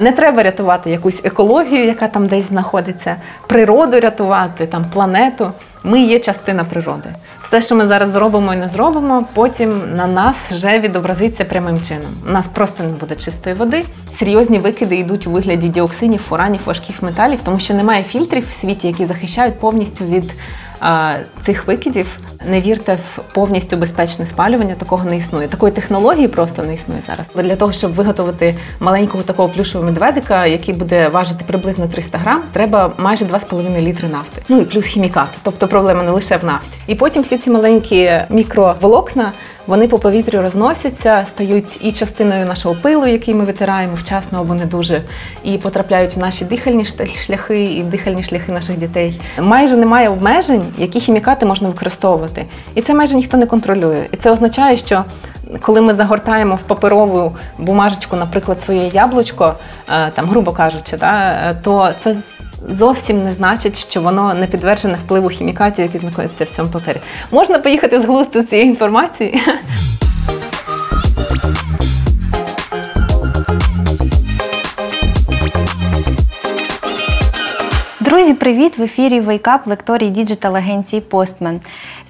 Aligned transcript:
Не 0.00 0.12
треба 0.12 0.42
рятувати 0.42 0.90
якусь 0.90 1.20
екологію, 1.24 1.84
яка 1.84 2.08
там 2.08 2.26
десь 2.26 2.48
знаходиться, 2.48 3.16
природу 3.46 4.00
рятувати, 4.00 4.66
там 4.66 4.84
планету. 4.92 5.52
Ми 5.84 6.00
є 6.00 6.18
частина 6.18 6.64
природи. 6.64 7.08
Все, 7.42 7.60
що 7.60 7.74
ми 7.74 7.86
зараз 7.86 8.10
зробимо 8.10 8.54
і 8.54 8.56
не 8.56 8.68
зробимо, 8.68 9.24
потім 9.34 9.94
на 9.94 10.06
нас 10.06 10.36
вже 10.50 10.78
відобразиться 10.78 11.44
прямим 11.44 11.80
чином. 11.82 12.10
У 12.28 12.32
нас 12.32 12.48
просто 12.48 12.82
не 12.82 12.88
буде 12.88 13.16
чистої 13.16 13.56
води. 13.56 13.84
Серйозні 14.18 14.58
викиди 14.58 14.96
йдуть 14.96 15.26
у 15.26 15.30
вигляді 15.30 15.68
діоксинів, 15.68 16.20
фуранів, 16.20 16.60
важких 16.64 17.02
металів, 17.02 17.42
тому 17.44 17.58
що 17.58 17.74
немає 17.74 18.02
фільтрів 18.02 18.48
в 18.48 18.52
світі, 18.52 18.86
які 18.86 19.04
захищають 19.04 19.60
повністю 19.60 20.04
від 20.04 20.32
цих 21.42 21.66
викидів. 21.66 22.18
Не 22.46 22.60
вірте 22.60 22.94
в 22.94 23.18
повністю 23.32 23.76
безпечне 23.76 24.26
спалювання, 24.26 24.74
такого 24.74 25.04
не 25.04 25.16
існує. 25.16 25.48
Такої 25.48 25.72
технології 25.72 26.28
просто 26.28 26.62
не 26.62 26.74
існує 26.74 27.00
зараз. 27.06 27.26
Для 27.34 27.56
того, 27.56 27.72
щоб 27.72 27.94
виготовити 27.94 28.54
маленького 28.80 29.22
такого 29.22 29.48
плюшового 29.48 29.90
медведика, 29.90 30.46
який 30.46 30.74
буде 30.74 31.08
важити 31.08 31.44
приблизно 31.46 31.88
300 31.88 32.18
грам, 32.18 32.42
треба 32.52 32.92
майже 32.96 33.24
2,5 33.24 33.80
літри 33.80 34.08
нафти. 34.08 34.42
Ну 34.48 34.60
і 34.60 34.64
плюс 34.64 34.86
хімікат. 34.86 35.28
Тобто 35.42 35.68
проблема 35.68 36.02
не 36.02 36.10
лише 36.10 36.36
в 36.36 36.44
нафті. 36.44 36.78
І 36.86 36.94
потім 36.94 37.22
всі 37.22 37.38
ці 37.38 37.50
маленькі 37.50 38.12
мікроволокна 38.30 39.32
вони 39.66 39.88
по 39.88 39.98
повітрю 39.98 40.42
розносяться, 40.42 41.26
стають 41.28 41.78
і 41.80 41.92
частиною 41.92 42.46
нашого 42.46 42.74
пилу, 42.74 43.06
який 43.06 43.34
ми 43.34 43.44
витираємо 43.44 43.94
вчасно 43.94 44.40
або 44.40 44.54
не 44.54 44.64
дуже, 44.64 45.02
і 45.44 45.58
потрапляють 45.58 46.16
в 46.16 46.18
наші 46.18 46.44
дихальні 46.44 46.84
шляхи 47.24 47.64
і 47.64 47.82
в 47.82 47.86
дихальні 47.86 48.22
шляхи 48.22 48.52
наших 48.52 48.78
дітей. 48.78 49.20
Майже 49.40 49.76
немає 49.76 50.08
обмежень, 50.08 50.62
які 50.78 51.00
хімікати 51.00 51.46
можна 51.46 51.68
використовувати. 51.68 52.44
І 52.74 52.82
це 52.82 52.94
майже 52.94 53.14
ніхто 53.14 53.36
не 53.36 53.46
контролює. 53.46 54.06
І 54.12 54.16
це 54.16 54.30
означає, 54.30 54.76
що 54.76 55.04
коли 55.60 55.80
ми 55.80 55.94
загортаємо 55.94 56.54
в 56.54 56.62
паперову 56.62 57.36
бумажечку, 57.58 58.16
наприклад, 58.16 58.62
своє 58.64 58.88
яблучко, 58.88 59.54
е, 59.88 60.10
там, 60.10 60.26
грубо 60.26 60.52
кажучи, 60.52 60.96
да, 60.96 61.54
то 61.54 61.90
це 62.00 62.16
зовсім 62.68 63.24
не 63.24 63.30
значить, 63.30 63.78
що 63.78 64.00
воно 64.00 64.34
не 64.34 64.46
піддане 64.46 64.98
впливу 65.04 65.28
хімікатів, 65.28 65.84
які 65.84 65.98
знаходяться 65.98 66.44
в 66.44 66.48
цьому 66.48 66.70
папері. 66.70 67.00
Можна 67.30 67.58
поїхати 67.58 68.00
з 68.00 68.04
глузду 68.04 68.42
з 68.42 68.46
цієї 68.46 68.68
інформації. 68.68 69.42
Друзі, 78.00 78.34
привіт! 78.34 78.78
В 78.78 78.82
ефірі 78.82 79.20
Wake 79.20 79.51
Up 79.51 79.66
лекторій 79.66 80.08
digital 80.10 80.56
агенції 80.56 81.00
Постмен. 81.02 81.60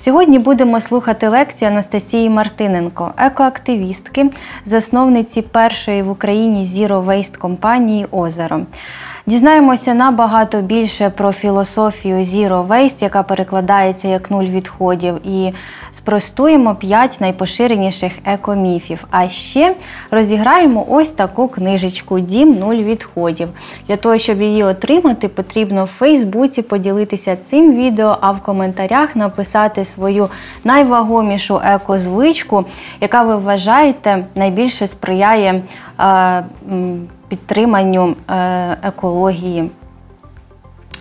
Сьогодні 0.06 0.38
будемо 0.38 0.80
слухати 0.80 1.28
лекцію 1.28 1.70
Анастасії 1.70 2.30
Мартиненко, 2.30 3.12
екоактивістки, 3.16 4.30
засновниці 4.66 5.42
першої 5.42 6.02
в 6.02 6.10
Україні 6.10 6.64
Zero 6.64 7.04
Waste 7.04 7.36
компанії 7.36 8.06
Озеро. 8.10 8.60
Дізнаємося 9.28 9.94
набагато 9.94 10.62
більше 10.62 11.10
про 11.10 11.32
філософію 11.32 12.16
Zero 12.16 12.66
Waste, 12.66 13.02
яка 13.02 13.22
перекладається 13.22 14.08
як 14.08 14.30
нуль 14.30 14.44
відходів, 14.44 15.26
і 15.26 15.52
спростуємо 15.96 16.74
п'ять 16.74 17.16
найпоширеніших 17.20 18.12
екоміфів. 18.24 19.04
А 19.10 19.28
ще 19.28 19.74
розіграємо 20.10 20.86
ось 20.88 21.08
таку 21.08 21.48
книжечку 21.48 22.20
Дім 22.20 22.58
нуль 22.58 22.76
відходів. 22.76 23.48
Для 23.88 23.96
того, 23.96 24.18
щоб 24.18 24.42
її 24.42 24.64
отримати, 24.64 25.28
потрібно 25.28 25.84
в 25.84 25.88
Фейсбуці 25.88 26.62
поділитися 26.62 27.36
цим 27.50 27.76
відео, 27.76 28.18
а 28.20 28.30
в 28.30 28.40
коментарях 28.40 29.16
написати 29.16 29.84
свою 29.84 30.28
найвагомішу 30.64 31.60
екозвичку, 31.64 32.64
яка 33.00 33.22
ви 33.22 33.36
вважаєте 33.36 34.24
найбільше 34.34 34.86
сприяє 34.86 35.62
підтриманню 37.28 38.16
е, 38.30 38.76
екології 38.82 39.70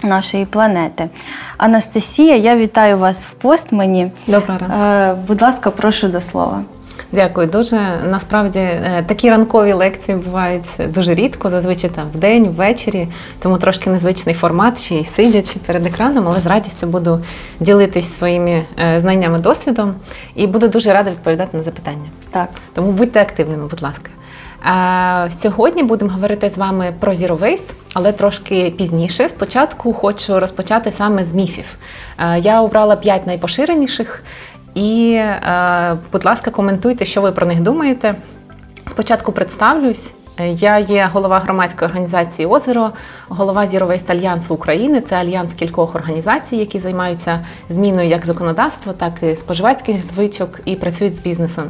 нашої 0.03 0.45
планети. 0.45 1.09
Анастасія, 1.57 2.35
я 2.35 2.57
вітаю 2.57 2.97
вас 2.97 3.19
в 3.25 3.31
постмені. 3.31 4.11
Доброго. 4.27 4.73
Е, 4.73 5.15
будь 5.27 5.41
ласка, 5.41 5.71
прошу 5.71 6.07
до 6.07 6.21
слова. 6.21 6.61
Дякую 7.11 7.47
дуже. 7.47 7.79
Насправді 8.09 8.59
е, 8.59 9.03
такі 9.07 9.29
ранкові 9.29 9.73
лекції 9.73 10.17
бувають 10.17 10.65
дуже 10.89 11.15
рідко, 11.15 11.49
зазвичай 11.49 11.89
там 11.89 12.05
в 12.13 12.17
день, 12.17 12.47
ввечері, 12.47 13.07
тому 13.39 13.57
трошки 13.57 13.89
незвичний 13.89 14.35
формат, 14.35 14.81
ще 14.81 14.95
й 14.95 15.05
сидячи 15.05 15.59
перед 15.65 15.85
екраном, 15.85 16.27
але 16.27 16.39
з 16.39 16.45
радістю 16.45 16.87
буду 16.87 17.19
ділитись 17.59 18.17
своїми 18.17 18.63
знаннями, 18.97 19.39
досвідом 19.39 19.93
і 20.35 20.47
буду 20.47 20.67
дуже 20.67 20.93
рада 20.93 21.09
відповідати 21.09 21.57
на 21.57 21.63
запитання. 21.63 22.07
Так. 22.31 22.49
Тому 22.73 22.91
будьте 22.91 23.21
активними, 23.21 23.67
будь 23.67 23.81
ласка. 23.81 24.09
Сьогодні 25.29 25.83
будемо 25.83 26.11
говорити 26.11 26.49
з 26.49 26.57
вами 26.57 26.93
про 26.99 27.13
Waste, 27.35 27.69
але 27.93 28.11
трошки 28.11 28.73
пізніше. 28.77 29.29
Спочатку 29.29 29.93
хочу 29.93 30.39
розпочати 30.39 30.91
саме 30.91 31.23
з 31.23 31.33
міфів. 31.33 31.65
Я 32.37 32.61
обрала 32.61 32.95
п'ять 32.95 33.27
найпоширеніших, 33.27 34.23
і, 34.75 35.21
будь 36.11 36.25
ласка, 36.25 36.51
коментуйте, 36.51 37.05
що 37.05 37.21
ви 37.21 37.31
про 37.31 37.47
них 37.47 37.59
думаєте. 37.59 38.15
Спочатку 38.87 39.31
представлюсь. 39.31 40.13
Я 40.39 40.79
є 40.79 41.09
голова 41.13 41.39
громадської 41.39 41.89
організації 41.89 42.45
Озеро, 42.45 42.91
голова 43.29 43.65
Waste 43.85 44.11
Альянсу 44.11 44.53
України. 44.53 45.01
Це 45.01 45.15
альянс 45.15 45.53
кількох 45.53 45.95
організацій, 45.95 46.55
які 46.55 46.79
займаються 46.79 47.39
зміною 47.69 48.09
як 48.09 48.25
законодавства, 48.25 48.93
так 48.93 49.13
і 49.21 49.35
споживацьких 49.35 49.97
звичок 49.97 50.59
і 50.65 50.75
працюють 50.75 51.15
з 51.15 51.19
бізнесом. 51.19 51.63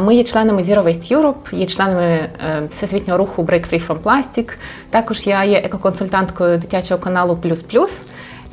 Ми 0.00 0.14
є 0.14 0.24
членами 0.24 0.62
Zero 0.62 0.82
Waste 0.82 1.16
Europe, 1.16 1.54
є 1.54 1.66
членами 1.66 2.02
е, 2.02 2.28
всесвітнього 2.70 3.18
руху 3.18 3.42
Break 3.42 3.72
Free 3.72 3.86
from 3.86 3.98
Plastic. 4.02 4.52
Також 4.90 5.26
я 5.26 5.44
є 5.44 5.58
екоконсультанткою 5.58 6.58
дитячого 6.58 7.00
каналу 7.00 7.36
Плюс 7.36 7.62
Плюс, 7.62 8.02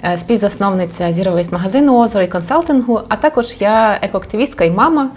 е, 0.03 0.17
співзасновниця 0.17 1.03
Zero 1.03 1.35
Waste 1.35 1.53
магазину 1.53 1.99
Озеро 1.99 2.23
і 2.23 2.27
консалтингу, 2.27 3.01
а 3.09 3.15
також 3.15 3.55
я 3.59 3.99
екоактивістка 4.01 4.63
і 4.63 4.71
мама. 4.71 5.09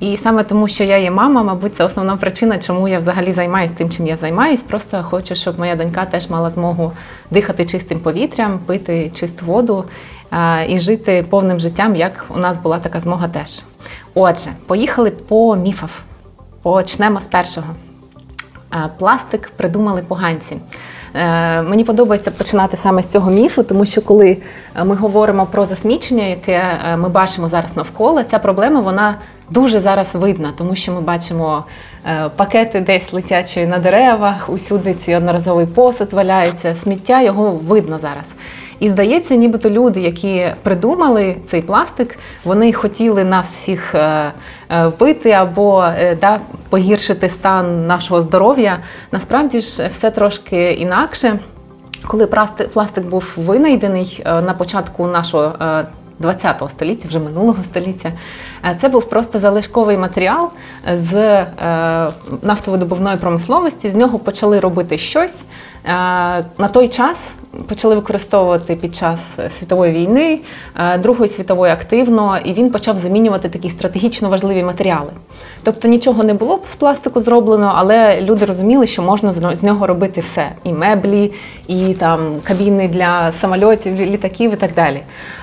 І 0.00 0.16
саме 0.16 0.44
тому, 0.44 0.68
що 0.68 0.84
я 0.84 0.98
є 0.98 1.10
мама, 1.10 1.42
мабуть, 1.42 1.76
це 1.76 1.84
основна 1.84 2.16
причина, 2.16 2.58
чому 2.58 2.88
я 2.88 2.98
взагалі 2.98 3.32
займаюся 3.32 3.74
тим, 3.76 3.90
чим 3.90 4.06
я 4.06 4.16
займаюсь. 4.16 4.62
Просто 4.62 5.02
хочу, 5.02 5.34
щоб 5.34 5.58
моя 5.58 5.76
донька 5.76 6.04
теж 6.04 6.30
мала 6.30 6.50
змогу 6.50 6.92
дихати 7.30 7.64
чистим 7.64 8.00
повітрям, 8.00 8.58
пити 8.66 9.10
чисту 9.14 9.46
воду 9.46 9.84
і 10.68 10.78
жити 10.78 11.24
повним 11.30 11.60
життям, 11.60 11.96
як 11.96 12.24
у 12.34 12.38
нас 12.38 12.56
була 12.56 12.78
така 12.78 13.00
змога 13.00 13.28
теж. 13.28 13.62
Отже, 14.14 14.50
поїхали 14.66 15.10
по 15.10 15.56
міфах. 15.56 15.90
Почнемо 16.62 17.20
з 17.20 17.26
першого. 17.26 17.66
Пластик 18.98 19.50
придумали 19.56 20.02
поганці. 20.08 20.56
Е, 21.16 21.62
мені 21.62 21.84
подобається 21.84 22.30
починати 22.30 22.76
саме 22.76 23.02
з 23.02 23.06
цього 23.06 23.30
міфу, 23.30 23.62
тому 23.62 23.86
що 23.86 24.02
коли 24.02 24.36
ми 24.84 24.94
говоримо 24.94 25.46
про 25.46 25.66
засмічення, 25.66 26.24
яке 26.24 26.62
е, 26.88 26.96
ми 26.96 27.08
бачимо 27.08 27.48
зараз 27.48 27.76
навколо, 27.76 28.22
ця 28.22 28.38
проблема 28.38 28.80
вона 28.80 29.14
дуже 29.50 29.80
зараз 29.80 30.08
видна, 30.14 30.52
тому 30.58 30.76
що 30.76 30.92
ми 30.92 31.00
бачимо 31.00 31.64
е, 32.06 32.28
пакети 32.36 32.80
десь 32.80 33.12
летячі 33.12 33.66
на 33.66 33.78
деревах, 33.78 34.48
усюди 34.48 34.94
ці 34.94 35.14
одноразовий 35.14 35.66
посуд 35.66 36.12
валяється, 36.12 36.74
сміття 36.74 37.22
його 37.22 37.48
видно 37.48 37.98
зараз. 37.98 38.24
І 38.80 38.90
здається, 38.90 39.34
нібито 39.34 39.70
люди, 39.70 40.00
які 40.00 40.46
придумали 40.62 41.36
цей 41.50 41.62
пластик, 41.62 42.18
вони 42.44 42.72
хотіли 42.72 43.24
нас 43.24 43.46
всіх 43.46 43.94
е, 43.94 44.32
е, 44.70 44.86
вбити 44.86 45.30
або 45.30 45.84
е, 45.84 46.16
да, 46.20 46.40
погіршити 46.68 47.28
стан 47.28 47.86
нашого 47.86 48.22
здоров'я. 48.22 48.78
Насправді 49.12 49.60
ж 49.60 49.88
все 49.92 50.10
трошки 50.10 50.72
інакше. 50.72 51.38
Коли 52.06 52.26
пластик 52.72 53.06
був 53.06 53.32
винайдений 53.36 54.22
на 54.24 54.54
початку 54.58 55.06
нашого 55.06 55.52
20 56.18 56.62
століття, 56.68 57.08
вже 57.08 57.18
минулого 57.18 57.62
століття, 57.64 58.12
це 58.80 58.88
був 58.88 59.08
просто 59.08 59.38
залишковий 59.38 59.98
матеріал 59.98 60.50
з 60.96 61.44
нафтовидобувної 62.42 63.16
промисловості. 63.16 63.90
З 63.90 63.94
нього 63.94 64.18
почали 64.18 64.60
робити 64.60 64.98
щось. 64.98 65.34
На 66.58 66.68
той 66.72 66.88
час 66.88 67.34
почали 67.68 67.94
використовувати 67.94 68.74
під 68.74 68.96
час 68.96 69.38
світової 69.50 69.92
війни, 69.92 70.40
е, 70.76 70.98
Другої 70.98 71.28
світової 71.28 71.72
активно, 71.72 72.38
і 72.44 72.52
він 72.52 72.70
почав 72.70 72.98
замінювати 72.98 73.48
такі 73.48 73.70
стратегічно 73.70 74.30
важливі 74.30 74.62
матеріали. 74.62 75.10
Тобто 75.62 75.88
нічого 75.88 76.24
не 76.24 76.34
було 76.34 76.60
з 76.64 76.74
пластику 76.74 77.20
зроблено, 77.20 77.72
але 77.76 78.20
люди 78.20 78.44
розуміли, 78.44 78.86
що 78.86 79.02
можна 79.02 79.34
з 79.54 79.62
нього 79.62 79.86
робити 79.86 80.20
все: 80.20 80.48
і 80.64 80.72
меблі, 80.72 81.32
і 81.66 81.94
там 81.94 82.20
кабіни 82.44 82.88
для 82.88 83.32
самольотів, 83.32 84.00
літаків 84.00 84.52
і 84.52 84.56
так 84.56 84.74
далі. 84.74 85.00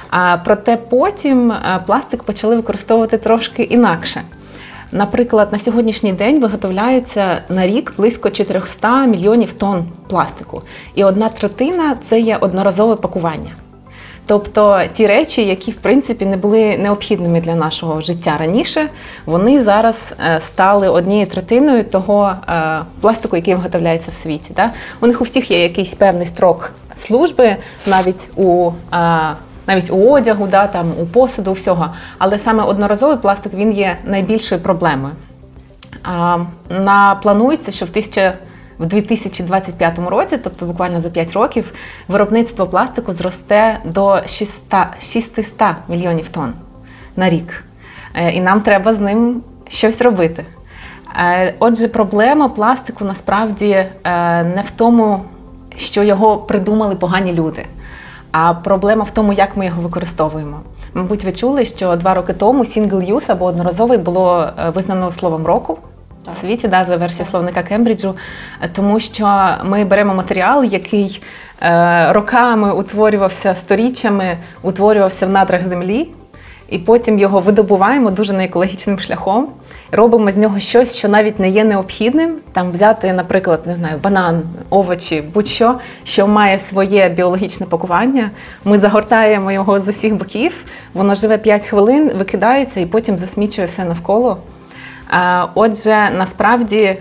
А 0.09 0.37
проте 0.45 0.77
потім 0.77 1.51
е, 1.51 1.79
пластик 1.85 2.23
почали 2.23 2.55
використовувати 2.55 3.02
трошки 3.07 3.63
інакше. 3.63 4.21
Наприклад, 4.91 5.51
на 5.51 5.59
сьогоднішній 5.59 6.13
день 6.13 6.41
виготовляється 6.41 7.41
на 7.49 7.67
рік 7.67 7.93
близько 7.97 8.29
400 8.29 9.05
мільйонів 9.05 9.53
тонн 9.53 9.85
пластику, 10.07 10.61
і 10.95 11.03
одна 11.03 11.29
третина 11.29 11.95
це 12.09 12.19
є 12.19 12.37
одноразове 12.37 12.95
пакування. 12.95 13.51
Тобто 14.25 14.81
ті 14.93 15.07
речі, 15.07 15.45
які 15.45 15.71
в 15.71 15.75
принципі 15.75 16.25
не 16.25 16.37
були 16.37 16.77
необхідними 16.77 17.41
для 17.41 17.55
нашого 17.55 18.01
життя 18.01 18.35
раніше, 18.39 18.89
вони 19.25 19.63
зараз 19.63 19.97
е, 20.19 20.41
стали 20.47 20.89
однією 20.89 21.27
третиною 21.27 21.83
того 21.83 22.33
е, 22.49 22.79
пластику, 23.01 23.35
який 23.35 23.55
виготовляється 23.55 24.11
в 24.11 24.23
світі. 24.23 24.53
У 25.01 25.07
них 25.07 25.21
у 25.21 25.23
всіх 25.23 25.51
є 25.51 25.63
якийсь 25.63 25.93
певний 25.93 26.25
строк 26.25 26.71
служби, 27.07 27.55
навіть 27.87 28.29
у 28.35 28.71
навіть 29.67 29.91
у 29.91 30.11
одягу, 30.11 30.47
да, 30.47 30.67
там, 30.67 30.91
у 31.01 31.05
посуду, 31.05 31.51
всього. 31.53 31.93
Але 32.17 32.39
саме 32.39 32.63
одноразовий 32.63 33.17
пластик 33.17 33.53
він 33.53 33.71
є 33.71 33.97
найбільшою 34.03 34.61
проблемою. 34.61 35.13
А, 36.03 36.37
на, 36.69 37.15
Планується, 37.15 37.71
що 37.71 37.85
в 37.85 37.89
1000 37.89 38.33
в 38.79 38.85
2025 38.85 39.99
році, 39.99 40.37
тобто 40.37 40.65
буквально 40.65 40.99
за 40.99 41.09
5 41.09 41.33
років, 41.33 41.73
виробництво 42.07 42.67
пластику 42.67 43.13
зросте 43.13 43.77
до 43.85 44.21
600, 44.25 44.79
600 44.99 45.67
мільйонів 45.87 46.29
тонн 46.29 46.53
на 47.15 47.29
рік. 47.29 47.63
Е, 48.15 48.31
і 48.31 48.41
нам 48.41 48.61
треба 48.61 48.93
з 48.93 48.99
ним 48.99 49.41
щось 49.67 50.01
робити. 50.01 50.45
Е, 51.19 51.53
отже, 51.59 51.87
проблема 51.87 52.49
пластику 52.49 53.05
насправді 53.05 53.69
е, 53.69 53.89
не 54.43 54.63
в 54.65 54.71
тому, 54.71 55.21
що 55.77 56.03
його 56.03 56.37
придумали 56.37 56.95
погані 56.95 57.33
люди, 57.33 57.65
а 58.33 58.53
проблема 58.53 59.03
в 59.03 59.11
тому, 59.11 59.33
як 59.33 59.57
ми 59.57 59.65
його 59.65 59.81
використовуємо. 59.81 60.59
Мабуть, 60.93 61.23
ви 61.23 61.31
чули, 61.31 61.65
що 61.65 61.95
два 61.95 62.13
роки 62.13 62.33
тому 62.33 62.63
single-use 62.63 63.31
або 63.31 63.45
одноразовий 63.45 63.97
було 63.97 64.49
визнано 64.73 65.11
словом 65.11 65.45
року 65.45 65.77
в 66.31 66.33
світі, 66.33 66.67
да, 66.67 66.83
за 66.83 66.97
версією 66.97 67.31
словника 67.31 67.63
Кембриджу, 67.63 68.15
тому 68.73 68.99
що 68.99 69.49
ми 69.63 69.85
беремо 69.85 70.13
матеріал, 70.13 70.63
який 70.63 71.21
е, 71.61 72.13
роками 72.13 72.73
утворювався 72.73 73.55
сторіччями, 73.55 74.37
утворювався 74.61 75.25
в 75.25 75.29
надрах 75.29 75.67
землі, 75.67 76.07
і 76.73 76.77
потім 76.77 77.19
його 77.19 77.39
видобуваємо 77.39 78.11
дуже 78.11 78.33
неекологічним 78.33 78.99
шляхом. 78.99 79.47
Робимо 79.91 80.31
з 80.31 80.37
нього 80.37 80.59
щось, 80.59 80.95
що 80.95 81.09
навіть 81.09 81.39
не 81.39 81.49
є 81.49 81.63
необхідним. 81.63 82.35
Там 82.51 82.71
взяти, 82.71 83.13
наприклад, 83.13 83.63
не 83.65 83.75
знаю, 83.75 83.99
банан, 84.03 84.41
овочі, 84.69 85.23
будь-що, 85.33 85.75
що 86.03 86.27
має 86.27 86.59
своє 86.59 87.09
біологічне 87.09 87.65
пакування. 87.65 88.31
Ми 88.65 88.77
загортаємо 88.77 89.51
його 89.51 89.79
з 89.79 89.87
усіх 89.87 90.15
боків, 90.15 90.65
воно 90.93 91.15
живе 91.15 91.37
5 91.37 91.65
хвилин, 91.65 92.11
викидається 92.15 92.79
і 92.79 92.85
потім 92.85 93.17
засмічує 93.17 93.67
все 93.67 93.85
навколо. 93.85 94.37
Отже, 95.53 96.09
насправді 96.17 96.95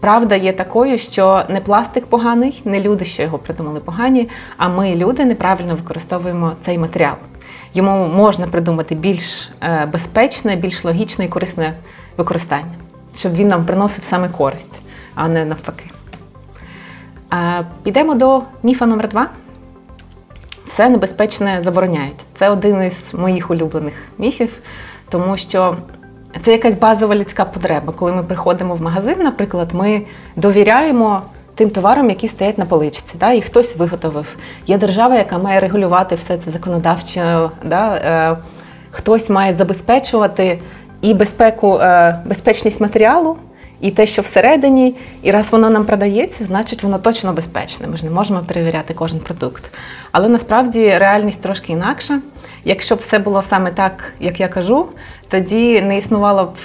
правда 0.00 0.34
є 0.34 0.52
такою, 0.52 0.98
що 0.98 1.42
не 1.48 1.60
пластик 1.60 2.06
поганий, 2.06 2.62
не 2.64 2.80
люди, 2.80 3.04
що 3.04 3.22
його 3.22 3.38
придумали 3.38 3.80
погані, 3.80 4.28
а 4.56 4.68
ми, 4.68 4.94
люди, 4.94 5.24
неправильно 5.24 5.74
використовуємо 5.74 6.52
цей 6.62 6.78
матеріал. 6.78 7.14
Йому 7.74 8.06
можна 8.06 8.46
придумати 8.46 8.94
більш 8.94 9.50
е, 9.62 9.86
безпечне, 9.86 10.56
більш 10.56 10.84
логічне 10.84 11.24
і 11.24 11.28
корисне 11.28 11.74
використання, 12.16 12.74
щоб 13.16 13.34
він 13.34 13.48
нам 13.48 13.64
приносив 13.64 14.04
саме 14.04 14.28
користь, 14.28 14.80
а 15.14 15.28
не 15.28 15.44
навпаки. 15.44 15.84
Підемо 17.82 18.14
до 18.14 18.42
міфа 18.62 18.86
номер 18.86 19.08
два. 19.08 19.26
Все 20.66 20.88
небезпечне 20.88 21.60
забороняють. 21.64 22.16
Це 22.38 22.48
один 22.48 22.82
із 22.82 23.14
моїх 23.14 23.50
улюблених 23.50 23.94
міфів, 24.18 24.58
тому 25.10 25.36
що 25.36 25.76
це 26.44 26.52
якась 26.52 26.78
базова 26.78 27.14
людська 27.14 27.44
потреба. 27.44 27.92
Коли 27.92 28.12
ми 28.12 28.22
приходимо 28.22 28.74
в 28.74 28.82
магазин, 28.82 29.18
наприклад, 29.18 29.68
ми 29.72 30.02
довіряємо 30.36 31.22
тим 31.54 31.70
товарам, 31.70 32.08
які 32.08 32.28
стоять 32.28 32.58
на 32.58 32.64
поличці. 32.64 33.14
Да? 33.20 33.32
І 33.32 33.40
хтось 33.40 33.76
виготовив. 33.76 34.36
Є 34.66 34.78
держава, 34.78 35.16
яка 35.16 35.38
має 35.38 35.60
регулювати 35.60 36.14
все 36.14 36.38
це 36.38 36.50
законодавчо. 36.50 37.50
Да? 37.64 37.94
Е, 37.96 38.36
хтось 38.90 39.30
має 39.30 39.52
забезпечувати 39.52 40.58
і 41.00 41.14
безпеку, 41.14 41.78
е, 41.78 42.18
безпечність 42.24 42.80
матеріалу. 42.80 43.36
І 43.80 43.90
те, 43.90 44.06
що 44.06 44.22
всередині, 44.22 44.94
і 45.22 45.30
раз 45.30 45.52
воно 45.52 45.70
нам 45.70 45.84
продається, 45.84 46.44
значить 46.44 46.82
воно 46.82 46.98
точно 46.98 47.32
безпечне. 47.32 47.86
Ми 47.86 47.96
ж 47.96 48.04
не 48.04 48.10
можемо 48.10 48.40
перевіряти 48.40 48.94
кожен 48.94 49.20
продукт. 49.20 49.64
Але 50.12 50.28
насправді 50.28 50.98
реальність 50.98 51.42
трошки 51.42 51.72
інакша. 51.72 52.20
Якщо 52.64 52.96
б 52.96 52.98
все 52.98 53.18
було 53.18 53.42
саме 53.42 53.70
так, 53.70 54.12
як 54.20 54.40
я 54.40 54.48
кажу, 54.48 54.86
тоді 55.28 55.82
не 55.82 55.98
існувало 55.98 56.44
б 56.44 56.56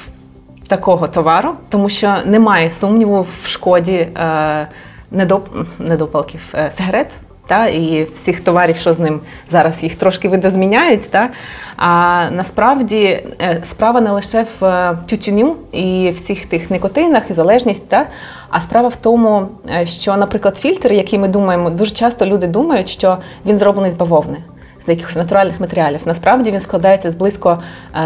такого 0.70 1.08
товару, 1.08 1.54
тому 1.70 1.90
що 1.90 2.16
немає 2.26 2.72
сумніву 2.72 3.28
в 3.44 3.48
шкоді 3.48 3.94
е, 3.94 4.68
недоп... 5.12 5.50
недопалків 5.80 6.42
е, 6.54 6.72
сигарет. 6.72 7.08
Та, 7.48 7.68
і 7.68 8.08
всіх 8.14 8.40
товарів, 8.40 8.78
що 8.78 8.94
з 8.94 9.00
ним 9.00 9.20
зараз 9.52 9.84
їх 9.84 9.96
трошки 9.96 10.30
видозміняють. 10.30 11.12
Та, 11.12 11.30
а 11.78 12.24
насправді 12.32 13.24
е, 13.42 13.62
справа 13.70 14.02
не 14.02 14.12
лише 14.12 14.46
в 14.60 14.66
е, 14.66 14.98
тютюню 15.06 15.56
і 15.72 16.10
всіх 16.16 16.46
тих 16.46 16.72
никотинах 16.72 17.24
і 17.30 17.34
залежність, 17.34 17.90
та, 17.90 18.06
а 18.50 18.62
справа 18.62 18.88
в 18.88 18.96
тому, 18.96 19.48
е, 19.70 19.86
що, 19.86 20.18
наприклад, 20.18 20.58
фільтр, 20.58 20.94
який 20.94 21.20
ми 21.20 21.28
думаємо, 21.28 21.70
дуже 21.70 21.92
часто 21.92 22.26
люди 22.26 22.48
думають, 22.48 22.90
що 22.90 23.18
він 23.46 23.58
зроблений 23.58 23.92
з 23.92 23.96
бавовни 23.96 24.38
з 24.86 24.90
якихось 24.90 25.16
натуральних 25.16 25.60
матеріалів. 25.60 26.00
Насправді 26.06 26.52
він 26.52 26.62
складається 26.62 27.12
з 27.12 27.16
близько 27.16 27.64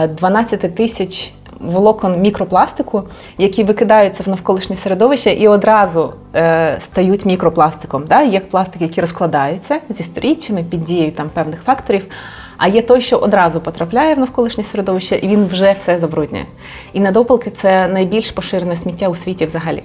12 0.10 0.64
е, 0.64 0.68
тисяч 0.68 1.34
волокон 1.64 2.22
мікропластику, 2.22 3.04
які 3.38 3.64
викидаються 3.64 4.24
в 4.24 4.30
навколишнє 4.30 4.76
середовище 4.76 5.34
і 5.34 5.48
одразу 5.48 6.14
е, 6.36 6.78
стають 6.82 7.26
мікропластиком. 7.26 8.04
Да? 8.08 8.22
Є 8.22 8.40
пластик, 8.40 8.82
який 8.82 9.02
розкладається 9.02 9.80
зі 9.90 10.04
сторіччями 10.04 10.64
під 10.70 10.84
дією 10.84 11.12
там 11.12 11.30
певних 11.34 11.62
факторів. 11.62 12.06
А 12.58 12.68
є 12.68 12.82
той, 12.82 13.02
що 13.02 13.18
одразу 13.18 13.62
потрапляє 13.62 14.16
в 14.16 14.20
навколишнє 14.20 14.64
середовище, 14.64 15.16
і 15.16 15.28
він 15.28 15.48
вже 15.48 15.72
все 15.72 16.00
забруднює. 16.00 16.46
І 16.94 17.00
недопалки 17.00 17.50
це 17.50 17.88
найбільш 17.88 18.32
поширене 18.32 18.76
сміття 18.76 19.08
у 19.08 19.16
світі 19.16 19.46
взагалі. 19.46 19.84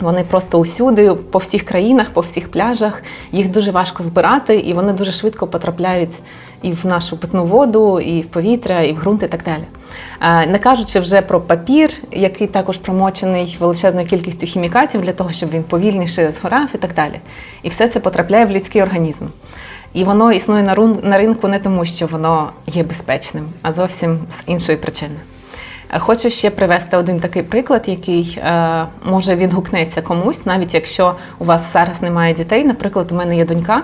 Вони 0.00 0.24
просто 0.24 0.58
усюди, 0.58 1.14
по 1.14 1.38
всіх 1.38 1.64
країнах, 1.64 2.10
по 2.10 2.20
всіх 2.20 2.50
пляжах. 2.50 3.02
Їх 3.32 3.50
дуже 3.50 3.70
важко 3.70 4.02
збирати, 4.02 4.56
і 4.56 4.72
вони 4.72 4.92
дуже 4.92 5.12
швидко 5.12 5.46
потрапляють 5.46 6.22
і 6.62 6.72
в 6.72 6.86
нашу 6.86 7.16
питну 7.16 7.44
воду, 7.44 8.00
і 8.00 8.20
в 8.20 8.26
повітря, 8.26 8.80
і 8.80 8.92
в 8.92 8.98
ґрунт, 8.98 9.22
і 9.22 9.26
так 9.26 9.44
далі. 9.44 9.64
Не 10.50 10.58
кажучи 10.58 11.00
вже 11.00 11.22
про 11.22 11.40
папір, 11.40 11.90
який 12.12 12.46
також 12.46 12.76
промочений 12.76 13.56
величезною 13.60 14.06
кількістю 14.06 14.46
хімікатів 14.46 15.00
для 15.00 15.12
того, 15.12 15.32
щоб 15.32 15.50
він 15.50 15.62
повільніше 15.62 16.34
згорав 16.40 16.68
і 16.74 16.78
так 16.78 16.94
далі. 16.94 17.20
І 17.62 17.68
все 17.68 17.88
це 17.88 18.00
потрапляє 18.00 18.46
в 18.46 18.50
людський 18.50 18.82
організм. 18.82 19.24
І 19.92 20.04
воно 20.04 20.32
існує 20.32 20.62
на 21.02 21.18
ринку 21.18 21.48
не 21.48 21.58
тому, 21.58 21.84
що 21.84 22.06
воно 22.06 22.50
є 22.66 22.82
безпечним, 22.82 23.48
а 23.62 23.72
зовсім 23.72 24.18
з 24.30 24.42
іншої 24.46 24.78
причини. 24.78 25.16
Хочу 25.98 26.30
ще 26.30 26.50
привести 26.50 26.96
один 26.96 27.20
такий 27.20 27.42
приклад, 27.42 27.82
який 27.86 28.38
е, 28.42 28.86
може 29.04 29.36
відгукнеться 29.36 30.02
комусь, 30.02 30.46
навіть 30.46 30.74
якщо 30.74 31.14
у 31.38 31.44
вас 31.44 31.72
зараз 31.72 32.02
немає 32.02 32.34
дітей. 32.34 32.64
Наприклад, 32.64 33.12
у 33.12 33.14
мене 33.14 33.36
є 33.36 33.44
донька. 33.44 33.82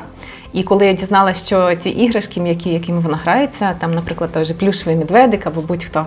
І 0.52 0.62
коли 0.62 0.86
я 0.86 0.92
дізналася, 0.92 1.46
що 1.46 1.74
ті 1.74 1.90
іграшки, 1.90 2.40
м'які, 2.40 2.70
якими 2.70 3.00
вона 3.00 3.16
грається, 3.24 3.74
там, 3.78 3.94
наприклад, 3.94 4.32
той 4.32 4.44
же 4.44 4.54
плюшевий 4.54 4.96
медведик 4.96 5.46
або 5.46 5.60
будь-хто, 5.60 6.06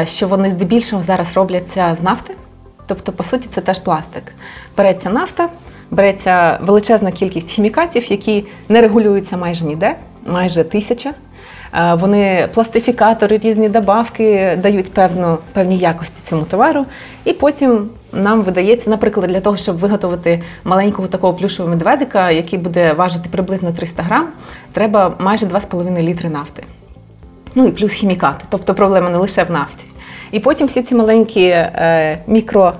е, 0.00 0.06
що 0.06 0.28
вони 0.28 0.50
здебільшого 0.50 1.02
зараз 1.02 1.36
робляться 1.36 1.96
з 2.00 2.02
нафти. 2.02 2.34
Тобто, 2.86 3.12
по 3.12 3.22
суті, 3.22 3.48
це 3.54 3.60
теж 3.60 3.78
пластик. 3.78 4.32
Береться 4.76 5.10
нафта, 5.10 5.48
береться 5.90 6.58
величезна 6.62 7.12
кількість 7.12 7.50
хімікатів, 7.50 8.10
які 8.10 8.44
не 8.68 8.80
регулюються 8.80 9.36
майже 9.36 9.64
ніде, 9.64 9.96
майже 10.26 10.64
тисяча. 10.64 11.12
Е, 11.76 11.94
вони 11.94 12.48
пластифікатори, 12.54 13.38
різні 13.38 13.68
добавки 13.68 14.58
дають 14.62 14.92
певну, 14.92 15.38
певні 15.52 15.78
якості 15.78 16.16
цьому 16.22 16.42
товару. 16.42 16.86
І 17.24 17.32
потім 17.32 17.88
нам 18.12 18.42
видається, 18.42 18.90
наприклад, 18.90 19.30
для 19.30 19.40
того, 19.40 19.56
щоб 19.56 19.78
виготовити 19.78 20.42
маленького 20.64 21.08
такого 21.08 21.34
плюшового 21.34 21.74
медведика, 21.74 22.30
який 22.30 22.58
буде 22.58 22.92
важити 22.92 23.28
приблизно 23.30 23.72
300 23.72 24.02
грам, 24.02 24.28
треба 24.72 25.14
майже 25.18 25.46
2,5 25.46 26.02
літри 26.02 26.28
нафти. 26.28 26.62
Ну 27.54 27.66
і 27.66 27.70
плюс 27.70 27.92
хімікати. 27.92 28.44
Тобто 28.48 28.74
проблема 28.74 29.10
не 29.10 29.18
лише 29.18 29.44
в 29.44 29.50
нафті. 29.50 29.84
І 30.30 30.40
потім 30.40 30.66
всі 30.66 30.82
ці 30.82 30.94
маленькі 30.94 31.46
е, 31.46 32.18
мікро 32.26 32.72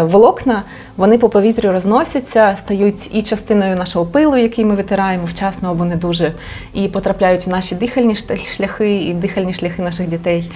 волокна 0.00 0.62
вони 0.96 1.18
по 1.18 1.28
повітрю 1.28 1.72
розносяться, 1.72 2.56
стають 2.58 3.14
і 3.14 3.22
частиною 3.22 3.76
нашого 3.76 4.06
пилу, 4.06 4.36
який 4.36 4.64
ми 4.64 4.74
витираємо 4.74 5.24
вчасно 5.26 5.70
або 5.70 5.84
не 5.84 5.96
дуже, 5.96 6.32
і 6.74 6.88
потрапляють 6.88 7.46
в 7.46 7.50
наші 7.50 7.74
дихальні 7.74 8.16
шляхи 8.56 8.96
і 8.96 9.14
дихальні 9.14 9.54
шляхи 9.54 9.82
наших 9.82 10.08
дітей. 10.08 10.50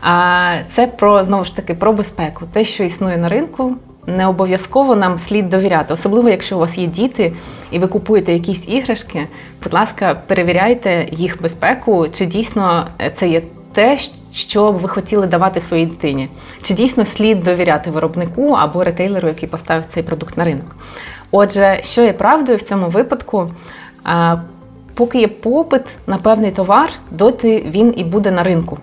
А 0.00 0.54
це 0.74 0.86
про 0.86 1.24
знову 1.24 1.44
ж 1.44 1.56
таки 1.56 1.74
про 1.74 1.92
безпеку. 1.92 2.44
Те, 2.52 2.64
що 2.64 2.84
існує 2.84 3.16
на 3.16 3.28
ринку, 3.28 3.76
не 4.06 4.26
обов'язково 4.26 4.96
нам 4.96 5.18
слід 5.18 5.48
довіряти, 5.48 5.94
особливо 5.94 6.28
якщо 6.28 6.56
у 6.56 6.60
вас 6.60 6.78
є 6.78 6.86
діти 6.86 7.32
і 7.70 7.78
ви 7.78 7.86
купуєте 7.86 8.32
якісь 8.32 8.68
іграшки. 8.68 9.26
Будь 9.62 9.74
ласка, 9.74 10.16
перевіряйте 10.26 11.08
їх 11.12 11.42
безпеку, 11.42 12.06
чи 12.12 12.26
дійсно 12.26 12.86
це 13.16 13.28
є 13.28 13.42
те, 13.72 13.98
що 14.32 14.72
ви 14.72 14.88
хотіли 14.88 15.26
давати 15.26 15.60
своїй 15.60 15.86
дитині. 15.86 16.28
Чи 16.62 16.74
дійсно 16.74 17.04
слід 17.04 17.40
довіряти 17.40 17.90
виробнику 17.90 18.52
або 18.52 18.84
ретейлеру, 18.84 19.28
який 19.28 19.48
поставив 19.48 19.84
цей 19.94 20.02
продукт 20.02 20.36
на 20.36 20.44
ринок? 20.44 20.76
Отже, 21.30 21.80
що 21.82 22.02
є 22.02 22.12
правдою 22.12 22.58
в 22.58 22.62
цьому 22.62 22.88
випадку? 22.88 23.50
поки 24.94 25.18
є 25.18 25.28
попит 25.28 25.82
на 26.06 26.18
певний 26.18 26.50
товар, 26.50 26.90
доти 27.10 27.64
він 27.70 27.94
і 27.96 28.04
буде 28.04 28.30
на 28.30 28.42
ринку. 28.42 28.78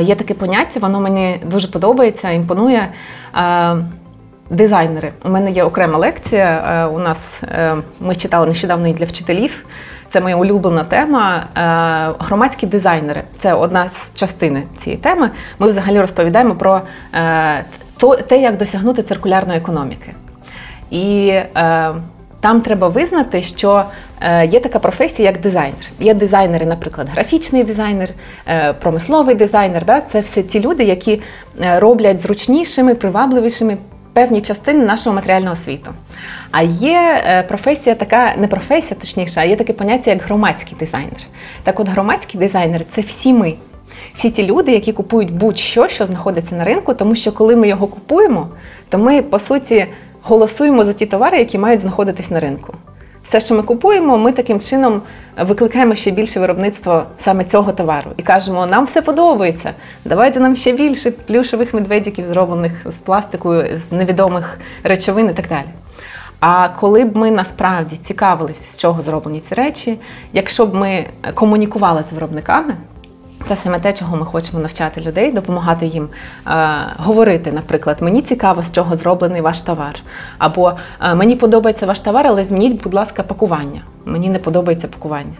Є 0.00 0.14
таке 0.14 0.34
поняття, 0.34 0.80
воно 0.80 1.00
мені 1.00 1.40
дуже 1.46 1.68
подобається, 1.68 2.30
імпонує. 2.30 2.88
Дизайнери. 4.50 5.12
У 5.24 5.28
мене 5.28 5.50
є 5.50 5.64
окрема 5.64 5.98
лекція. 5.98 6.88
У 6.94 6.98
нас 6.98 7.42
ми 8.00 8.14
читали 8.14 8.46
нещодавно 8.46 8.88
і 8.88 8.92
для 8.92 9.04
вчителів. 9.04 9.64
Це 10.12 10.20
моя 10.20 10.36
улюблена 10.36 10.84
тема. 10.84 11.44
Громадські 12.18 12.66
дизайнери 12.66 13.22
це 13.40 13.54
одна 13.54 13.88
з 13.88 14.12
частини 14.14 14.62
цієї 14.78 15.02
теми. 15.02 15.30
Ми 15.58 15.66
взагалі 15.66 16.00
розповідаємо 16.00 16.54
про 16.54 16.80
те, 18.28 18.38
як 18.38 18.56
досягнути 18.56 19.02
циркулярної 19.02 19.58
економіки. 19.58 20.14
І 20.90 21.34
там 22.42 22.60
треба 22.60 22.88
визнати, 22.88 23.42
що 23.42 23.84
е, 24.20 24.46
є 24.46 24.60
така 24.60 24.78
професія, 24.78 25.28
як 25.28 25.40
дизайнер. 25.40 25.90
Є 26.00 26.14
дизайнери, 26.14 26.66
наприклад, 26.66 27.08
графічний 27.12 27.64
дизайнер, 27.64 28.08
е, 28.48 28.72
промисловий 28.72 29.34
дизайнер. 29.34 29.84
Да? 29.84 30.00
Це 30.00 30.20
все 30.20 30.42
ті 30.42 30.60
люди, 30.60 30.84
які 30.84 31.22
е, 31.60 31.80
роблять 31.80 32.20
зручнішими, 32.20 32.94
привабливішими 32.94 33.76
певні 34.12 34.40
частини 34.40 34.84
нашого 34.84 35.16
матеріального 35.16 35.56
світу. 35.56 35.90
А 36.50 36.62
є 36.62 37.44
професія 37.48 37.94
така, 37.94 38.36
не 38.36 38.48
професія, 38.48 39.00
точніше, 39.00 39.40
а 39.40 39.44
є 39.44 39.56
таке 39.56 39.72
поняття, 39.72 40.10
як 40.10 40.22
громадський 40.22 40.76
дизайнер. 40.80 41.20
Так 41.62 41.80
от 41.80 41.88
громадський 41.88 42.40
дизайнер 42.40 42.84
це 42.94 43.00
всі 43.00 43.32
ми. 43.32 43.54
Всі 44.16 44.30
ті 44.30 44.46
люди, 44.46 44.72
які 44.72 44.92
купують 44.92 45.32
будь-що, 45.32 45.88
що 45.88 46.06
знаходиться 46.06 46.54
на 46.54 46.64
ринку, 46.64 46.94
тому 46.94 47.14
що 47.14 47.32
коли 47.32 47.56
ми 47.56 47.68
його 47.68 47.86
купуємо, 47.86 48.48
то 48.88 48.98
ми, 48.98 49.22
по 49.22 49.38
суті, 49.38 49.86
голосуємо 50.22 50.84
за 50.84 50.92
ті 50.92 51.06
товари, 51.06 51.38
які 51.38 51.58
мають 51.58 51.80
знаходитись 51.80 52.30
на 52.30 52.40
ринку. 52.40 52.74
Все, 53.24 53.40
що 53.40 53.54
ми 53.54 53.62
купуємо, 53.62 54.18
ми 54.18 54.32
таким 54.32 54.60
чином 54.60 55.02
викликаємо 55.40 55.94
ще 55.94 56.10
більше 56.10 56.40
виробництво 56.40 57.02
саме 57.18 57.44
цього 57.44 57.72
товару 57.72 58.10
і 58.16 58.22
кажемо, 58.22 58.66
нам 58.66 58.84
все 58.84 59.02
подобається. 59.02 59.74
Давайте 60.04 60.40
нам 60.40 60.56
ще 60.56 60.72
більше 60.72 61.10
плюшевих 61.10 61.74
медведиків, 61.74 62.26
зроблених 62.26 62.72
з 62.86 62.94
пластику, 62.94 63.54
з 63.74 63.92
невідомих 63.92 64.58
речовин 64.84 65.26
і 65.26 65.34
так 65.34 65.48
далі. 65.48 65.66
А 66.40 66.68
коли 66.68 67.04
б 67.04 67.16
ми 67.16 67.30
насправді 67.30 67.96
цікавилися, 67.96 68.70
з 68.70 68.78
чого 68.78 69.02
зроблені 69.02 69.40
ці 69.48 69.54
речі, 69.54 69.98
якщо 70.32 70.66
б 70.66 70.74
ми 70.74 71.06
комунікували 71.34 72.04
з 72.04 72.12
виробниками. 72.12 72.74
Це 73.48 73.56
саме 73.56 73.78
те, 73.78 73.92
чого 73.92 74.16
ми 74.16 74.24
хочемо 74.24 74.58
навчати 74.58 75.00
людей, 75.00 75.32
допомагати 75.32 75.86
їм 75.86 76.08
е, 76.46 76.50
говорити. 76.96 77.52
Наприклад, 77.52 78.02
мені 78.02 78.22
цікаво, 78.22 78.62
з 78.62 78.72
чого 78.72 78.96
зроблений 78.96 79.40
ваш 79.40 79.60
товар. 79.60 79.94
Або 80.38 80.72
е, 81.00 81.14
мені 81.14 81.36
подобається 81.36 81.86
ваш 81.86 82.00
товар, 82.00 82.26
але 82.26 82.44
змініть, 82.44 82.82
будь 82.82 82.94
ласка, 82.94 83.22
пакування. 83.22 83.80
Мені 84.04 84.30
не 84.30 84.38
подобається 84.38 84.88
пакування. 84.88 85.34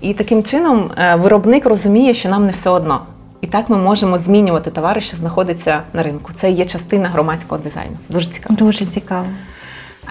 І 0.00 0.14
таким 0.14 0.42
чином 0.42 0.90
е, 0.98 1.14
виробник 1.14 1.66
розуміє, 1.66 2.14
що 2.14 2.28
нам 2.28 2.46
не 2.46 2.52
все 2.52 2.70
одно. 2.70 3.00
І 3.40 3.46
так 3.46 3.68
ми 3.68 3.76
можемо 3.76 4.18
змінювати 4.18 4.70
товари, 4.70 5.00
що 5.00 5.16
знаходяться 5.16 5.82
на 5.92 6.02
ринку. 6.02 6.32
Це 6.40 6.50
є 6.50 6.64
частина 6.64 7.08
громадського 7.08 7.60
дизайну. 7.60 7.96
Дуже 8.08 8.26
цікаво. 8.26 8.56
Дуже 8.58 8.86
цікаво. 8.86 9.26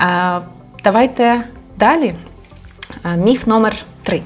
Е, 0.02 0.40
давайте 0.84 1.44
далі. 1.78 2.14
Міф 3.18 3.48
номер 3.48 3.76
три 4.04 4.22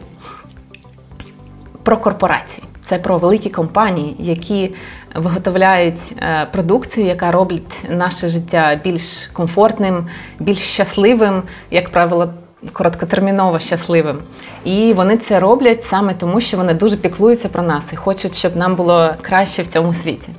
про 1.84 1.98
корпорації. 1.98 2.68
Це 2.92 2.98
про 2.98 3.18
великі 3.18 3.50
компанії, 3.50 4.16
які 4.20 4.74
виготовляють 5.16 6.16
е, 6.18 6.48
продукцію, 6.52 7.08
яка 7.08 7.32
робить 7.32 7.86
наше 7.90 8.28
життя 8.28 8.80
більш 8.84 9.30
комфортним, 9.34 10.08
більш 10.40 10.60
щасливим, 10.60 11.44
як 11.70 11.90
правило, 11.90 12.30
короткотерміново 12.74 13.60
щасливим. 13.60 14.18
І 14.64 14.94
вони 14.94 15.18
це 15.18 15.40
роблять 15.40 15.84
саме 15.84 16.14
тому, 16.14 16.42
що 16.42 16.58
вони 16.58 16.74
дуже 16.74 16.98
піклуються 16.98 17.50
про 17.50 17.64
нас 17.64 17.94
і 17.94 17.96
хочуть, 17.96 18.36
щоб 18.36 18.56
нам 18.56 18.76
було 18.76 19.10
краще 19.22 19.62
в 19.62 19.68
цьому 19.68 19.94
світі. 19.94 20.30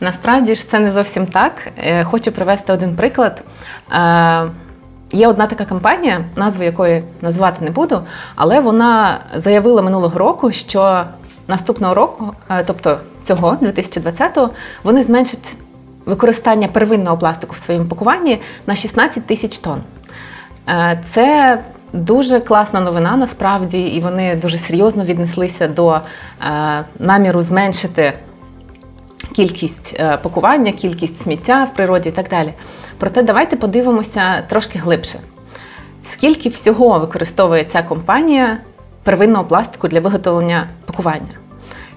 Насправді 0.00 0.54
ж 0.54 0.70
це 0.70 0.78
не 0.80 0.92
зовсім 0.92 1.26
так. 1.26 1.68
Е, 1.76 2.04
хочу 2.04 2.32
привести 2.32 2.72
один 2.72 2.96
приклад. 2.96 3.42
Е, 3.92 4.42
є 5.12 5.28
одна 5.28 5.46
така 5.46 5.64
компанія, 5.64 6.24
назву 6.36 6.64
якої 6.64 7.02
назвати 7.22 7.64
не 7.64 7.70
буду, 7.70 8.00
але 8.34 8.60
вона 8.60 9.18
заявила 9.34 9.82
минулого 9.82 10.18
року, 10.18 10.52
що 10.52 11.04
наступного 11.48 11.94
року, 11.94 12.32
е, 12.50 12.64
тобто 12.66 12.98
цього 13.24 13.58
2020-го, 13.62 14.50
вони 14.82 15.02
зменшать 15.02 15.56
використання 16.06 16.68
первинного 16.68 17.18
пластику 17.18 17.54
в 17.54 17.58
своєму 17.58 17.86
пакуванні 17.86 18.40
на 18.66 18.74
16 18.76 19.26
тисяч 19.26 19.58
тонн. 19.58 19.80
Е, 20.68 21.00
це 21.10 21.58
дуже 21.92 22.40
класна 22.40 22.80
новина 22.80 23.16
насправді, 23.16 23.80
і 23.80 24.00
вони 24.00 24.36
дуже 24.36 24.58
серйозно 24.58 25.04
віднеслися 25.04 25.68
до 25.68 25.94
е, 25.94 26.00
наміру 26.98 27.42
зменшити 27.42 28.12
кількість 29.32 30.00
пакування, 30.22 30.72
кількість 30.72 31.22
сміття 31.22 31.64
в 31.64 31.76
природі 31.76 32.08
і 32.08 32.12
так 32.12 32.28
далі. 32.28 32.52
Проте 32.98 33.22
давайте 33.22 33.56
подивимося 33.56 34.42
трошки 34.48 34.78
глибше. 34.78 35.18
Скільки 36.06 36.48
всього 36.48 36.98
використовує 36.98 37.64
ця 37.64 37.82
компанія 37.82 38.58
первинного 39.04 39.44
пластику 39.44 39.88
для 39.88 40.00
виготовлення 40.00 40.66
пакування. 40.86 41.44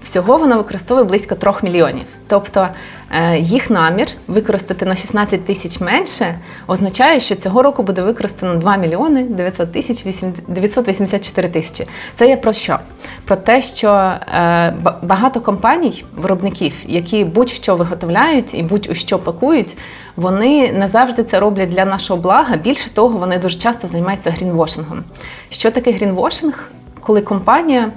Всього 0.07 0.37
вона 0.37 0.57
використовує 0.57 1.05
близько 1.05 1.35
3 1.35 1.51
мільйонів. 1.63 2.05
Тобто 2.27 2.67
е, 3.11 3.39
їх 3.39 3.69
намір 3.69 4.07
використати 4.27 4.85
на 4.85 4.95
16 4.95 5.45
тисяч 5.45 5.79
менше 5.79 6.39
означає, 6.67 7.19
що 7.19 7.35
цього 7.35 7.63
року 7.63 7.83
буде 7.83 8.01
використано 8.01 8.55
2 8.55 8.77
мільйони 8.77 9.23
900 9.23 9.71
тисяч 9.71 10.03
984 10.47 11.49
тисячі. 11.49 11.87
Це 12.15 12.27
є 12.27 12.37
про 12.37 12.53
що? 12.53 12.79
Про 13.25 13.35
те, 13.35 13.61
що 13.61 13.89
е, 13.89 14.73
багато 15.01 15.41
компаній, 15.41 16.05
виробників, 16.15 16.73
які 16.85 17.23
будь-що 17.23 17.75
виготовляють 17.75 18.53
і 18.53 18.63
будь-у 18.63 18.95
що 18.95 19.19
пакують, 19.19 19.77
вони 20.15 20.71
не 20.71 20.87
завжди 20.87 21.23
це 21.23 21.39
роблять 21.39 21.69
для 21.69 21.85
нашого 21.85 22.21
блага. 22.21 22.57
Більше 22.57 22.89
того, 22.89 23.17
вони 23.17 23.37
дуже 23.37 23.59
часто 23.59 23.87
займаються 23.87 24.31
грінвошингом. 24.31 25.03
Що 25.49 25.71
таке 25.71 25.91
грінвошинг? 25.91 26.71
Коли 27.07 27.21
компанія 27.21 27.91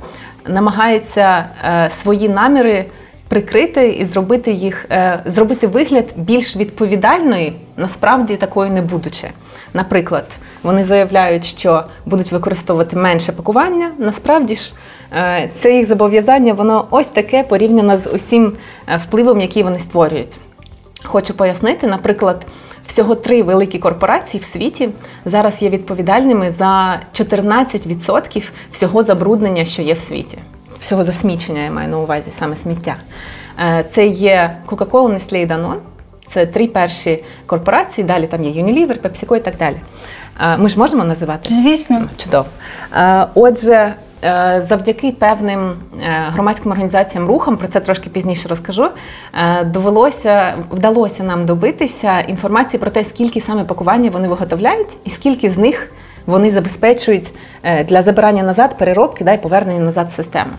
намагається 0.46 1.44
е, 1.64 1.90
свої 2.02 2.28
наміри 2.28 2.84
прикрити 3.28 3.88
і 3.88 4.04
зробити 4.04 4.52
їх, 4.52 4.86
е, 4.90 5.22
зробити 5.26 5.66
вигляд 5.66 6.04
більш 6.16 6.56
відповідальної, 6.56 7.52
насправді 7.76 8.36
такою 8.36 8.70
не 8.70 8.82
будучи. 8.82 9.28
Наприклад, 9.74 10.24
вони 10.62 10.84
заявляють, 10.84 11.44
що 11.44 11.84
будуть 12.06 12.32
використовувати 12.32 12.96
менше 12.96 13.32
пакування. 13.32 13.90
Насправді 13.98 14.54
ж, 14.54 14.74
е, 15.16 15.50
це 15.54 15.72
їх 15.76 15.86
зобов'язання, 15.86 16.52
воно 16.52 16.86
ось 16.90 17.06
таке 17.06 17.42
порівняно 17.42 17.98
з 17.98 18.06
усім 18.06 18.52
впливом, 18.98 19.40
який 19.40 19.62
вони 19.62 19.78
створюють. 19.78 20.38
Хочу 21.04 21.34
пояснити, 21.34 21.86
наприклад. 21.86 22.46
Всього 22.86 23.14
три 23.14 23.42
великі 23.42 23.78
корпорації 23.78 24.40
в 24.40 24.44
світі 24.44 24.88
зараз 25.24 25.62
є 25.62 25.68
відповідальними 25.68 26.50
за 26.50 27.00
14% 27.14 28.50
всього 28.72 29.02
забруднення, 29.02 29.64
що 29.64 29.82
є 29.82 29.94
в 29.94 29.98
світі. 29.98 30.38
Всього 30.80 31.04
засмічення 31.04 31.62
я 31.62 31.70
маю 31.70 31.88
на 31.88 31.98
увазі 31.98 32.30
саме 32.30 32.56
сміття. 32.56 32.96
Е, 33.60 33.84
це 33.94 34.06
є 34.06 34.56
Coca-Cola, 34.66 35.14
Nestlé 35.14 35.36
і 35.36 35.46
Danone. 35.46 35.78
Це 36.28 36.46
три 36.46 36.66
перші 36.66 37.24
корпорації. 37.46 38.06
Далі 38.06 38.26
там 38.26 38.44
є 38.44 38.62
Unilever, 38.62 38.98
PepsiCo 38.98 39.36
і 39.36 39.40
так 39.40 39.56
далі. 39.56 39.76
Е, 40.40 40.56
ми 40.56 40.68
ж 40.68 40.78
можемо 40.78 41.04
називати? 41.04 41.54
Звісно. 41.54 42.08
Чудово. 42.16 42.46
Е, 42.96 43.26
отже, 43.34 43.94
завдяки 44.62 45.12
певним 45.12 45.60
е, 45.70 45.74
громадським 46.28 46.70
організаціям 46.70 47.28
рухам, 47.28 47.56
про 47.56 47.68
це 47.68 47.80
трошки 47.80 48.10
пізніше 48.10 48.48
розкажу. 48.48 48.88
Е, 49.34 49.64
довелося 49.64 50.54
вдалося 50.70 51.22
нам 51.22 51.46
добитися 51.46 52.20
інформації 52.20 52.80
про 52.80 52.90
те, 52.90 53.04
скільки 53.04 53.40
саме 53.40 53.64
пакування 53.64 54.10
вони 54.10 54.28
виготовляють, 54.28 54.96
і 55.04 55.10
скільки 55.10 55.50
з 55.50 55.58
них 55.58 55.92
вони 56.26 56.50
забезпечують 56.50 57.34
для 57.88 58.02
забирання 58.02 58.42
назад, 58.42 58.78
переробки 58.78 59.24
да, 59.24 59.32
і 59.32 59.42
повернення 59.42 59.80
назад 59.80 60.08
в 60.08 60.12
систему. 60.12 60.50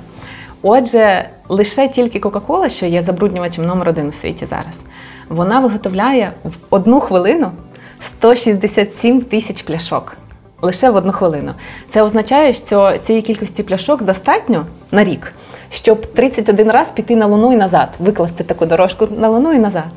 Отже, 0.62 1.30
лише 1.50 1.88
тільки 1.88 2.20
Кока-Кола, 2.20 2.70
що 2.70 2.86
є 2.86 3.04
забруднювачем 3.04 3.66
номер 3.66 3.90
один 3.90 4.08
у 4.08 4.12
світі 4.12 4.46
зараз, 4.46 4.76
вона 5.30 5.60
виготовляє 5.60 6.32
в 6.44 6.54
одну 6.70 7.00
хвилину 7.00 7.52
167 8.20 9.22
тисяч 9.22 9.62
пляшок 9.62 10.18
лише 10.62 10.90
в 10.90 10.96
одну 10.96 11.12
хвилину. 11.12 11.52
Це 11.94 12.02
означає, 12.02 12.54
що 12.54 12.98
цієї 13.04 13.22
кількості 13.22 13.64
пляшок 13.64 14.04
достатньо 14.04 14.66
на 14.92 15.04
рік, 15.04 15.34
щоб 15.70 16.06
31 16.06 16.72
раз 16.72 16.92
піти 16.92 17.16
на 17.16 17.26
луну 17.26 17.54
і 17.54 17.56
назад, 17.56 17.90
викласти 18.00 18.44
таку 18.44 18.66
дорожку 18.66 19.08
на 19.18 19.30
луну 19.30 19.54
і 19.54 19.60
назад. 19.60 19.90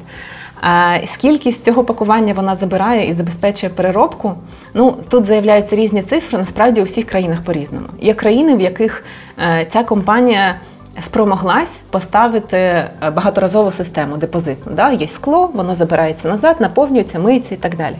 А 0.60 0.98
Скільки 1.06 1.50
з 1.52 1.62
цього 1.62 1.84
пакування 1.84 2.34
вона 2.34 2.56
забирає 2.56 3.08
і 3.08 3.12
забезпечує 3.12 3.72
переробку? 3.72 4.32
Ну 4.74 4.96
тут 5.08 5.24
заявляються 5.24 5.76
різні 5.76 6.02
цифри. 6.02 6.38
Насправді 6.38 6.80
у 6.80 6.84
всіх 6.84 7.06
країнах 7.06 7.42
по-різному. 7.44 7.86
Є 8.00 8.14
країни, 8.14 8.56
в 8.56 8.60
яких 8.60 9.04
е, 9.38 9.66
ця 9.72 9.84
компанія 9.84 10.54
спромоглась 11.02 11.72
поставити 11.90 12.56
е, 12.56 12.90
багаторазову 13.14 13.70
систему 13.70 14.16
депозитну. 14.16 14.72
Да? 14.72 14.92
Є 14.92 15.08
скло, 15.08 15.50
воно 15.54 15.74
забирається 15.74 16.28
назад, 16.28 16.56
наповнюється, 16.60 17.18
миється 17.18 17.54
і 17.54 17.58
так 17.58 17.76
далі. 17.76 17.96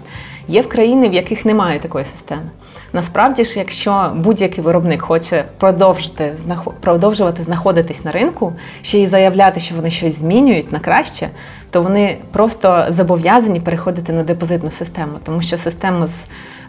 Є 0.49 0.63
в 0.63 0.69
країни, 0.69 1.09
в 1.09 1.13
яких 1.13 1.45
немає 1.45 1.79
такої 1.79 2.05
системи. 2.05 2.51
Насправді 2.93 3.45
ж, 3.45 3.59
якщо 3.59 4.13
будь-який 4.17 4.65
виробник 4.65 5.03
хоче 5.03 5.45
продовжити 5.59 6.37
продовжувати 6.81 7.43
знаходитись 7.43 8.05
на 8.05 8.13
ринку, 8.13 8.53
ще 8.83 8.99
й 8.99 9.07
заявляти, 9.07 9.61
що 9.61 9.75
вони 9.75 9.91
щось 9.91 10.19
змінюють 10.19 10.73
на 10.73 10.79
краще, 10.79 11.29
то 11.71 11.83
вони 11.83 12.17
просто 12.33 12.87
зобов'язані 12.89 13.61
переходити 13.61 14.13
на 14.13 14.23
депозитну 14.23 14.71
систему, 14.71 15.13
тому 15.25 15.43
що 15.43 15.59
система 15.59 16.07
з 16.07 16.21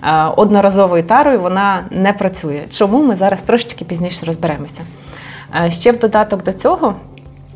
е, 0.03 0.25
одноразовою 0.35 1.03
тарою 1.03 1.39
вона 1.39 1.83
не 1.91 2.13
працює. 2.13 2.61
Чому 2.71 3.03
ми 3.03 3.15
зараз 3.15 3.41
трошечки 3.41 3.85
пізніше 3.85 4.25
розберемося? 4.25 4.81
Е, 5.65 5.71
ще 5.71 5.91
в 5.91 5.99
додаток 5.99 6.43
до 6.43 6.53
цього. 6.53 6.95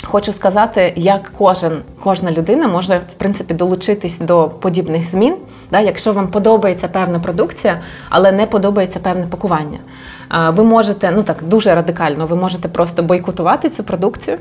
Хочу 0.03 0.33
сказати, 0.33 0.93
як 0.95 1.31
кожен, 1.37 1.81
кожна 1.99 2.31
людина 2.31 2.67
може 2.67 3.01
в 3.11 3.13
принципі 3.13 3.53
долучитись 3.53 4.19
до 4.19 4.49
подібних 4.49 5.09
змін, 5.09 5.35
да, 5.71 5.79
якщо 5.79 6.13
вам 6.13 6.27
подобається 6.27 6.87
певна 6.87 7.19
продукція, 7.19 7.81
але 8.09 8.31
не 8.31 8.45
подобається 8.45 8.99
певне 8.99 9.27
пакування. 9.27 9.77
Ви 10.47 10.63
можете, 10.63 11.11
ну 11.15 11.23
так 11.23 11.43
дуже 11.43 11.75
радикально, 11.75 12.25
ви 12.25 12.35
можете 12.35 12.67
просто 12.67 13.03
бойкотувати 13.03 13.69
цю 13.69 13.83
продукцію 13.83 14.37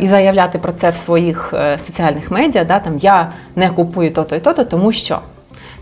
і 0.00 0.06
заявляти 0.06 0.58
про 0.58 0.72
це 0.72 0.90
в 0.90 0.96
своїх 0.96 1.54
е, 1.54 1.78
соціальних 1.78 2.30
медіа. 2.30 2.64
Да, 2.64 2.78
там 2.78 2.98
Я 2.98 3.32
не 3.56 3.70
купую 3.70 4.12
то-то 4.12 4.36
і 4.36 4.40
то-то, 4.40 4.64
тому 4.64 4.92
що 4.92 5.18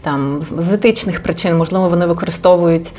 там 0.02 0.42
з 0.58 0.72
етичних 0.72 1.22
причин, 1.22 1.56
можливо, 1.56 1.88
вони 1.88 2.06
використовують, 2.06 2.92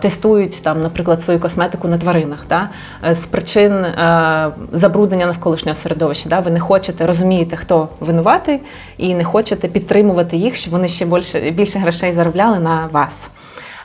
тестують 0.00 0.62
там, 0.62 0.82
наприклад, 0.82 1.22
свою 1.22 1.40
косметику 1.40 1.88
на 1.88 1.98
тваринах. 1.98 2.44
Да? 2.48 2.68
Е, 3.08 3.14
з 3.14 3.26
причин 3.26 3.72
е, 3.72 4.50
забруднення 4.72 5.26
навколишнього 5.26 5.78
середовища. 5.82 6.28
Да? 6.28 6.40
Ви 6.40 6.50
не 6.50 6.60
хочете 6.60 7.06
розумієте, 7.06 7.56
хто 7.56 7.88
винуватий, 8.00 8.60
і 8.98 9.14
не 9.14 9.24
хочете 9.24 9.68
підтримувати 9.68 10.36
їх, 10.36 10.56
щоб 10.56 10.72
вони 10.72 10.88
ще 10.88 11.04
більше 11.04 11.50
більше 11.50 11.78
грошей 11.78 12.12
заробляли 12.12 12.58
на 12.58 12.88
вас. 12.92 13.14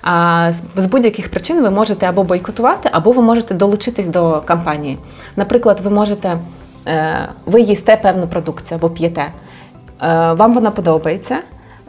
А 0.01 0.51
з 0.75 0.85
будь-яких 0.85 1.31
причин 1.31 1.61
ви 1.61 1.69
можете 1.69 2.05
або 2.05 2.23
бойкотувати, 2.23 2.89
або 2.91 3.11
ви 3.11 3.21
можете 3.21 3.53
долучитись 3.53 4.07
до 4.07 4.41
кампанії. 4.45 4.97
Наприклад, 5.35 5.79
ви 5.83 5.89
можете 5.89 6.37
е, 6.87 7.29
ви 7.45 7.61
їсте 7.61 7.95
певну 7.95 8.27
продукцію 8.27 8.77
або 8.77 8.89
п'єте. 8.89 9.25
Вам 10.35 10.53
вона 10.53 10.71
подобається 10.71 11.39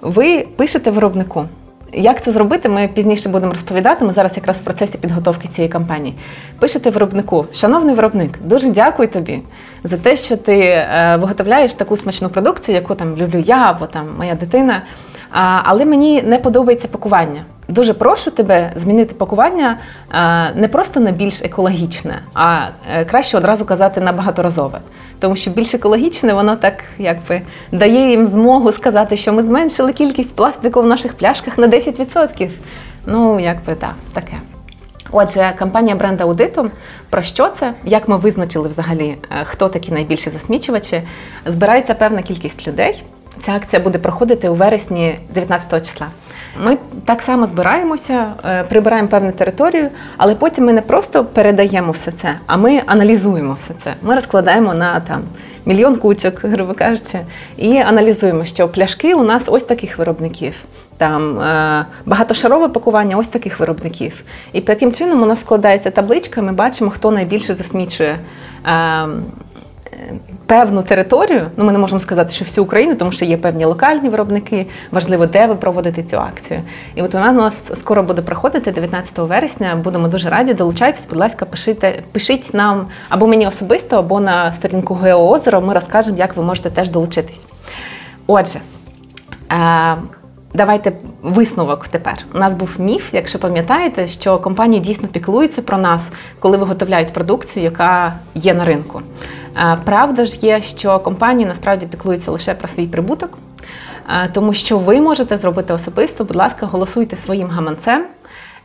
ви 0.05 0.47
пишете 0.57 0.91
виробнику. 0.91 1.45
Як 1.93 2.25
це 2.25 2.33
зробити, 2.33 2.69
ми 2.69 2.89
пізніше 2.89 3.29
будемо 3.29 3.53
розповідати. 3.53 4.05
Ми 4.05 4.13
зараз 4.13 4.37
якраз 4.37 4.59
в 4.59 4.63
процесі 4.63 4.99
підготовки 4.99 5.49
цієї 5.49 5.73
кампанії. 5.73 6.15
Пишете 6.59 6.91
виробнику, 6.91 7.47
шановний 7.53 7.95
виробник, 7.95 8.39
дуже 8.45 8.71
дякую 8.71 9.09
тобі 9.09 9.41
за 9.85 9.97
те, 9.97 10.17
що 10.17 10.37
ти 10.37 10.59
е, 10.61 11.19
виготовляєш 11.21 11.75
таку 11.75 11.97
смачну 11.97 12.29
продукцію, 12.29 12.75
яку 12.75 12.95
там 12.95 13.17
люблю 13.17 13.39
я 13.39 13.71
або 13.71 13.87
там 13.87 14.07
моя 14.19 14.35
дитина. 14.35 14.83
Але 15.41 15.85
мені 15.85 16.23
не 16.23 16.39
подобається 16.39 16.89
пакування. 16.89 17.45
Дуже 17.69 17.95
прошу 17.95 18.31
тебе 18.31 18.73
змінити 18.77 19.15
пакування 19.15 19.79
не 20.55 20.69
просто 20.73 21.01
на 21.01 21.11
більш 21.11 21.43
екологічне, 21.43 22.19
а 22.35 22.59
е, 22.95 23.05
краще 23.05 23.37
одразу 23.37 23.65
казати 23.65 24.01
на 24.01 24.13
багаторазове. 24.13 24.79
Тому 25.19 25.37
що 25.37 25.51
більш 25.51 25.75
екологічне, 25.75 26.35
воно 26.35 26.57
так 26.57 26.85
якби 26.99 27.43
дає 27.73 28.11
їм 28.11 28.27
змогу 28.27 28.73
сказати, 28.73 29.17
що 29.17 29.33
ми 29.33 29.43
зменшили 29.43 29.93
кількість 29.93 30.37
пластику 30.37 30.83
в 30.83 30.87
наших 30.87 31.15
пляшках 31.15 31.59
на 31.59 31.69
10%. 31.69 32.51
Ну, 33.07 33.41
якби 33.41 33.75
так, 33.75 33.95
таке. 34.13 34.37
Отже, 35.13 35.53
кампанія 35.59 35.97
бренд 35.97 36.21
аудиту 36.21 36.71
про 37.11 37.23
що 37.23 37.49
це? 37.49 37.75
Як 37.85 38.09
ми 38.09 38.17
визначили 38.17 38.69
взагалі, 38.69 39.17
е, 39.31 39.45
хто 39.45 39.69
такі 39.69 39.93
найбільші 39.93 40.31
засмічувачі? 40.31 41.03
Збирається 41.47 41.95
певна 41.95 42.23
кількість 42.23 42.69
людей. 42.69 43.03
Ця 43.43 43.53
акція 43.53 43.83
буде 43.83 43.99
проходити 43.99 44.49
у 44.49 44.55
вересні 44.55 45.19
19 45.35 45.87
числа. 45.87 46.07
Ми 46.63 46.77
так 47.05 47.23
само 47.23 47.47
збираємося, 47.47 48.27
е, 48.45 48.65
прибираємо 48.65 49.09
певну 49.09 49.33
територію, 49.33 49.89
але 50.17 50.35
потім 50.35 50.65
ми 50.65 50.73
не 50.73 50.81
просто 50.81 51.25
передаємо 51.25 51.93
все 51.93 52.13
це, 52.13 52.39
а 52.47 52.57
ми 52.57 52.83
аналізуємо 52.87 53.55
все 53.55 53.75
це. 53.85 53.95
Ми 54.03 54.15
розкладаємо 54.15 54.75
на 54.75 55.01
там 55.01 55.23
мільйон 55.67 55.97
кучок, 55.97 56.35
грубо 56.43 56.75
кажучи, 56.75 57.19
і 57.57 57.77
аналізуємо, 57.77 58.45
що 58.45 58.69
пляшки 58.69 59.15
у 59.15 59.23
нас 59.23 59.49
ось 59.49 59.65
таких 59.65 59.99
виробників. 59.99 60.55
Там 60.97 61.41
е, 61.41 61.87
багатошарове 62.07 62.69
пакування 62.69 63.17
ось 63.17 63.29
таких 63.29 63.61
виробників. 63.61 64.23
І 64.53 64.61
таким 64.61 64.93
чином 64.93 65.23
у 65.23 65.27
нас 65.27 65.41
складається 65.41 65.91
табличка, 65.91 66.43
ми 66.43 66.53
бачимо, 66.53 66.91
хто 66.91 67.11
найбільше 67.11 67.55
засмічує 67.55 68.19
е, 68.67 69.07
певну 70.55 70.83
територію, 70.83 71.47
ну 71.57 71.65
ми 71.65 71.73
не 71.73 71.79
можемо 71.79 72.01
сказати, 72.01 72.31
що 72.33 72.45
всю 72.45 72.65
Україну, 72.65 72.95
тому 72.95 73.13
що 73.13 73.25
є 73.25 73.37
певні 73.37 73.65
локальні 73.65 74.09
виробники, 74.09 74.67
важливо, 74.91 75.27
де 75.27 75.47
ви 75.47 75.55
проводите 75.55 76.03
цю 76.03 76.17
акцію. 76.17 76.61
І 76.95 77.03
от 77.03 77.15
вона 77.15 77.31
у 77.31 77.33
нас 77.33 77.81
скоро 77.81 78.03
буде 78.03 78.23
проходити 78.23 78.73
19 78.73 79.19
вересня. 79.19 79.77
Будемо 79.85 80.09
дуже 80.09 80.31
раді. 80.31 80.55
Долучайтесь, 80.55 81.07
будь 81.07 81.19
ласка, 81.19 81.45
пишите, 81.45 82.03
пишіть 82.13 82.55
нам 82.55 82.87
або 83.09 83.27
мені 83.27 83.47
особисто, 83.47 83.97
або 83.97 84.21
на 84.21 84.53
сторінку 84.53 84.95
Геоозеро. 84.95 85.61
Ми 85.61 85.75
розкажемо, 85.75 86.19
як 86.19 86.37
ви 86.37 86.43
можете 86.43 86.71
теж 86.71 86.89
долучитись. 86.89 87.47
Отже. 88.27 88.61
Е, 89.53 89.97
давайте 90.55 90.93
висновок 91.23 91.89
тепер. 91.89 92.15
У 92.35 92.39
нас 92.39 92.55
був 92.55 92.71
міф, 92.79 93.09
якщо 93.13 93.39
пам'ятаєте, 93.39 94.09
що 94.09 94.39
компанії 94.39 94.81
дійсно 94.81 95.09
піклуються 95.09 95.63
про 95.63 95.79
нас, 95.79 96.03
коли 96.39 96.57
виготовляють 96.57 97.13
продукцію, 97.13 97.65
яка 97.65 98.15
є 98.35 98.55
на 98.55 98.65
ринку. 98.65 99.01
Правда 99.85 100.27
ж 100.27 100.39
є, 100.41 100.61
що 100.61 100.99
компанії 100.99 101.49
насправді 101.49 101.87
піклуються 101.87 102.31
лише 102.31 102.55
про 102.55 102.69
свій 102.69 102.87
прибуток, 102.87 103.39
тому 104.33 104.55
що 104.55 104.79
ви 104.79 105.01
можете 105.01 105.37
зробити 105.37 105.73
особисто, 105.73 106.25
будь 106.25 106.37
ласка, 106.37 106.67
голосуйте 106.67 107.17
своїм 107.17 107.49
гаманцем. 107.49 108.05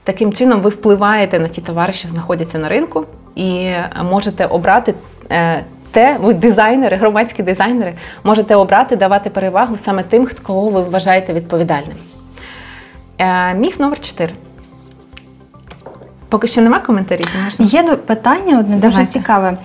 Таким 0.03 0.33
чином, 0.33 0.61
ви 0.61 0.69
впливаєте 0.69 1.39
на 1.39 1.47
ті 1.47 1.61
товари, 1.61 1.93
що 1.93 2.07
знаходяться 2.07 2.57
на 2.57 2.69
ринку, 2.69 3.05
і 3.35 3.71
можете 4.11 4.45
обрати 4.45 4.93
е, 5.31 5.63
те, 5.91 6.17
ви 6.21 6.33
дизайнери, 6.33 6.97
громадські 6.97 7.43
дизайнери, 7.43 7.93
можете 8.23 8.55
обрати, 8.55 8.95
давати 8.95 9.29
перевагу 9.29 9.77
саме 9.77 10.03
тим, 10.03 10.27
кого 10.43 10.69
ви 10.69 10.81
вважаєте 10.81 11.33
відповідальним. 11.33 11.97
Е, 13.17 13.53
міф 13.53 13.79
номер 13.79 13.99
4. 13.99 14.33
Поки 16.29 16.47
що 16.47 16.61
нема 16.61 16.79
коментарів. 16.79 17.27
Є 17.59 17.83
питання 17.95 18.59
одне 18.59 18.75
дуже 18.75 19.05
цікаве. 19.05 19.57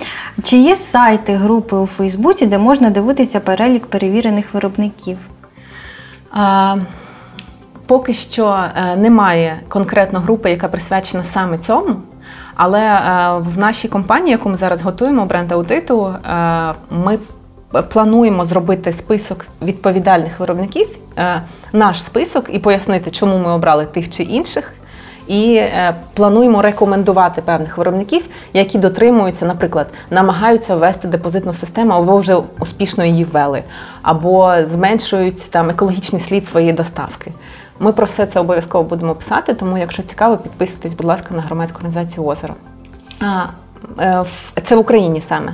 Чи 0.43 0.57
є 0.57 0.77
сайти, 0.77 1.35
групи 1.35 1.77
у 1.77 1.87
Фейсбуці, 1.87 2.47
де 2.47 2.59
можна 2.59 2.91
дивитися 2.91 3.41
перелік 3.41 3.87
перевірених 3.87 4.55
виробників? 4.55 5.19
А, 6.31 6.77
Поки 7.87 8.15
що 8.15 8.65
е, 8.77 8.97
немає 8.97 9.61
конкретно 9.69 10.21
групи, 10.21 10.51
яка 10.51 10.69
присвячена 10.69 11.25
саме 11.25 11.59
цьому. 11.59 11.97
Але 12.55 12.81
е, 12.81 13.01
в 13.39 13.59
нашій 13.59 13.89
компанії, 13.89 14.31
яку 14.31 14.49
ми 14.49 14.57
зараз 14.57 14.83
готуємо, 14.83 15.27
бренд 15.27 15.53
аудиту, 15.53 16.07
е, 16.07 16.75
ми 16.91 17.19
плануємо 17.93 18.45
зробити 18.45 18.93
список 18.93 19.47
відповідальних 19.63 20.41
виробників, 20.41 20.89
наш 21.73 22.03
список, 22.03 22.51
і 22.53 22.59
пояснити, 22.59 23.11
чому 23.11 23.39
ми 23.39 23.51
обрали 23.51 23.87
тих 23.87 24.11
чи 24.11 24.23
інших 24.23 24.75
і 25.27 25.55
е, 25.55 25.95
плануємо 26.15 26.63
рекомендувати 26.63 27.43
певних 27.43 27.79
виробників, 27.79 28.27
які 28.53 28.79
дотримуються, 28.79 29.47
наприклад, 29.47 29.87
намагаються 30.11 30.77
ввести 30.77 31.09
депозитну 31.09 31.55
систему, 31.55 31.93
або 31.93 32.17
вже 32.17 32.37
успішно 32.59 33.05
її 33.05 33.25
ввели, 33.25 33.63
або 34.03 34.55
зменшують 34.65 35.51
там 35.51 35.71
екологічний 35.71 36.23
слід 36.23 36.49
своєї 36.49 36.73
доставки. 36.73 37.33
Ми 37.81 37.93
про 37.93 38.07
все 38.07 38.27
це 38.27 38.41
обов'язково 38.41 38.85
будемо 38.85 39.15
писати, 39.15 39.55
тому 39.55 39.79
якщо 39.79 40.03
цікаво, 40.03 40.37
підписуйтесь, 40.37 40.95
будь 40.95 41.07
ласка, 41.07 41.35
на 41.35 41.43
громадську 41.43 41.77
організацію 41.77 42.27
Озеро. 42.27 42.55
Е, 44.01 44.25
це 44.65 44.77
в 44.77 44.79
Україні 44.79 45.21
саме. 45.21 45.53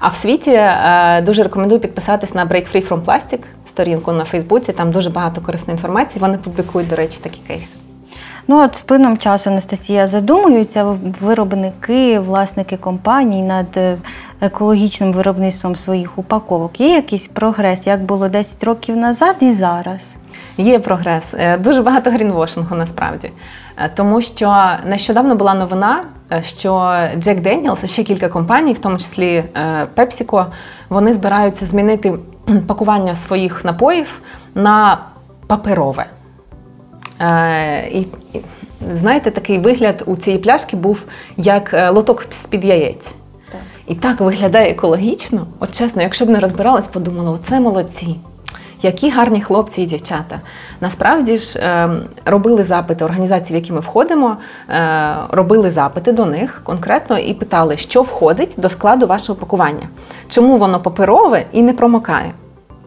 А 0.00 0.08
в 0.08 0.16
світі 0.16 0.50
е, 0.50 1.22
дуже 1.26 1.42
рекомендую 1.42 1.80
підписатись 1.80 2.34
на 2.34 2.46
Break 2.46 2.76
Free 2.76 2.88
from 2.88 3.04
Plastic, 3.04 3.40
сторінку 3.68 4.12
на 4.12 4.24
Фейсбуці. 4.24 4.72
Там 4.72 4.90
дуже 4.90 5.10
багато 5.10 5.40
корисної 5.40 5.76
інформації. 5.76 6.20
Вони 6.20 6.38
публікують, 6.38 6.88
до 6.88 6.96
речі, 6.96 7.18
такі 7.22 7.40
кейси. 7.46 7.81
Ну 8.48 8.64
от 8.64 8.76
з 8.76 8.82
плином 8.82 9.18
часу 9.18 9.50
Анастасія 9.50 10.06
задумуються 10.06 10.96
виробники, 11.20 12.18
власники 12.18 12.76
компаній 12.76 13.42
над 13.42 13.66
е, 13.76 13.96
екологічним 14.40 15.12
виробництвом 15.12 15.76
своїх 15.76 16.18
упаковок. 16.18 16.80
Є 16.80 16.94
якийсь 16.94 17.26
прогрес, 17.26 17.80
як 17.84 18.04
було 18.04 18.28
10 18.28 18.64
років 18.64 18.96
назад 18.96 19.36
і 19.40 19.52
зараз? 19.52 20.00
Є 20.56 20.78
прогрес. 20.78 21.34
Е, 21.34 21.58
дуже 21.58 21.82
багато 21.82 22.10
грінвошингу 22.10 22.76
насправді. 22.76 23.30
Е, 23.76 23.90
тому 23.94 24.22
що 24.22 24.66
нещодавно 24.86 25.34
була 25.34 25.54
новина, 25.54 26.04
що 26.42 26.72
Jack 27.16 27.42
Daniels, 27.42 27.86
ще 27.86 28.02
кілька 28.02 28.28
компаній, 28.28 28.72
в 28.72 28.78
тому 28.78 28.98
числі 28.98 29.44
PepsiCo, 29.96 30.46
вони 30.88 31.14
збираються 31.14 31.66
змінити 31.66 32.12
пакування 32.66 33.14
своїх 33.14 33.64
напоїв 33.64 34.20
на 34.54 34.98
паперове. 35.46 36.06
Е, 37.22 37.88
і, 37.88 38.06
знаєте, 38.92 39.30
такий 39.30 39.58
вигляд 39.58 40.02
у 40.06 40.16
цієї 40.16 40.42
пляшки 40.42 40.76
був 40.76 41.02
як 41.36 41.74
е, 41.74 41.90
лоток 41.90 42.26
з-під 42.30 42.64
яєць. 42.64 43.14
Так. 43.52 43.60
І 43.86 43.94
так 43.94 44.20
виглядає 44.20 44.70
екологічно. 44.70 45.46
От 45.60 45.72
чесно, 45.72 46.02
якщо 46.02 46.26
б 46.26 46.28
не 46.28 46.40
розбиралась, 46.40 46.88
подумала, 46.88 47.30
оце 47.30 47.60
молодці. 47.60 48.16
Які 48.82 49.10
гарні 49.10 49.40
хлопці 49.40 49.82
і 49.82 49.86
дівчата. 49.86 50.40
Насправді 50.80 51.38
ж 51.38 51.58
е, 51.58 51.90
робили 52.24 52.64
запити 52.64 53.04
організації, 53.04 53.58
в 53.58 53.62
які 53.62 53.72
ми 53.72 53.80
входимо, 53.80 54.36
е, 54.68 55.14
робили 55.30 55.70
запити 55.70 56.12
до 56.12 56.26
них 56.26 56.60
конкретно 56.64 57.18
і 57.18 57.34
питали, 57.34 57.76
що 57.76 58.02
входить 58.02 58.54
до 58.56 58.68
складу 58.68 59.06
вашого 59.06 59.38
пакування, 59.38 59.88
чому 60.28 60.58
воно 60.58 60.80
паперове 60.80 61.44
і 61.52 61.62
не 61.62 61.72
промокає. 61.72 62.32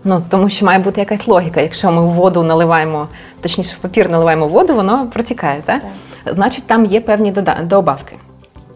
Ну, 0.08 0.22
тому 0.30 0.50
що 0.50 0.66
має 0.66 0.80
бути 0.80 1.00
якась 1.00 1.28
логіка. 1.28 1.62
Якщо 1.62 1.92
ми 1.92 2.02
в 2.02 2.10
воду 2.10 2.44
наливаємо, 2.44 3.08
точніше 3.42 3.76
в 3.76 3.78
папір 3.78 4.10
наливаємо 4.10 4.48
воду, 4.48 4.76
воно 4.76 5.08
протікає, 5.14 5.62
так? 5.66 5.82
так. 6.24 6.36
Значить, 6.36 6.68
там 6.68 6.86
є 6.86 7.02
певні 7.02 7.34
добавки. 7.64 8.16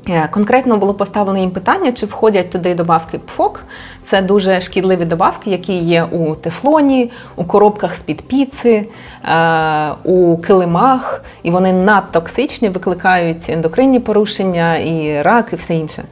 Е, 0.09 0.27
конкретно 0.31 0.77
було 0.77 0.93
поставлено 0.93 1.39
їм 1.39 1.51
питання, 1.51 1.91
чи 1.91 2.05
входять 2.05 2.49
туди 2.49 2.75
добавки 2.75 3.17
ПФОК. 3.17 3.63
Це 4.07 4.21
дуже 4.21 4.61
шкідливі 4.61 5.05
добавки, 5.05 5.49
які 5.49 5.73
є 5.77 6.03
у 6.03 6.35
тефлоні, 6.35 7.11
у 7.35 7.43
коробках 7.43 7.95
з-під 7.95 8.21
піци, 8.21 8.85
е, 9.25 9.91
у 10.03 10.37
килимах, 10.37 11.23
і 11.43 11.51
вони 11.51 11.73
надтоксичні, 11.73 12.69
викликають 12.69 13.49
ендокринні 13.49 13.99
порушення, 13.99 14.77
і 14.77 15.21
рак, 15.21 15.49
і 15.53 15.55
все 15.55 15.75
інше. 15.75 16.03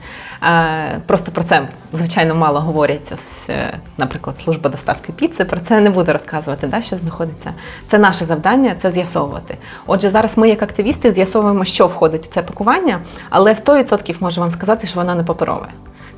Просто 1.06 1.32
про 1.32 1.44
це, 1.44 1.68
звичайно, 1.94 2.36
мало 2.36 2.60
говорять. 2.60 3.14
Е, 3.50 3.74
наприклад, 3.98 4.36
служба 4.44 4.70
доставки 4.70 5.12
піци. 5.12 5.46
Про 5.46 5.60
це 5.60 5.80
не 5.80 5.90
буду 5.90 6.14
розказувати, 6.14 6.68
да, 6.68 6.82
що 6.82 6.98
знаходиться. 6.98 7.54
Це 7.92 7.98
наше 7.98 8.26
завдання 8.26 8.76
це 8.82 8.92
з'ясовувати. 8.92 9.58
Отже, 9.88 10.10
зараз 10.10 10.38
ми, 10.38 10.50
як 10.50 10.64
активісти, 10.64 11.12
з'ясовуємо, 11.12 11.66
що 11.66 11.88
входить 11.88 12.28
у 12.32 12.34
це 12.34 12.42
пакування, 12.42 13.00
але 13.30 13.54
100% 13.54 14.16
можу 14.20 14.42
вам 14.42 14.52
сказати, 14.52 14.88
що 14.88 15.00
воно 15.00 15.16
не 15.16 15.24
паперове. 15.24 15.68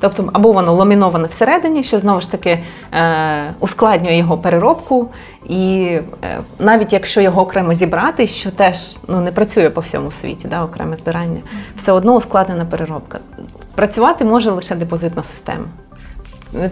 Тобто, 0.00 0.30
або 0.32 0.52
воно 0.52 0.74
ламіноване 0.74 1.28
всередині, 1.28 1.82
що 1.82 1.98
знову 1.98 2.20
ж 2.20 2.30
таки 2.30 2.58
е, 2.92 3.54
ускладнює 3.60 4.16
його 4.16 4.38
переробку, 4.38 5.08
і 5.48 5.98
е, 6.24 6.38
навіть 6.58 6.92
якщо 6.92 7.20
його 7.20 7.42
окремо 7.42 7.74
зібрати, 7.74 8.26
що 8.26 8.50
теж 8.50 8.96
ну, 9.08 9.20
не 9.20 9.32
працює 9.32 9.70
по 9.70 9.80
всьому 9.80 10.12
світі, 10.12 10.48
да, 10.48 10.64
окреме 10.64 10.96
збирання, 10.96 11.40
все 11.76 11.92
одно 11.92 12.14
ускладнена 12.14 12.64
переробка. 12.64 13.18
Працювати 13.80 14.24
може 14.24 14.50
лише 14.50 14.74
депозитна 14.74 15.22
система. 15.22 15.64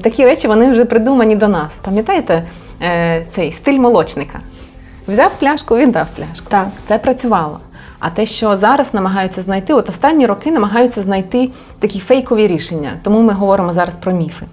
Такі 0.03 0.25
речі 0.25 0.49
вони 0.49 0.71
вже 0.71 0.85
придумані 0.85 1.37
до 1.37 1.49
нас. 1.49 1.73
Пам'ятаєте 1.83 2.43
е, 2.83 3.27
цей 3.35 3.53
стиль 3.53 3.79
молочника? 3.79 4.41
Взяв 5.07 5.31
пляшку, 5.39 5.77
віддав 5.77 6.07
пляшку. 6.17 6.47
Так. 6.49 6.69
Це 6.89 6.99
працювало. 6.99 7.61
А 7.99 8.11
те, 8.11 8.27
що 8.27 8.57
зараз 8.57 8.95
намагаються 8.95 9.43
знайти, 9.43 9.75
от 9.75 9.89
останні 9.89 10.27
роки 10.27 10.51
намагаються 10.51 11.03
знайти 11.03 11.51
такі 11.79 12.01
фейкові 12.01 12.47
рішення. 12.47 12.91
Тому 13.03 13.23
ми 13.23 13.33
говоримо 13.33 13.73
зараз 13.73 13.97
про 13.97 14.13
міфи. 14.13 14.47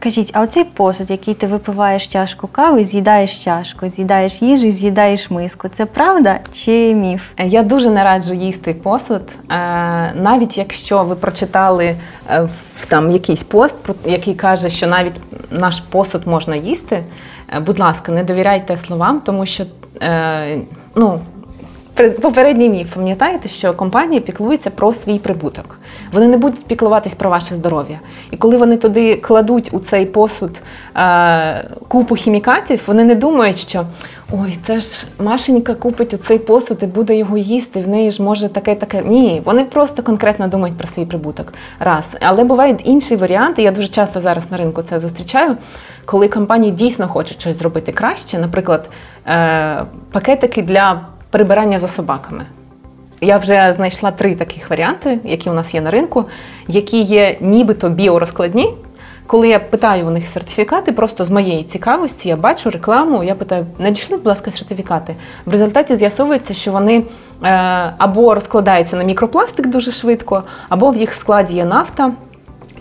Скажіть, 0.00 0.30
а 0.32 0.40
оцей 0.40 0.64
посуд, 0.64 1.10
який 1.10 1.34
ти 1.34 1.46
випиваєш 1.46 2.08
чашку 2.08 2.46
кави, 2.46 2.84
з'їдаєш 2.84 3.44
чашку, 3.44 3.88
з'їдаєш 3.88 4.42
їжу, 4.42 4.70
з'їдаєш 4.70 5.30
миску, 5.30 5.68
це 5.68 5.86
правда 5.86 6.38
чи 6.52 6.94
міф? 6.94 7.22
Е, 7.38 7.46
я 7.46 7.62
дуже 7.62 7.90
не 7.90 8.04
раджу 8.04 8.34
їсти 8.34 8.74
посуд, 8.74 9.20
е, 9.20 9.54
навіть 10.14 10.58
якщо 10.58 11.04
ви 11.04 11.14
прочитали 11.14 11.96
е, 12.30 12.48
там 12.88 13.10
якийсь 13.10 13.42
пост, 13.42 13.74
який 14.04 14.34
каже, 14.34 14.70
що 14.70 14.86
навіть 14.86 15.20
наш 15.50 15.80
посуд 15.80 16.26
можна 16.26 16.56
їсти. 16.56 17.02
Будь 17.66 17.78
ласка, 17.78 18.12
не 18.12 18.24
довіряйте 18.24 18.76
словам, 18.76 19.20
тому 19.20 19.46
що 19.46 19.64
ну. 20.94 21.20
Попередній 22.08 22.68
міф, 22.68 22.94
пам'ятаєте, 22.94 23.48
що 23.48 23.74
компанії 23.74 24.20
піклуються 24.20 24.70
про 24.70 24.92
свій 24.92 25.18
прибуток. 25.18 25.78
Вони 26.12 26.26
не 26.26 26.36
будуть 26.36 26.64
піклуватись 26.64 27.14
про 27.14 27.30
ваше 27.30 27.54
здоров'я. 27.54 28.00
І 28.30 28.36
коли 28.36 28.56
вони 28.56 28.76
туди 28.76 29.16
кладуть 29.16 29.68
у 29.72 29.78
цей 29.78 30.06
посуд 30.06 30.60
е, 30.96 31.64
купу 31.88 32.14
хімікатів, 32.14 32.82
вони 32.86 33.04
не 33.04 33.14
думають, 33.14 33.58
що 33.58 33.84
ой, 34.32 34.58
це 34.62 34.80
ж 34.80 35.06
Машенька 35.18 35.74
купить 35.74 36.14
у 36.14 36.16
цей 36.16 36.38
посуд 36.38 36.78
і 36.82 36.86
буде 36.86 37.16
його 37.16 37.36
їсти, 37.36 37.80
в 37.80 37.88
неї 37.88 38.10
ж 38.10 38.22
може 38.22 38.48
таке-таке. 38.48 39.02
Ні, 39.02 39.42
вони 39.44 39.64
просто 39.64 40.02
конкретно 40.02 40.48
думають 40.48 40.76
про 40.76 40.86
свій 40.86 41.04
прибуток. 41.04 41.52
Раз. 41.78 42.08
Але 42.20 42.44
бувають 42.44 42.80
інші 42.84 43.16
варіанти. 43.16 43.62
Я 43.62 43.70
дуже 43.70 43.88
часто 43.88 44.20
зараз 44.20 44.50
на 44.50 44.56
ринку 44.56 44.82
це 44.82 45.00
зустрічаю, 45.00 45.56
коли 46.04 46.28
компанії 46.28 46.72
дійсно 46.72 47.08
хочуть 47.08 47.40
щось 47.40 47.56
зробити 47.56 47.92
краще, 47.92 48.38
наприклад, 48.38 48.90
е, 49.26 49.84
пакетики 50.12 50.62
для 50.62 51.00
прибирання 51.30 51.80
за 51.80 51.88
собаками. 51.88 52.46
Я 53.20 53.36
вже 53.36 53.72
знайшла 53.76 54.10
три 54.10 54.34
таких 54.34 54.70
варіанти, 54.70 55.18
які 55.24 55.50
у 55.50 55.52
нас 55.52 55.74
є 55.74 55.80
на 55.80 55.90
ринку, 55.90 56.24
які 56.68 57.00
є 57.02 57.36
нібито 57.40 57.88
біорозкладні. 57.88 58.68
Коли 59.26 59.48
я 59.48 59.58
питаю 59.58 60.06
у 60.06 60.10
них 60.10 60.26
сертифікати, 60.26 60.92
просто 60.92 61.24
з 61.24 61.30
моєї 61.30 61.64
цікавості 61.64 62.28
я 62.28 62.36
бачу 62.36 62.70
рекламу, 62.70 63.24
я 63.24 63.34
питаю, 63.34 63.66
надійшли, 63.78 64.16
будь 64.16 64.26
ласка, 64.26 64.50
сертифікати. 64.50 65.14
В 65.46 65.52
результаті 65.52 65.96
з'ясовується, 65.96 66.54
що 66.54 66.72
вони 66.72 66.96
е, 66.98 67.04
або 67.98 68.34
розкладаються 68.34 68.96
на 68.96 69.04
мікропластик 69.04 69.66
дуже 69.66 69.92
швидко, 69.92 70.42
або 70.68 70.90
в 70.90 70.96
їх 70.96 71.14
складі 71.14 71.56
є 71.56 71.64
нафта. 71.64 72.12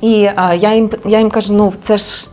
І 0.02 0.24
е, 0.24 0.58
я 0.60 0.74
їм 0.74 0.90
я 1.06 1.20
їм 1.20 1.30
кажу: 1.30 1.54
ну 1.54 1.74
це 1.84 1.98
ж 1.98 2.28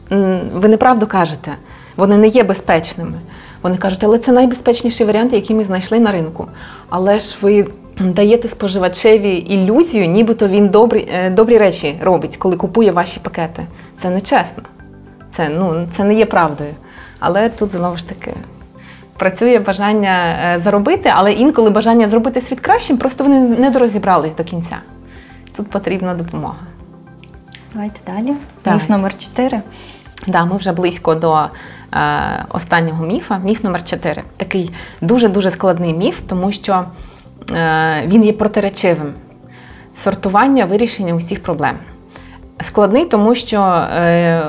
ви 0.55 0.68
неправду 0.68 1.07
кажете, 1.07 1.52
вони 1.96 2.16
не 2.16 2.29
є 2.29 2.42
безпечними. 2.42 3.18
Вони 3.66 3.79
кажуть, 3.79 4.05
але 4.05 4.18
це 4.18 4.33
найбезпечніший 4.33 5.07
варіант, 5.07 5.33
який 5.33 5.57
ми 5.57 5.64
знайшли 5.64 6.00
на 6.00 6.12
ринку. 6.12 6.46
Але 6.88 7.18
ж 7.18 7.37
ви 7.40 7.66
даєте 8.00 8.48
споживачеві 8.48 9.37
ілюзію, 9.37 10.07
нібито 10.07 10.48
він 10.48 10.68
добрі 10.68 11.09
е, 11.12 11.31
добрі 11.31 11.59
речі 11.59 11.98
робить, 12.02 12.37
коли 12.37 12.57
купує 12.57 12.90
ваші 12.90 13.20
пакети. 13.20 13.62
Це 14.02 14.11
не 14.11 14.20
чесно. 14.20 14.62
Це, 15.37 15.48
ну, 15.48 15.88
це 15.96 16.05
не 16.05 16.14
є 16.14 16.26
правдою. 16.26 16.70
Але 17.18 17.48
тут 17.48 17.72
знову 17.72 17.96
ж 17.96 18.09
таки. 18.09 18.35
Працює 19.16 19.59
бажання 19.59 20.37
е, 20.55 20.59
заробити, 20.59 21.12
але 21.14 21.33
інколи 21.33 21.70
бажання 21.70 22.09
зробити 22.09 22.40
світ 22.40 22.61
кращим, 22.61 22.96
просто 22.96 23.24
вони 23.24 23.40
не 23.40 23.70
дорозібрались 23.70 24.35
до 24.35 24.44
кінця. 24.44 24.76
Тут 25.57 25.70
потрібна 25.70 26.14
допомога. 26.14 26.66
Давайте 27.74 28.00
далі. 28.07 28.35
Міф 28.74 28.88
номер 28.88 29.18
4. 29.18 29.62
Да, 30.26 30.44
ми 30.44 30.57
вже 30.57 30.72
близько 30.72 31.14
до 31.14 31.46
останнього 32.48 33.06
міфа, 33.06 33.38
міф 33.38 33.64
номер 33.64 33.85
4 33.85 34.22
Такий 34.37 34.70
дуже-дуже 35.00 35.50
складний 35.50 35.94
міф, 35.94 36.20
тому 36.28 36.52
що 36.52 36.85
е, 37.52 38.02
він 38.06 38.24
є 38.24 38.32
протиречивим. 38.32 39.12
Сортування 39.96 40.64
вирішення 40.64 41.14
усіх 41.14 41.42
проблем. 41.42 41.76
Складний, 42.61 43.04
тому 43.04 43.35
що 43.35 43.61
е, 43.61 44.42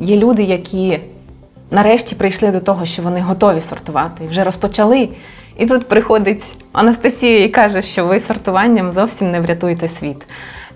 є 0.00 0.16
люди, 0.16 0.42
які 0.42 0.98
нарешті 1.70 2.14
прийшли 2.14 2.50
до 2.50 2.60
того, 2.60 2.86
що 2.86 3.02
вони 3.02 3.20
готові 3.20 3.60
сортувати, 3.60 4.28
вже 4.28 4.44
розпочали. 4.44 5.08
І 5.58 5.66
тут 5.66 5.88
приходить 5.88 6.56
Анастасія 6.72 7.44
і 7.44 7.48
каже, 7.48 7.82
що 7.82 8.06
ви 8.06 8.20
сортуванням 8.20 8.92
зовсім 8.92 9.30
не 9.30 9.40
врятуєте 9.40 9.88
світ. 9.88 10.26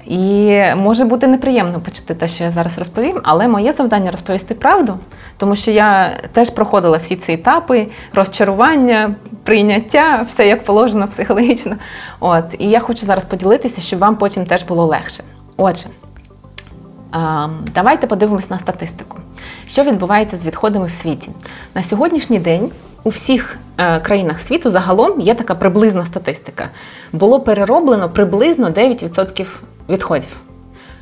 І 0.06 0.60
може 0.76 1.04
бути 1.04 1.26
неприємно 1.26 1.80
почути 1.80 2.14
те, 2.14 2.28
що 2.28 2.44
я 2.44 2.50
зараз 2.50 2.78
розповім, 2.78 3.20
але 3.22 3.48
моє 3.48 3.72
завдання 3.72 4.10
розповісти 4.10 4.54
правду, 4.54 4.98
тому 5.36 5.56
що 5.56 5.70
я 5.70 6.10
теж 6.32 6.50
проходила 6.50 6.98
всі 6.98 7.16
ці 7.16 7.32
етапи 7.32 7.86
розчарування, 8.12 9.14
прийняття, 9.42 10.26
все 10.28 10.48
як 10.48 10.64
положено 10.64 11.08
психологічно. 11.08 11.76
От 12.20 12.44
і 12.58 12.68
я 12.68 12.80
хочу 12.80 13.06
зараз 13.06 13.24
поділитися, 13.24 13.80
щоб 13.80 13.98
вам 13.98 14.16
потім 14.16 14.46
теж 14.46 14.62
було 14.62 14.86
легше. 14.86 15.22
Отже, 15.56 15.86
давайте 17.74 18.06
подивимось 18.06 18.50
на 18.50 18.58
статистику, 18.58 19.18
що 19.66 19.82
відбувається 19.82 20.36
з 20.36 20.46
відходами 20.46 20.86
в 20.86 20.92
світі 20.92 21.30
на 21.74 21.82
сьогоднішній 21.82 22.38
день. 22.38 22.70
У 23.06 23.10
всіх 23.10 23.56
е, 23.78 24.00
країнах 24.00 24.40
світу 24.40 24.70
загалом 24.70 25.20
є 25.20 25.34
така 25.34 25.54
приблизна 25.54 26.06
статистика. 26.06 26.68
Було 27.12 27.40
перероблено 27.40 28.10
приблизно 28.10 28.68
9% 28.68 29.46
відходів 29.88 30.37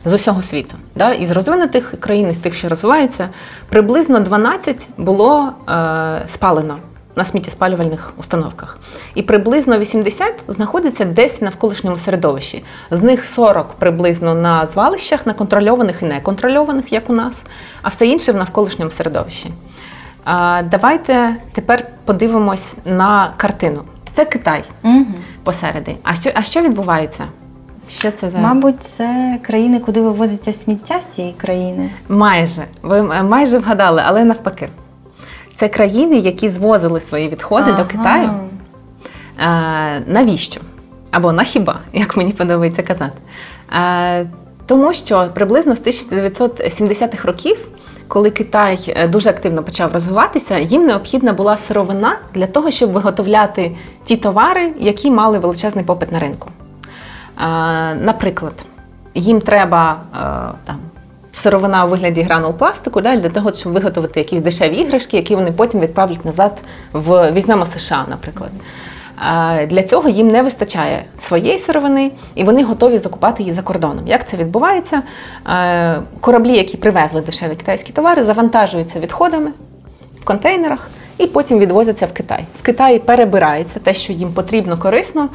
з 0.05 0.12
усього 0.12 0.42
світу. 0.42 0.75
Да? 0.95 1.12
Із 1.12 1.31
розвинутих 1.31 1.95
країн, 2.01 2.31
із 2.31 2.37
тих, 2.37 2.55
що 2.55 2.68
розвиваються, 2.68 3.29
приблизно 3.68 4.21
12 4.21 4.88
було 4.99 5.53
е, 5.68 6.23
спалено 6.29 6.77
на 7.16 7.25
сміттєспалювальних 7.25 8.12
установках. 8.16 8.79
І 9.14 9.23
приблизно 9.23 9.79
80 9.79 10.35
знаходиться 10.49 11.05
десь 11.05 11.40
на 11.40 11.45
навколишньому 11.45 11.97
середовищі. 11.97 12.64
З 12.90 13.03
них 13.03 13.27
40 13.27 13.73
приблизно 13.73 14.35
на 14.35 14.66
звалищах, 14.66 15.27
на 15.27 15.33
контрольованих 15.33 16.03
і 16.03 16.05
неконтрольованих, 16.05 16.92
як 16.92 17.11
у 17.11 17.12
нас, 17.12 17.42
а 17.83 17.88
все 17.88 18.07
інше 18.07 18.33
в 18.33 18.37
навколишньому 18.37 18.90
середовищі. 18.90 19.51
Е, 20.27 20.62
давайте 20.62 21.37
тепер 21.53 21.88
подивимось 22.05 22.77
на 22.85 23.33
картину. 23.37 23.83
Це 24.16 24.25
Китай 24.25 24.64
угу. 24.85 25.07
посереди. 25.45 25.97
А 26.03 26.14
що, 26.14 26.31
А 26.35 26.42
що 26.42 26.61
відбувається? 26.61 27.25
Що 27.88 28.11
це 28.11 28.31
за 28.31 28.38
мабуть, 28.38 28.75
це 28.97 29.38
країни, 29.42 29.81
куди 29.81 30.01
вивозиться 30.01 30.53
сміття 30.53 31.01
з 31.01 31.14
цієї 31.14 31.35
країни? 31.35 31.90
Майже 32.09 32.64
ви 32.83 33.03
майже 33.03 33.59
вгадали, 33.59 34.03
але 34.07 34.25
навпаки. 34.25 34.68
Це 35.57 35.68
країни, 35.68 36.16
які 36.16 36.49
звозили 36.49 37.01
свої 37.01 37.29
відходи 37.29 37.71
ага. 37.71 37.83
до 37.83 37.88
Китаю. 37.88 38.31
Е, 39.38 40.03
Навіщо? 40.07 40.61
Або 41.11 41.33
на 41.33 41.45
хіба, 41.45 41.79
як 41.92 42.16
мені 42.16 42.33
подобається 42.33 42.83
казати. 42.83 43.18
Е, 43.73 44.27
Тому 44.66 44.92
що 44.92 45.29
приблизно 45.35 45.77
з 45.77 45.81
1970-х 45.81 47.25
років 47.25 47.57
коли 48.12 48.31
Китай 48.31 48.79
е, 48.97 49.09
дуже 49.09 49.31
активно 49.31 49.62
почав 49.62 49.92
розвиватися, 49.92 50.59
їм 50.59 50.87
необхідна 50.87 51.33
була 51.33 51.57
сировина 51.57 52.16
для 52.35 52.47
того, 52.47 52.71
щоб 52.71 52.92
виготовляти 52.92 53.77
ті 54.05 54.16
товари, 54.16 54.73
які 54.79 55.11
мали 55.11 55.38
величезний 55.38 55.85
попит 55.85 56.12
на 56.12 56.18
ринку. 56.18 56.51
Наприклад, 58.01 58.55
їм 59.14 59.40
треба 59.40 59.97
там. 60.64 60.77
Сировина 61.42 61.85
у 61.85 61.88
вигляді 61.88 62.23
гранул 62.23 62.53
пластику 62.53 63.01
да, 63.01 63.16
для 63.16 63.29
того, 63.29 63.53
щоб 63.53 63.73
виготовити 63.73 64.21
якісь 64.21 64.40
дешеві 64.40 64.77
іграшки, 64.77 65.16
які 65.16 65.35
вони 65.35 65.53
потім 65.53 65.81
відправлять 65.81 66.25
назад 66.25 66.59
в 66.92 67.33
візьмемо 67.33 67.66
США, 67.66 68.05
наприклад. 68.09 68.51
Для 69.68 69.83
цього 69.83 70.09
їм 70.09 70.29
не 70.29 70.42
вистачає 70.42 71.05
своєї 71.18 71.59
сировини, 71.59 72.11
і 72.35 72.45
вони 72.45 72.64
готові 72.64 72.99
закупати 72.99 73.42
її 73.42 73.55
за 73.55 73.62
кордоном. 73.62 74.07
Як 74.07 74.29
це 74.29 74.37
відбувається? 74.37 75.03
Кораблі, 76.21 76.57
які 76.57 76.77
привезли 76.77 77.21
дешеві 77.21 77.55
китайські 77.55 77.92
товари, 77.92 78.23
завантажуються 78.23 79.01
відходами 79.01 79.51
в 80.21 80.25
контейнерах 80.25 80.90
і 81.18 81.27
потім 81.27 81.59
відвозяться 81.59 82.07
в 82.07 82.12
Китай. 82.12 82.45
В 82.61 82.62
Китаї 82.62 82.99
перебирається 82.99 83.79
те, 83.79 83.95
що 83.95 84.12
їм 84.12 84.33
потрібно 84.33 84.79
корисно, 84.79 85.29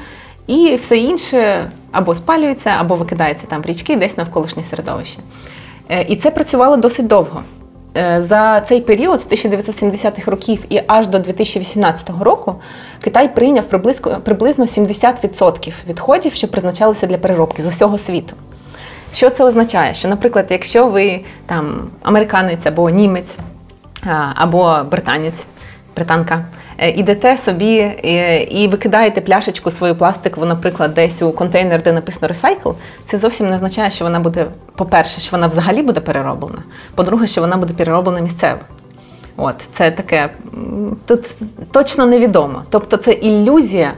і 0.48 0.76
все 0.76 0.98
інше 0.98 1.72
або 1.92 2.16
спалюється, 2.16 2.70
або 2.80 2.96
викидається 2.96 3.48
там 3.48 3.62
в 3.62 3.66
річки, 3.66 3.96
десь 3.96 4.18
навколишнє 4.18 4.64
середовище. 4.70 5.20
Е, 5.90 6.06
і 6.10 6.16
це 6.16 6.32
працювало 6.32 6.78
досить 6.78 7.08
довго. 7.08 7.44
Е, 7.98 8.22
за 8.22 8.62
цей 8.62 8.82
період 8.82 9.22
з 9.22 9.28
1970-х 9.28 10.32
років 10.32 10.66
і 10.70 10.82
аж 10.88 11.08
до 11.08 11.20
2018 11.20 12.10
року 12.22 12.56
Китай 13.02 13.36
прийняв 13.36 13.64
приблизно 14.24 14.66
70% 14.66 15.74
відходів, 15.88 16.34
що 16.34 16.48
призначалися 16.48 17.08
для 17.08 17.18
переробки 17.18 17.64
з 17.64 17.68
усього 17.68 17.98
світу. 17.98 18.36
Що 19.14 19.30
це 19.30 19.44
означає? 19.44 19.94
Що, 19.94 20.08
наприклад, 20.08 20.48
якщо 20.50 20.88
ви 20.88 21.22
там 21.46 21.90
американець 22.02 22.66
або 22.66 22.90
німець, 22.90 23.36
або 24.36 24.80
британець, 24.92 25.46
британка, 25.96 26.46
ідете 26.86 27.38
собі 27.38 27.78
е, 27.78 28.44
і 28.44 28.68
викидаєте 28.68 29.22
пляшечку 29.22 29.72
свою 29.72 29.96
пластикову, 29.96 30.46
наприклад, 30.46 30.94
десь 30.94 31.22
у 31.22 31.32
контейнер, 31.32 31.84
де 31.84 31.92
написано 31.92 32.28
ресайкл, 32.28 32.70
це 33.06 33.18
зовсім 33.18 33.50
не 33.50 33.56
означає, 33.56 33.92
що 33.92 34.06
вона 34.06 34.20
буде, 34.20 34.46
по-перше, 34.76 35.22
що 35.22 35.32
вона 35.32 35.48
взагалі 35.48 35.82
буде 35.82 36.00
перероблена. 36.00 36.64
По-друге, 36.96 37.28
що 37.28 37.42
вона 37.42 37.58
буде 37.58 37.74
перероблена 37.74 38.20
місцево. 38.20 38.60
От, 39.38 39.56
це 39.74 39.92
таке 39.92 40.30
тут 41.06 41.26
точно 41.72 42.06
невідомо. 42.06 42.64
Тобто 42.70 42.98
це 42.98 43.12
ілюзія 43.12 43.92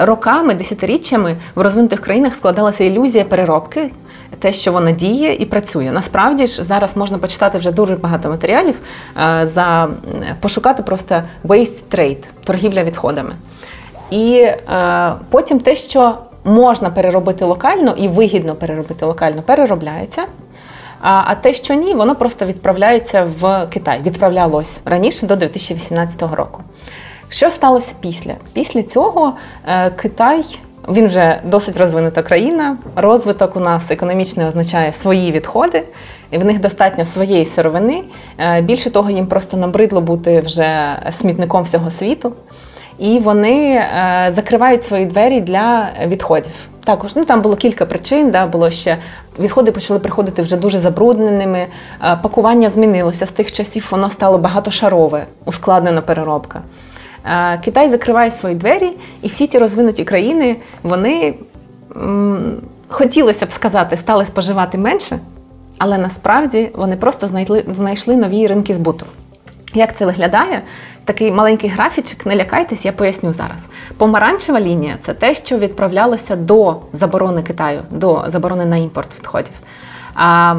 е, 0.00 0.06
роками, 0.06 0.54
десятиріччями 0.54 1.36
в 1.54 1.60
розвинутих 1.60 2.00
країнах 2.00 2.34
складалася 2.34 2.84
ілюзія 2.84 3.24
переробки 3.24 3.90
те, 4.38 4.52
що 4.52 4.72
воно 4.72 4.90
діє 4.90 5.34
і 5.34 5.44
працює. 5.44 5.90
Насправді 5.92 6.46
ж 6.46 6.64
зараз 6.64 6.96
можна 6.96 7.18
почитати 7.18 7.58
вже 7.58 7.72
дуже 7.72 7.96
багато 7.96 8.28
матеріалів 8.28 8.74
е, 9.16 9.46
за 9.46 9.88
пошукати 10.40 10.82
просто 10.82 11.22
waste 11.44 11.78
trade, 11.90 12.24
торгівля 12.44 12.84
відходами. 12.84 13.34
І 14.10 14.34
е, 14.38 15.12
потім 15.30 15.60
те, 15.60 15.76
що 15.76 16.14
можна 16.44 16.90
переробити 16.90 17.44
локально 17.44 17.94
і 17.96 18.08
вигідно 18.08 18.54
переробити 18.54 19.06
локально, 19.06 19.42
переробляється. 19.42 20.22
А 21.00 21.22
а 21.26 21.34
те, 21.34 21.54
що 21.54 21.74
ні, 21.74 21.94
воно 21.94 22.16
просто 22.16 22.46
відправляється 22.46 23.28
в 23.40 23.66
Китай. 23.66 24.00
Відправлялось 24.02 24.78
раніше 24.84 25.26
до 25.26 25.36
2018 25.36 26.22
року. 26.22 26.62
Що 27.28 27.50
сталося 27.50 27.92
після? 28.00 28.34
Після 28.52 28.82
цього 28.82 29.32
е, 29.68 29.90
Китай 29.90 30.58
він 30.88 31.06
вже 31.06 31.40
досить 31.44 31.76
розвинута 31.76 32.22
країна. 32.22 32.76
Розвиток 32.96 33.56
у 33.56 33.60
нас 33.60 33.90
економічний 33.90 34.46
означає 34.46 34.92
свої 34.92 35.32
відходи, 35.32 35.82
і 36.30 36.38
в 36.38 36.44
них 36.44 36.60
достатньо 36.60 37.04
своєї 37.04 37.44
сировини. 37.44 38.02
Е, 38.38 38.60
більше 38.60 38.90
того, 38.90 39.10
їм 39.10 39.26
просто 39.26 39.56
набридло 39.56 40.00
бути 40.00 40.40
вже 40.40 40.96
смітником 41.20 41.62
всього 41.62 41.90
світу. 41.90 42.32
І 42.98 43.18
вони 43.18 43.74
е, 43.74 44.32
закривають 44.34 44.84
свої 44.84 45.06
двері 45.06 45.40
для 45.40 45.88
відходів. 46.06 46.52
Також 46.84 47.16
ну 47.16 47.24
там 47.24 47.42
було 47.42 47.56
кілька 47.56 47.86
причин. 47.86 48.30
Да, 48.30 48.46
Було 48.46 48.70
ще 48.70 48.96
відходи 49.38 49.72
почали 49.72 50.00
приходити 50.00 50.42
вже 50.42 50.56
дуже 50.56 50.78
забрудненими. 50.78 51.58
Е, 51.58 52.18
пакування 52.22 52.70
змінилося 52.70 53.26
з 53.26 53.30
тих 53.30 53.52
часів. 53.52 53.88
Воно 53.90 54.10
стало 54.10 54.38
багатошарове, 54.38 55.26
ускладнена 55.44 56.00
переробка. 56.00 56.60
Китай 57.64 57.90
закриває 57.90 58.30
свої 58.30 58.54
двері, 58.54 58.92
і 59.22 59.28
всі 59.28 59.46
ці 59.46 59.58
розвинуті 59.58 60.04
країни 60.04 60.56
вони 60.82 61.34
хотілося 62.88 63.46
б 63.46 63.52
сказати, 63.52 63.96
стали 63.96 64.26
споживати 64.26 64.78
менше, 64.78 65.18
але 65.78 65.98
насправді 65.98 66.70
вони 66.74 66.96
просто 66.96 67.28
знайшли, 67.28 67.64
знайшли 67.72 68.16
нові 68.16 68.46
ринки 68.46 68.74
збуту. 68.74 69.06
Як 69.74 69.96
це 69.96 70.06
виглядає? 70.06 70.62
Такий 71.04 71.32
маленький 71.32 71.70
графічик, 71.70 72.26
не 72.26 72.36
лякайтесь, 72.36 72.84
я 72.84 72.92
поясню 72.92 73.32
зараз. 73.32 73.58
Помаранчева 73.96 74.60
лінія 74.60 74.96
це 75.06 75.14
те, 75.14 75.34
що 75.34 75.58
відправлялося 75.58 76.36
до 76.36 76.76
заборони 76.92 77.42
Китаю, 77.42 77.80
до 77.90 78.24
заборони 78.28 78.64
на 78.64 78.76
імпорт 78.76 79.08
відходів. 79.18 79.52
А, 80.14 80.56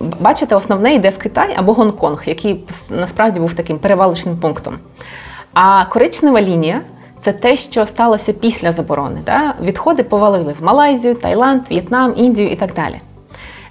Бачите, 0.00 0.54
основне 0.56 0.94
йде 0.94 1.10
в 1.10 1.18
Китай 1.18 1.54
або 1.56 1.72
Гонконг, 1.72 2.22
який 2.26 2.64
насправді 2.90 3.40
був 3.40 3.54
таким 3.54 3.78
перевалочним 3.78 4.36
пунктом. 4.36 4.78
А 5.60 5.84
коричнева 5.84 6.42
лінія 6.42 6.80
це 7.22 7.32
те, 7.32 7.56
що 7.56 7.86
сталося 7.86 8.32
після 8.32 8.72
заборони. 8.72 9.20
Да? 9.26 9.54
Відходи 9.62 10.02
повалили 10.02 10.54
в 10.60 10.64
Малайзію, 10.64 11.14
Таїланд, 11.14 11.62
В'єтнам, 11.70 12.14
Індію 12.16 12.50
і 12.50 12.56
так 12.56 12.74
далі. 12.74 13.00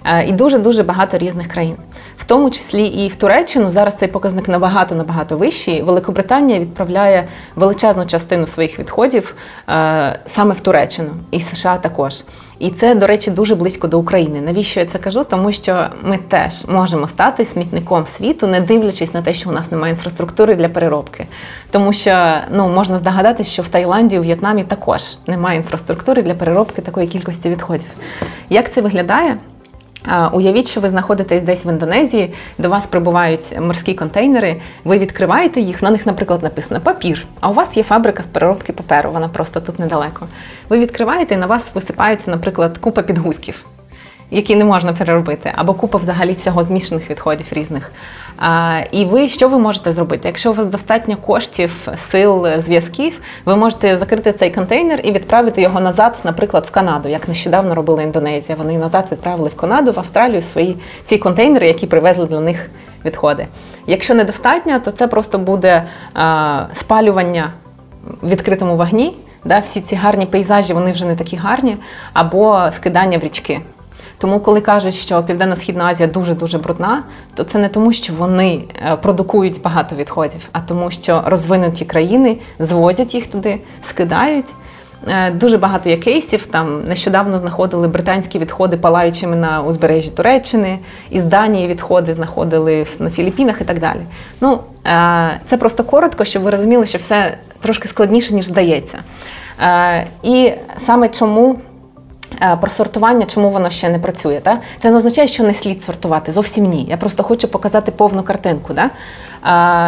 Е, 0.04 0.26
і 0.26 0.32
дуже-дуже 0.32 0.82
багато 0.82 1.18
різних 1.18 1.48
країн. 1.48 1.76
В 2.18 2.24
тому 2.24 2.50
числі 2.50 2.86
і 2.86 3.08
в 3.08 3.16
Туреччину 3.16 3.70
зараз 3.70 3.96
цей 3.96 4.08
показник 4.08 4.48
набагато 4.48 4.94
набагато 4.94 5.36
вищий. 5.36 5.82
Великобританія 5.82 6.58
відправляє 6.58 7.28
величезну 7.56 8.06
частину 8.06 8.46
своїх 8.46 8.78
відходів 8.78 9.34
е, 9.68 10.18
саме 10.26 10.54
в 10.54 10.60
Туреччину 10.60 11.10
і 11.30 11.40
США 11.40 11.76
також. 11.78 12.14
І 12.58 12.70
це, 12.70 12.94
до 12.94 13.06
речі, 13.06 13.30
дуже 13.30 13.54
близько 13.54 13.88
до 13.88 13.98
України. 13.98 14.40
Навіщо 14.40 14.80
я 14.80 14.86
це 14.86 14.98
кажу? 14.98 15.24
Тому 15.24 15.52
що 15.52 15.86
ми 16.02 16.18
теж 16.28 16.64
можемо 16.68 17.08
стати 17.08 17.44
смітником 17.44 18.06
світу, 18.06 18.46
не 18.46 18.60
дивлячись 18.60 19.14
на 19.14 19.22
те, 19.22 19.34
що 19.34 19.50
у 19.50 19.52
нас 19.52 19.70
немає 19.70 19.92
інфраструктури 19.92 20.54
для 20.54 20.68
переробки. 20.68 21.26
Тому 21.70 21.92
що 21.92 22.34
ну 22.52 22.68
можна 22.68 22.98
здогадатися, 22.98 23.50
що 23.50 23.62
в 23.62 23.68
Таїланді, 23.68 24.18
у 24.18 24.22
В'єтнамі 24.22 24.64
також 24.64 25.02
немає 25.26 25.56
інфраструктури 25.56 26.22
для 26.22 26.34
переробки 26.34 26.82
такої 26.82 27.06
кількості 27.06 27.48
відходів. 27.48 27.90
Як 28.50 28.72
це 28.72 28.80
виглядає? 28.80 29.36
Уявіть, 30.32 30.68
що 30.68 30.80
ви 30.80 30.90
знаходитесь 30.90 31.42
десь 31.42 31.66
в 31.66 31.68
Індонезії, 31.68 32.34
до 32.58 32.68
вас 32.68 32.86
прибувають 32.86 33.60
морські 33.60 33.94
контейнери, 33.94 34.56
ви 34.84 34.98
відкриваєте 34.98 35.60
їх, 35.60 35.82
на 35.82 35.90
них, 35.90 36.06
наприклад, 36.06 36.42
написано 36.42 36.80
папір, 36.80 37.26
а 37.40 37.50
у 37.50 37.52
вас 37.52 37.76
є 37.76 37.82
фабрика 37.82 38.22
з 38.22 38.26
переробки 38.26 38.72
паперу, 38.72 39.10
вона 39.10 39.28
просто 39.28 39.60
тут 39.60 39.78
недалеко. 39.78 40.26
Ви 40.68 40.78
відкриваєте 40.78 41.34
і 41.34 41.38
на 41.38 41.46
вас 41.46 41.62
висипаються, 41.74 42.30
наприклад, 42.30 42.78
купа 42.78 43.02
підгузків 43.02 43.64
які 44.30 44.56
не 44.56 44.64
можна 44.64 44.92
переробити, 44.92 45.52
або 45.54 45.74
купа 45.74 45.98
взагалі 45.98 46.32
всього 46.32 46.62
змішаних 46.62 47.10
відходів 47.10 47.46
різних. 47.50 47.92
І 48.92 49.04
ви 49.04 49.28
що 49.28 49.48
ви 49.48 49.58
можете 49.58 49.92
зробити? 49.92 50.28
Якщо 50.28 50.50
у 50.50 50.54
вас 50.54 50.66
достатньо 50.66 51.16
коштів, 51.16 51.88
сил, 52.10 52.46
зв'язків, 52.58 53.20
ви 53.44 53.56
можете 53.56 53.98
закрити 53.98 54.32
цей 54.32 54.50
контейнер 54.50 55.00
і 55.04 55.12
відправити 55.12 55.62
його 55.62 55.80
назад, 55.80 56.18
наприклад, 56.24 56.66
в 56.68 56.70
Канаду, 56.70 57.08
як 57.08 57.28
нещодавно 57.28 57.74
робила 57.74 58.02
Індонезія. 58.02 58.58
Вони 58.58 58.78
назад 58.78 59.08
відправили 59.12 59.48
в 59.48 59.56
Канаду, 59.56 59.92
в 59.92 59.98
Австралію 59.98 60.42
свої 60.42 60.76
ці 61.06 61.18
контейнери, 61.18 61.66
які 61.66 61.86
привезли 61.86 62.26
для 62.26 62.40
них 62.40 62.70
відходи. 63.04 63.46
Якщо 63.86 64.14
недостатньо, 64.14 64.80
то 64.84 64.90
це 64.90 65.06
просто 65.06 65.38
буде 65.38 65.82
а, 66.14 66.64
спалювання 66.74 67.52
в 68.22 68.28
відкритому 68.28 68.76
вогні. 68.76 69.14
Да, 69.44 69.58
Всі 69.58 69.80
ці 69.80 69.94
гарні 69.94 70.26
пейзажі, 70.26 70.72
вони 70.72 70.92
вже 70.92 71.04
не 71.04 71.16
такі 71.16 71.36
гарні, 71.36 71.76
або 72.12 72.68
скидання 72.72 73.18
в 73.18 73.20
річки. 73.20 73.60
Тому, 74.18 74.40
коли 74.40 74.60
кажуть, 74.60 74.94
що 74.94 75.22
Південно-Східна 75.22 75.84
Азія 75.84 76.08
дуже 76.08 76.34
дуже 76.34 76.58
брудна, 76.58 77.02
то 77.34 77.44
це 77.44 77.58
не 77.58 77.68
тому, 77.68 77.92
що 77.92 78.12
вони 78.12 78.64
е, 78.86 78.96
продукують 78.96 79.62
багато 79.62 79.96
відходів, 79.96 80.48
а 80.52 80.60
тому, 80.60 80.90
що 80.90 81.22
розвинуті 81.26 81.84
країни 81.84 82.38
звозять 82.58 83.14
їх 83.14 83.26
туди, 83.26 83.60
скидають. 83.82 84.46
Е, 85.08 85.30
дуже 85.30 85.58
багато 85.58 85.88
є 85.88 85.96
кейсів. 85.96 86.46
Там 86.46 86.84
нещодавно 86.88 87.38
знаходили 87.38 87.88
британські 87.88 88.38
відходи 88.38 88.76
палаючими 88.76 89.36
на 89.36 89.62
узбережжі 89.62 90.10
Туреччини, 90.10 90.78
із 91.10 91.24
Данії 91.24 91.66
відходи 91.66 92.14
знаходили 92.14 92.86
на 92.98 93.10
Філіппінах 93.10 93.60
і 93.60 93.64
так 93.64 93.78
далі. 93.78 94.00
Ну 94.40 94.58
е, 94.86 95.40
це 95.50 95.56
просто 95.56 95.84
коротко, 95.84 96.24
щоб 96.24 96.42
ви 96.42 96.50
розуміли, 96.50 96.86
що 96.86 96.98
все 96.98 97.38
трошки 97.60 97.88
складніше 97.88 98.34
ніж 98.34 98.46
здається. 98.46 98.98
І 100.22 100.52
саме 100.86 101.08
чому 101.08 101.58
про 102.60 102.70
сортування, 102.70 103.26
чому 103.26 103.50
воно 103.50 103.70
ще 103.70 103.88
не 103.88 103.98
працює. 103.98 104.40
Та? 104.40 104.58
Це 104.82 104.90
не 104.90 104.96
означає, 104.96 105.28
що 105.28 105.44
не 105.44 105.54
слід 105.54 105.84
сортувати. 105.84 106.32
Зовсім 106.32 106.64
ні. 106.64 106.86
Я 106.88 106.96
просто 106.96 107.22
хочу 107.22 107.48
показати 107.48 107.92
повну 107.92 108.22
картинку. 108.22 108.74
Да? 108.74 108.90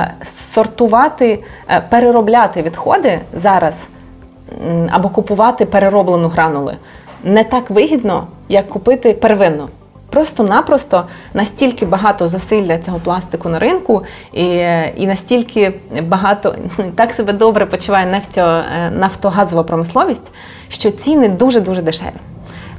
Е, 0.03 0.15
сортувати, 0.53 1.45
е, 1.71 1.81
переробляти 1.91 2.63
відходи 2.63 3.21
зараз 3.35 3.77
або 4.91 5.09
купувати 5.09 5.65
перероблену 5.65 6.29
гранули 6.29 6.77
не 7.25 7.45
так 7.45 7.71
вигідно, 7.71 8.27
як 8.49 8.69
купити 8.69 9.15
первинну. 9.15 9.69
Просто-напросто 10.11 11.05
настільки 11.35 11.87
багато 11.87 12.29
засилля 12.29 12.79
цього 12.79 12.99
пластику 12.99 13.49
на 13.49 13.59
ринку, 13.59 14.03
і 14.33 14.45
і 14.97 15.07
настільки 15.07 15.73
багато 16.03 16.55
так 16.95 17.13
себе 17.13 17.33
добре 17.33 17.67
почуває 17.67 18.07
нефтьо, 18.07 18.41
е, 18.41 18.91
нафтогазова 18.91 19.63
промисловість, 19.63 20.33
що 20.69 20.91
ціни 20.91 21.29
дуже 21.29 21.61
дуже 21.61 21.83
дешеві. 21.83 22.11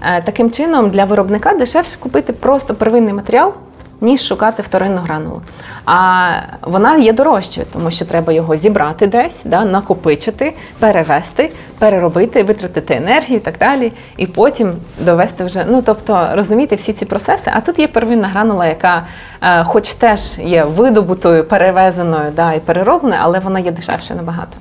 Е, 0.02 0.22
таким 0.22 0.52
чином, 0.52 0.90
для 0.90 1.06
виробника 1.06 1.54
дешевше 1.54 2.00
купити 2.00 2.34
просто 2.34 2.76
первинний 2.76 3.14
матеріал 3.14 3.54
ніж 4.02 4.22
шукати 4.28 4.62
вторинну 4.62 5.02
гранулу. 5.02 5.42
А 5.86 6.30
вона 6.62 6.98
є 6.98 7.14
дорожчою, 7.14 7.68
тому 7.74 7.92
що 7.92 8.06
треба 8.06 8.34
його 8.34 8.56
зібрати 8.56 9.08
десь, 9.08 9.42
да, 9.46 9.66
накопичити, 9.66 10.54
перевести, 10.80 11.52
переробити, 11.80 12.44
витратити 12.44 12.96
енергію 12.96 13.38
і 13.38 13.40
так 13.40 13.58
далі, 13.58 13.92
і 14.18 14.28
потім 14.28 14.74
довести 15.00 15.44
вже. 15.44 15.66
Ну 15.70 15.82
тобто 15.86 16.30
розуміти 16.34 16.76
всі 16.76 16.94
ці 16.94 17.06
процеси. 17.06 17.52
А 17.54 17.62
тут 17.62 17.80
є 17.80 17.88
первинна 17.88 18.28
гранула, 18.28 18.66
яка, 18.66 19.04
е, 19.42 19.64
хоч 19.64 19.94
теж 19.94 20.40
є 20.40 20.64
видобутою, 20.64 21.44
перевезеною 21.44 22.32
да, 22.36 22.54
і 22.54 22.60
переробленою, 22.60 23.22
але 23.24 23.40
вона 23.40 23.60
є 23.60 23.72
дешевше 23.72 24.16
набагато. 24.16 24.58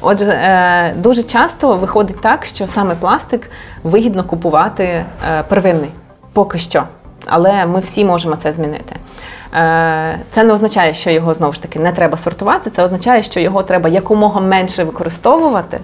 Отже, 0.00 0.24
е, 0.24 0.94
дуже 0.96 1.22
часто 1.22 1.76
виходить 1.76 2.20
так, 2.20 2.44
що 2.44 2.66
саме 2.66 2.94
пластик 2.94 3.50
вигідно 3.82 4.24
купувати 4.24 4.84
е, 4.84 5.04
первинний 5.48 5.90
поки 6.32 6.58
що 6.58 6.84
але 7.30 7.66
ми 7.66 7.80
всі 7.80 8.04
можемо 8.04 8.36
це 8.36 8.52
змінити. 8.52 8.96
Е, 9.54 10.20
це 10.32 10.44
не 10.44 10.52
означає, 10.52 10.94
що 10.94 11.10
його 11.10 11.34
знову 11.34 11.52
ж 11.52 11.62
таки 11.62 11.78
не 11.78 11.92
треба 11.92 12.16
сортувати. 12.16 12.70
Це 12.70 12.84
означає, 12.84 13.22
що 13.22 13.40
його 13.40 13.62
треба 13.62 13.88
якомога 13.88 14.40
менше 14.40 14.84
використовувати, 14.84 15.80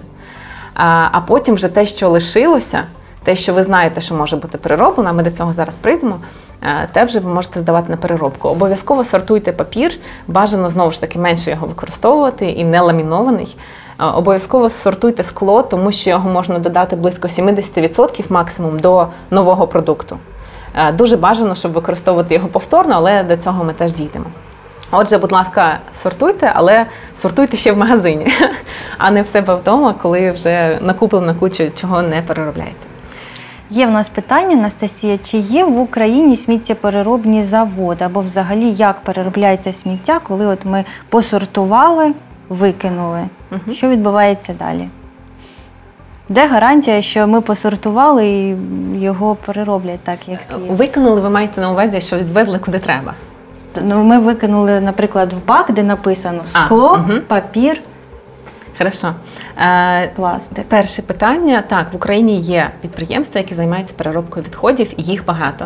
а 1.11 1.21
потім 1.27 1.55
вже 1.55 1.67
те, 1.67 1.85
що 1.85 2.09
лишилося, 2.09 2.83
те, 3.23 3.35
що 3.35 3.53
ви 3.53 3.63
знаєте, 3.63 4.01
що 4.01 4.15
може 4.15 4.35
бути 4.35 4.57
перероблено, 4.57 5.13
ми 5.13 5.23
до 5.23 5.31
цього 5.31 5.53
зараз 5.53 5.75
прийдемо. 5.75 6.19
Е, 6.63 6.87
те 6.91 7.05
вже 7.05 7.19
ви 7.19 7.33
можете 7.33 7.59
здавати 7.59 7.91
на 7.91 7.97
переробку. 7.97 8.49
Обов'язково 8.49 9.03
сортуйте 9.03 9.51
папір, 9.51 9.93
бажано 10.27 10.69
знову 10.69 10.91
ж 10.91 11.01
таки 11.01 11.19
менше 11.19 11.51
його 11.51 11.67
використовувати 11.67 12.45
і 12.45 12.63
не 12.63 12.81
ламінований. 12.81 13.57
Е, 13.99 14.05
обов'язково 14.05 14.69
сортуйте 14.69 15.23
скло, 15.23 15.61
тому 15.61 15.91
що 15.91 16.09
його 16.09 16.29
можна 16.29 16.59
додати 16.59 16.95
близько 16.95 17.27
70% 17.27 18.25
максимум 18.29 18.79
до 18.79 19.07
нового 19.31 19.67
продукту. 19.67 20.17
Е, 20.77 20.91
дуже 20.91 21.17
бажано, 21.17 21.55
щоб 21.55 21.71
використовувати 21.71 22.33
його 22.35 22.47
повторно, 22.47 22.95
але 22.95 23.23
до 23.23 23.37
цього 23.37 23.63
ми 23.63 23.73
теж 23.73 23.93
дійдемо. 23.93 24.25
Отже, 24.91 25.17
будь 25.17 25.31
ласка, 25.31 25.79
сортуйте, 25.93 26.51
але 26.55 26.85
сортуйте 27.15 27.57
ще 27.57 27.71
в 27.71 27.77
магазині, 27.77 28.27
а 28.97 29.11
не 29.11 29.21
в 29.21 29.27
себе 29.27 29.55
вдома, 29.55 29.95
коли 30.01 30.31
вже 30.31 30.77
накуплено 30.81 31.35
кучу 31.35 31.71
чого 31.75 32.01
не 32.01 32.21
переробляється. 32.21 32.87
Є 33.69 33.87
в 33.87 33.91
нас 33.91 34.09
питання, 34.09 34.57
Анастасія, 34.57 35.17
чи 35.17 35.37
є 35.37 35.63
в 35.63 35.79
Україні 35.79 36.37
сміттєпереробні 36.37 37.43
заводи 37.43 38.05
або 38.05 38.21
взагалі 38.21 38.71
як 38.71 39.01
переробляється 39.01 39.73
сміття, 39.73 40.19
коли 40.27 40.45
от 40.45 40.65
ми 40.65 40.85
посортували, 41.09 42.13
викинули? 42.49 43.23
Угу. 43.51 43.73
Що 43.73 43.87
відбувається 43.87 44.53
далі? 44.59 44.89
Де 46.29 46.47
гарантія, 46.47 47.01
що 47.01 47.27
ми 47.27 47.41
посортували 47.41 48.27
і 48.27 48.55
його 48.99 49.35
перероблять 49.35 49.99
так, 49.99 50.19
як 50.27 50.39
слід? 50.49 50.71
Викинули, 50.71 51.21
ви 51.21 51.29
маєте 51.29 51.61
на 51.61 51.71
увазі, 51.71 52.01
що 52.01 52.17
відвезли 52.17 52.59
куди 52.59 52.79
треба. 52.79 53.13
Ну, 53.83 54.03
Ми 54.03 54.19
викинули, 54.19 54.81
наприклад, 54.81 55.33
в 55.33 55.47
бак, 55.47 55.71
де 55.71 55.83
написано 55.83 56.41
скло, 56.45 56.87
а, 56.87 57.11
угу. 57.11 57.19
папір. 57.27 57.81
Хорошо. 58.77 59.13
Е, 59.61 60.07
Пластик. 60.15 60.65
Перше 60.69 61.01
питання. 61.01 61.63
Так, 61.67 61.93
в 61.93 61.95
Україні 61.95 62.39
є 62.39 62.69
підприємства, 62.81 63.39
які 63.39 63.53
займаються 63.53 63.93
переробкою 63.97 64.45
відходів, 64.45 64.93
і 64.97 65.03
їх 65.03 65.25
багато. 65.25 65.65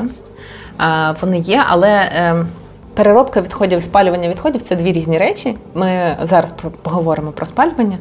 Е, 0.82 1.16
вони 1.22 1.40
є, 1.40 1.64
але. 1.68 1.90
Е, 1.90 2.46
Переробка 2.94 3.42
відходів 3.42 3.80
і 3.80 3.82
спалювання 3.82 4.30
відходів 4.30 4.62
це 4.62 4.76
дві 4.76 4.92
різні 4.92 5.18
речі. 5.18 5.58
Ми 5.74 6.18
зараз 6.24 6.54
поговоримо 6.82 7.32
про 7.32 7.46
спалювання. 7.46 7.98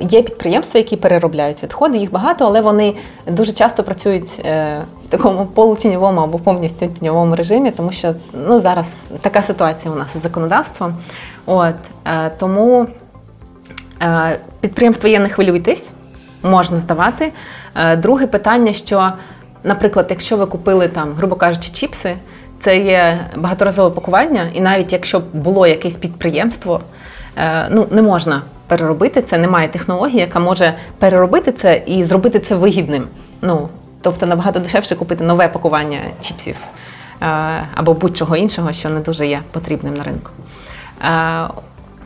Є 0.00 0.22
підприємства, 0.22 0.78
які 0.78 0.96
переробляють 0.96 1.62
відходи, 1.62 1.98
їх 1.98 2.12
багато, 2.12 2.46
але 2.46 2.60
вони 2.60 2.94
дуже 3.26 3.52
часто 3.52 3.82
працюють 3.82 4.42
е, 4.44 4.82
в 5.04 5.08
такому 5.08 5.46
полутіньовому 5.46 6.20
або 6.20 6.38
повністю 6.38 6.86
тіньовому 6.86 7.36
режимі, 7.36 7.70
тому 7.70 7.92
що 7.92 8.14
ну, 8.32 8.60
зараз 8.60 8.88
така 9.20 9.42
ситуація 9.42 9.94
у 9.94 9.96
нас 9.96 10.14
із 10.14 10.22
законодавством. 10.22 10.94
От 11.46 11.74
е, 12.06 12.30
Тому 12.38 12.86
е, 14.02 14.38
підприємства 14.60 15.08
є, 15.08 15.18
не 15.18 15.28
хвилюйтесь, 15.28 15.86
можна 16.42 16.80
здавати. 16.80 17.32
Друге 17.96 18.26
питання, 18.26 18.72
що, 18.72 19.12
наприклад, 19.64 20.06
якщо 20.10 20.36
ви 20.36 20.46
купили 20.46 20.88
там, 20.88 21.12
грубо 21.12 21.36
кажучи, 21.36 21.70
чіпси. 21.72 22.16
Це 22.60 22.78
є 22.78 23.18
багаторазове 23.36 23.94
пакування, 23.94 24.50
і 24.54 24.60
навіть 24.60 24.92
якщо 24.92 25.22
було 25.32 25.66
якесь 25.66 25.96
підприємство, 25.96 26.80
е, 27.36 27.66
ну 27.70 27.86
не 27.90 28.02
можна 28.02 28.42
переробити 28.66 29.22
це, 29.22 29.38
немає 29.38 29.68
технології, 29.68 30.20
яка 30.20 30.38
може 30.38 30.74
переробити 30.98 31.52
це 31.52 31.82
і 31.86 32.04
зробити 32.04 32.40
це 32.40 32.54
вигідним. 32.54 33.04
Ну 33.42 33.68
тобто 34.02 34.26
набагато 34.26 34.60
дешевше 34.60 34.94
купити 34.94 35.24
нове 35.24 35.48
пакування 35.48 35.98
чіпсів 36.20 36.56
е, 37.22 37.26
або 37.74 37.94
будь-чого 37.94 38.36
іншого, 38.36 38.72
що 38.72 38.90
не 38.90 39.00
дуже 39.00 39.26
є 39.26 39.40
потрібним 39.50 39.94
на 39.94 40.04
ринку. 40.04 40.30
Е, 41.04 41.48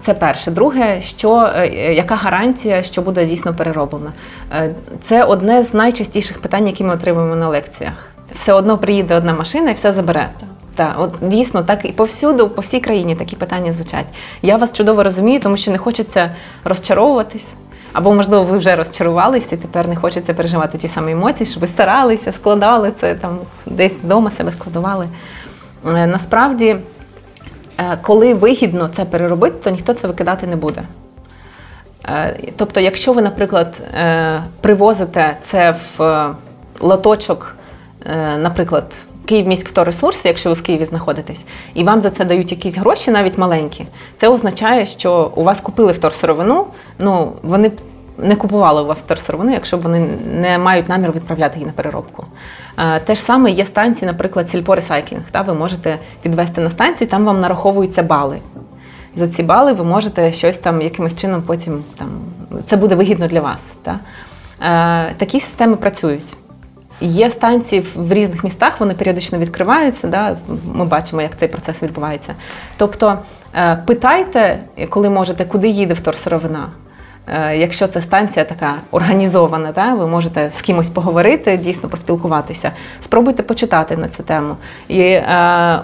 це 0.03 0.15
перше. 0.15 0.51
Друге, 0.51 1.01
що 1.01 1.51
яка 1.93 2.15
гарантія, 2.15 2.83
що 2.83 3.03
буде 3.03 3.27
дійсно 3.27 3.55
перероблено? 3.55 4.13
Це 5.09 5.25
одне 5.25 5.65
з 5.65 5.75
найчастіших 5.75 6.39
питань, 6.39 6.67
які 6.67 6.85
ми 6.85 6.95
отримуємо 6.95 7.37
на 7.37 7.49
лекціях 7.49 8.11
все 8.35 8.53
одно 8.53 8.79
приїде 8.79 9.17
одна 9.17 9.33
машина 9.33 9.71
і 9.71 9.75
все 9.75 9.93
забере. 9.93 10.31
Так, 10.75 10.95
от 10.99 11.15
дійсно 11.23 11.63
так 11.63 11.85
і 11.85 11.93
повсюду, 11.93 12.49
по 12.49 12.63
всій 12.63 12.81
країні 12.81 13.15
такі 13.15 13.37
питання 13.37 13.73
звучать. 13.73 14.07
Я 14.43 14.57
вас 14.57 14.73
чудово 14.73 15.03
розумію, 15.03 15.41
тому 15.41 15.57
що 15.57 15.71
не 15.71 15.79
хочеться 15.79 16.31
розчаровуватись. 16.65 17.47
Або, 17.93 18.15
можливо, 18.15 18.45
ви 18.45 18.59
вже 18.59 18.77
розчарувалися 18.77 19.55
і 19.55 19.59
тепер 19.59 19.89
не 19.89 19.97
хочеться 19.97 20.35
переживати 20.35 20.79
ті 20.79 20.89
самі 20.89 21.13
емоції, 21.13 21.47
що 21.47 21.61
ви 21.61 21.67
старалися, 21.67 22.33
складали 22.33 22.93
це 23.01 23.15
там 23.15 23.39
десь 23.67 24.01
вдома 24.01 24.31
себе 24.31 24.53
складували. 24.53 25.09
Е, 25.87 26.07
насправді, 26.07 26.77
е, 27.79 27.99
коли 28.03 28.35
вигідно 28.35 28.91
це 28.97 29.05
переробити, 29.05 29.57
то 29.65 29.71
ніхто 29.71 29.95
це 29.95 30.09
викидати 30.09 30.47
не 30.47 30.57
буде. 30.57 30.83
Е, 32.09 32.37
тобто, 32.57 32.81
якщо 32.81 33.13
ви, 33.13 33.23
наприклад, 33.23 33.75
привозите 34.61 35.37
це 35.47 35.75
в 35.99 36.29
лоточок 36.81 37.57
наприклад, 38.39 38.95
Київміськвторресурси, 39.25 40.29
якщо 40.29 40.49
ви 40.49 40.55
в 40.55 40.63
Києві 40.63 40.85
знаходитесь, 40.85 41.45
і 41.75 41.85
вам 41.85 42.01
за 42.01 42.11
це 42.11 42.25
дають 42.25 42.51
якісь 42.51 42.77
гроші, 42.77 43.11
навіть 43.11 43.39
маленькі, 43.39 43.87
це 44.19 44.29
означає, 44.29 44.87
що 44.87 45.33
у 45.35 45.43
вас 45.43 45.61
купили 45.61 45.93
вторсировину, 45.93 46.67
ну 46.99 47.33
вони 47.43 47.69
б 47.69 47.81
не 48.19 48.37
купували 48.37 48.83
у 48.83 48.87
вас 48.87 48.99
вторсировину, 48.99 49.53
якщо 49.53 49.77
б 49.77 49.81
вони 49.81 50.09
не 50.41 50.59
мають 50.59 50.89
наміру 50.89 51.13
відправляти 51.13 51.55
її 51.55 51.67
на 51.67 51.73
переробку. 51.73 52.27
Е, 52.79 53.01
те 53.01 53.15
ж 53.15 53.23
саме 53.23 53.51
є 53.51 53.67
станції, 53.67 54.07
наприклад, 54.07 54.51
сільпоресайклінг. 54.51 55.23
Ви 55.47 55.55
можете 55.55 55.99
відвести 56.25 56.61
на 56.61 56.71
станцію, 56.71 57.09
там 57.09 57.25
вам 57.25 57.41
нараховуються 57.41 58.03
бали. 58.03 58.39
За 59.17 59.29
ці 59.29 59.43
бали 59.43 59.73
ви 59.73 59.85
можете 59.85 60.33
щось 60.33 60.59
там 60.59 60.83
якимось 60.83 61.17
чином 61.17 61.43
потім 61.43 61.85
там 61.99 62.09
це 62.67 62.77
буде 62.77 62.95
вигідно 62.95 63.27
для 63.27 63.41
вас. 63.41 63.61
Та? 63.83 63.99
Е, 65.11 65.15
такі 65.15 65.41
системи 65.41 65.77
працюють. 65.77 66.37
Є 67.01 67.31
станції 67.31 67.85
в 67.95 68.13
різних 68.13 68.45
містах, 68.45 68.81
вони 68.81 68.95
періодично 68.95 69.39
відкриваються. 69.39 70.09
Да? 70.09 70.37
Ми 70.75 70.85
бачимо, 70.85 71.23
як 71.23 71.39
цей 71.39 71.49
процес 71.49 71.83
відбувається. 71.83 72.35
Тобто 72.77 73.19
е, 73.55 73.77
питайте, 73.87 74.59
коли 74.89 75.11
можете, 75.11 75.45
куди 75.45 75.69
їде 75.69 75.95
вторсировина. 75.95 76.67
Е, 77.27 77.57
якщо 77.57 77.87
це 77.87 78.01
станція 78.01 78.45
така 78.45 78.75
організована, 78.91 79.73
да, 79.73 79.95
ви 79.95 80.07
можете 80.07 80.51
з 80.51 80.63
кимось 80.63 80.89
поговорити, 80.89 81.57
дійсно 81.57 81.89
поспілкуватися. 81.89 82.73
Спробуйте 83.05 83.43
почитати 83.43 83.97
на 83.97 84.09
цю 84.09 84.23
тему. 84.23 84.57
І 84.89 85.01
е, 85.01 85.25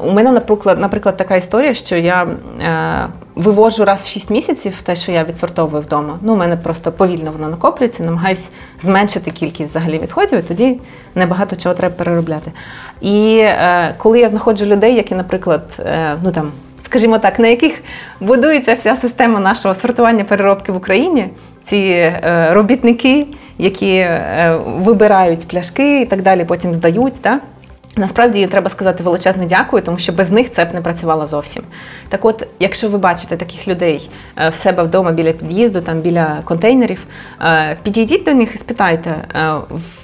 у 0.04 0.12
мене, 0.12 0.32
наприклад, 0.32 0.80
наприклад, 0.80 1.16
така 1.16 1.36
історія, 1.36 1.74
що 1.74 1.96
я 1.96 2.22
е, 2.22 3.08
вивожу 3.34 3.84
раз 3.84 4.04
в 4.04 4.06
6 4.06 4.30
місяців 4.30 4.82
те, 4.82 4.96
що 4.96 5.12
я 5.12 5.24
відсортовую 5.24 5.82
вдома. 5.82 6.18
Ну, 6.22 6.32
у 6.32 6.36
мене 6.36 6.56
просто 6.56 6.92
повільно 6.92 7.32
воно 7.32 7.48
накоплюється, 7.48 8.02
намагаюся 8.02 8.48
зменшити 8.82 9.30
кількість 9.30 9.70
взагалі 9.70 9.98
відходів, 9.98 10.38
і 10.38 10.42
тоді 10.42 10.80
небагато 11.14 11.56
чого 11.56 11.74
треба 11.74 11.94
переробляти. 11.94 12.52
І 13.00 13.38
е, 13.38 13.94
коли 13.98 14.20
я 14.20 14.28
знаходжу 14.28 14.64
людей, 14.64 14.94
які, 14.94 15.14
наприклад, 15.14 15.62
е, 15.78 16.16
ну 16.22 16.32
там 16.32 16.52
скажімо 16.86 17.18
так, 17.18 17.38
на 17.38 17.48
яких 17.48 17.72
будується 18.20 18.74
вся 18.74 18.96
система 18.96 19.40
нашого 19.40 19.74
сортування 19.74 20.24
переробки 20.24 20.72
в 20.72 20.76
Україні. 20.76 21.28
Ці 21.64 21.76
е, 21.76 22.48
робітники, 22.52 23.26
які 23.58 23.96
е, 23.96 24.58
вибирають 24.66 25.48
пляшки 25.48 26.00
і 26.00 26.04
так 26.04 26.22
далі, 26.22 26.44
потім 26.44 26.74
здають. 26.74 27.14
Да? 27.22 27.40
Насправді 27.96 28.46
треба 28.46 28.70
сказати 28.70 29.04
величезне 29.04 29.46
дякую, 29.46 29.82
тому 29.82 29.98
що 29.98 30.12
без 30.12 30.30
них 30.30 30.52
це 30.54 30.64
б 30.64 30.74
не 30.74 30.80
працювало 30.80 31.26
зовсім. 31.26 31.62
Так 32.08 32.24
от, 32.24 32.46
якщо 32.60 32.88
ви 32.88 32.98
бачите 32.98 33.36
таких 33.36 33.68
людей 33.68 34.10
е, 34.38 34.48
в 34.48 34.54
себе 34.54 34.82
вдома 34.82 35.12
біля 35.12 35.32
під'їзду, 35.32 35.80
там 35.80 36.00
біля 36.00 36.38
контейнерів, 36.44 37.06
підійдіть 37.82 38.24
до 38.24 38.34
них 38.34 38.54
і 38.54 38.58
спитайте, 38.58 39.14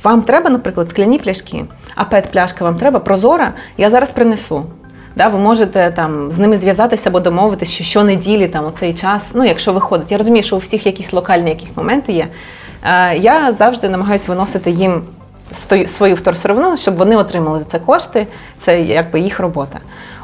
вам 0.02 0.22
треба, 0.22 0.50
наприклад, 0.50 0.90
скляні 0.90 1.18
пляшки, 1.18 1.64
а 1.94 2.04
пет-пляшка 2.04 2.62
вам 2.62 2.76
треба, 2.76 2.98
прозора, 2.98 3.52
я 3.76 3.90
зараз 3.90 4.10
принесу. 4.10 4.64
Да, 5.16 5.28
Ви 5.28 5.38
можете 5.38 5.90
там 5.90 6.32
з 6.32 6.38
ними 6.38 6.58
зв'язатися 6.58 7.08
або 7.08 7.20
домовитися, 7.20 7.72
що 7.72 7.84
щонеділі 7.84 8.48
там 8.48 8.66
у 8.66 8.70
цей 8.70 8.94
час, 8.94 9.26
ну 9.34 9.44
якщо 9.44 9.72
виходить. 9.72 10.12
Я 10.12 10.18
розумію, 10.18 10.42
що 10.42 10.56
у 10.56 10.58
всіх 10.58 10.86
якісь 10.86 11.12
локальні 11.12 11.48
якісь 11.50 11.76
моменти 11.76 12.12
є. 12.12 12.28
Я 13.20 13.52
завжди 13.52 13.88
намагаюся 13.88 14.32
виносити 14.32 14.70
їм 14.70 15.02
свою 15.86 16.14
вторсировину, 16.14 16.76
щоб 16.76 16.96
вони 16.96 17.16
отримали 17.16 17.58
за 17.58 17.64
це 17.64 17.78
кошти. 17.78 18.26
Це 18.64 18.80
якби 18.80 19.20
їх 19.20 19.40
робота. 19.40 19.78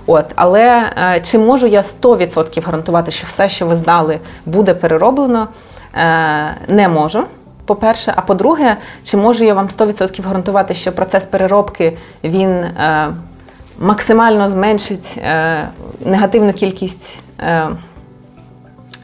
От, 0.07 0.25
але 0.35 0.93
е, 0.97 1.21
чи 1.21 1.39
можу 1.39 1.67
я 1.67 1.85
100% 2.03 2.65
гарантувати, 2.65 3.11
що 3.11 3.27
все, 3.27 3.49
що 3.49 3.67
ви 3.67 3.77
здали, 3.77 4.21
буде 4.47 4.75
перероблено? 4.75 5.49
Е, 5.95 6.55
не 6.69 6.89
можу. 6.89 7.25
По-перше, 7.65 8.13
а 8.17 8.21
по-друге, 8.21 8.77
чи 9.05 9.17
можу 9.17 9.45
я 9.45 9.55
вам 9.55 9.69
100% 9.79 10.23
гарантувати, 10.23 10.75
що 10.75 10.93
процес 10.93 11.25
переробки 11.25 11.97
він 12.25 12.51
е, 12.51 13.09
максимально 13.79 14.49
зменшить 14.51 15.19
е, 15.19 15.69
негативну 16.05 16.53
кількість 16.53 17.23
е, 17.41 17.69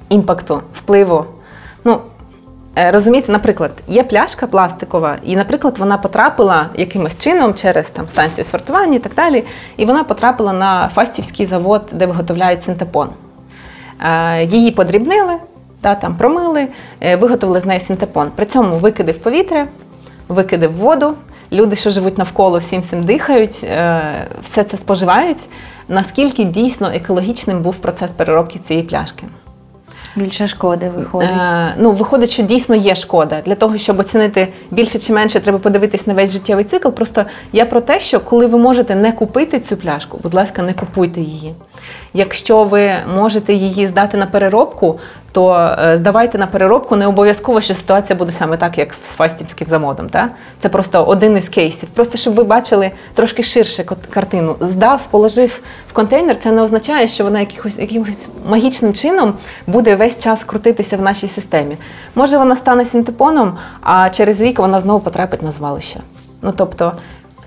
імпакту, 0.09 0.61
впливу? 0.75 1.25
Ну, 1.85 2.01
Е, 2.79 2.91
розумієте, 2.91 3.33
наприклад, 3.33 3.71
є 3.89 4.05
пляшка 4.05 4.47
пластикова, 4.47 5.17
і, 5.25 5.37
наприклад, 5.37 5.79
вона 5.79 5.99
потрапила 5.99 6.67
якимось 6.75 7.19
чином 7.19 7.55
через 7.55 7.91
там 7.91 8.09
станцію 8.09 8.45
сортування 8.45 8.97
і 8.97 8.99
так 8.99 9.15
далі, 9.15 9.45
і 9.77 9.85
вона 9.85 10.05
потрапила 10.05 10.53
на 10.53 10.89
фастівський 10.89 11.47
завод, 11.47 11.83
де 11.93 12.07
виготовляють 12.07 12.65
синтепон. 12.65 13.09
Е, 14.01 14.45
її 14.45 14.71
подрібнили, 14.71 15.33
та, 15.81 15.95
там 15.95 16.17
промили, 16.17 16.69
е, 17.01 17.17
виготовили 17.17 17.61
з 17.61 17.65
неї 17.65 17.81
синтепон. 17.81 18.31
При 18.37 18.47
цьому 18.47 18.77
викиди 18.77 19.13
в 19.13 19.19
повітря, 19.19 19.67
викиди 20.29 20.69
в 20.69 20.77
воду. 20.77 21.15
Люди, 21.55 21.77
що 21.77 21.91
живуть 21.91 22.19
навколо, 22.19 22.59
всім 22.59 22.83
цим 22.83 23.03
дихають, 23.03 23.57
все 24.45 24.65
це 24.71 24.77
споживають. 24.77 25.45
Наскільки 25.89 26.45
дійсно 26.45 26.91
екологічним 26.95 27.61
був 27.63 27.77
процес 27.77 28.11
переробки 28.11 28.59
цієї 28.59 28.87
пляшки? 28.87 29.25
Більше 30.17 30.49
шкоди 30.49 30.91
виходить. 30.97 31.31
Е, 31.31 31.75
Ну, 31.79 31.93
виходить, 31.93 32.31
що 32.31 32.43
дійсно 32.43 32.75
є 32.75 32.95
шкода. 32.95 33.41
Для 33.47 33.55
того, 33.55 33.79
щоб 33.79 33.99
оцінити 33.99 34.49
більше 34.71 34.99
чи 34.99 35.13
менше, 35.13 35.41
треба 35.41 35.59
подивитись 35.59 36.07
на 36.07 36.15
весь 36.15 36.33
життєвий 36.33 36.65
цикл. 36.65 36.89
Просто 36.89 37.25
я 37.53 37.65
про 37.67 37.81
те, 37.81 38.01
що 38.01 38.21
коли 38.21 38.47
ви 38.47 38.59
можете 38.59 38.95
не 38.95 39.13
купити 39.13 39.61
цю 39.61 39.77
пляшку, 39.77 40.19
будь 40.23 40.35
ласка, 40.35 40.63
не 40.63 40.73
купуйте 40.73 41.21
її. 41.21 41.55
Якщо 42.15 42.65
ви 42.65 42.93
можете 43.15 43.55
її 43.55 43.87
здати 43.87 44.17
на 44.17 44.27
переробку, 44.27 44.99
то 45.35 45.77
е, 45.79 45.97
здавайте 45.97 46.39
на 46.39 46.47
переробку 46.47 46.97
не 46.97 47.07
обов'язково, 47.07 47.61
що 47.61 47.75
ситуація 47.75 48.19
буде 48.19 48.33
саме 48.33 48.57
так, 48.57 48.79
як 48.79 48.95
з 49.03 49.09
фастівським 49.09 49.69
замодом. 49.69 50.09
Та? 50.09 50.29
Це 50.61 50.69
просто 50.69 51.05
один 51.05 51.37
із 51.37 51.49
кейсів. 51.49 51.89
Просто 51.89 52.19
щоб 52.19 52.35
ви 52.35 52.45
бачили 52.45 52.91
трошки 53.15 53.43
ширше 53.43 53.85
картину. 54.11 54.57
Здав, 54.61 55.07
положив 55.11 55.61
в 55.89 55.93
контейнер, 55.93 56.37
це 56.43 56.53
не 56.53 56.63
означає, 56.63 57.09
що 57.09 57.25
вона 57.25 57.41
якихось, 57.41 57.79
якимось 57.79 58.29
магічним 58.49 58.95
чином 58.95 59.35
буде 59.67 59.97
весь 59.97 60.19
час 60.19 60.45
крутитися 60.45 60.97
в 60.97 61.03
нашій 61.03 61.29
системі. 61.29 61.77
Може, 62.15 62.39
вона 62.39 62.57
стане 62.57 62.85
синтепоном, 62.85 63.59
а 63.81 64.11
через 64.11 64.41
рік 64.41 64.59
вона 64.59 64.81
знову 64.81 65.01
потрапить 65.01 65.43
на 65.43 65.53
звалище. 65.53 66.01
Ну 66.43 66.53
тобто 66.57 66.93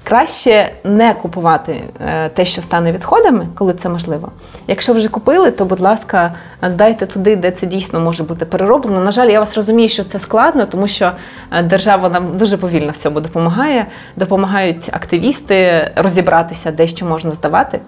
Краще 0.08 0.72
не 0.84 1.14
купувати 1.14 1.82
е, 2.02 2.30
те, 2.30 2.46
що 2.46 2.62
стане 2.62 2.92
відходами, 2.92 3.48
коли 3.56 3.74
це 3.74 3.90
можливо. 3.90 4.32
Якщо 4.68 4.94
вже 4.94 5.08
купили, 5.08 5.52
то, 5.52 5.66
будь 5.66 5.80
ласка, 5.80 6.34
здайте 6.64 7.06
туди, 7.06 7.36
де 7.36 7.52
це 7.52 7.66
дійсно 7.66 8.00
може 8.00 8.24
бути 8.24 8.46
перероблено. 8.46 9.00
На 9.00 9.12
жаль, 9.12 9.28
я 9.28 9.40
вас 9.40 9.56
розумію, 9.56 9.90
що 9.90 10.04
це 10.04 10.20
складно, 10.20 10.66
тому 10.66 10.88
що 10.88 11.12
е, 11.52 11.64
держава 11.64 12.10
нам 12.10 12.38
дуже 12.38 12.58
повільно 12.58 12.92
в 12.92 12.98
цьому 12.98 13.20
допомагає. 13.20 13.86
Допомагають 14.16 14.90
активісти 14.94 15.92
розібратися, 15.96 16.72
де 16.72 16.88
що 16.88 17.06
можна 17.06 17.32
здавати. 17.32 17.80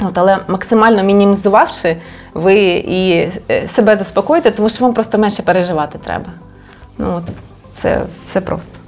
От, 0.00 0.18
Але 0.18 0.38
максимально 0.48 1.02
мінімізувавши, 1.02 1.96
ви 2.34 2.54
і 2.86 3.30
е, 3.50 3.68
себе 3.68 3.96
заспокоїте, 3.96 4.50
тому 4.50 4.68
що 4.68 4.84
вам 4.84 4.94
просто 4.94 5.18
менше 5.18 5.42
переживати 5.42 5.98
треба. 6.04 6.30
Ну 6.98 7.14
от, 7.16 7.34
Це 7.74 8.02
все 8.26 8.40
просто. 8.40 8.78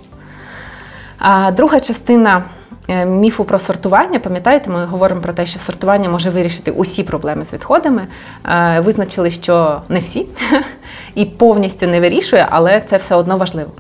А 1.19 1.51
друга 1.51 1.81
частина. 1.81 2.43
Е, 2.89 3.07
міфу 3.07 3.45
про 3.45 3.59
сортування, 3.59 4.19
пам'ятаєте, 4.19 4.71
ми 4.71 4.85
говоримо 4.85 5.21
про 5.21 5.33
те, 5.33 5.47
що 5.47 5.59
сортування 5.59 6.09
може 6.09 6.31
вирішити 6.31 6.71
усі 6.71 7.03
проблеми 7.03 7.45
з 7.45 7.53
відходами. 7.53 8.07
Е, 8.45 8.81
визначили, 8.81 9.31
що 9.31 9.83
не 9.89 10.01
всі 10.01 10.27
і 11.15 11.25
повністю 11.25 11.87
не 11.87 12.01
вирішує, 12.01 12.47
але 12.51 12.83
це 12.91 12.97
все 12.97 13.15
одно 13.15 13.37
важливо. 13.37 13.71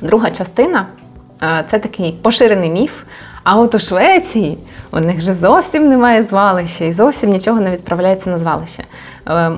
Друга 0.00 0.30
частина 0.30 0.86
е, 1.42 1.64
це 1.70 1.78
такий 1.78 2.12
поширений 2.22 2.70
міф. 2.70 3.02
А 3.42 3.56
от 3.56 3.74
у 3.74 3.78
Швеції 3.78 4.58
у 4.90 5.00
них 5.00 5.20
же 5.20 5.34
зовсім 5.34 5.88
немає 5.88 6.22
звалища 6.22 6.84
і 6.84 6.92
зовсім 6.92 7.30
нічого 7.30 7.60
не 7.60 7.70
відправляється 7.70 8.30
на 8.30 8.38
звалище. 8.38 8.84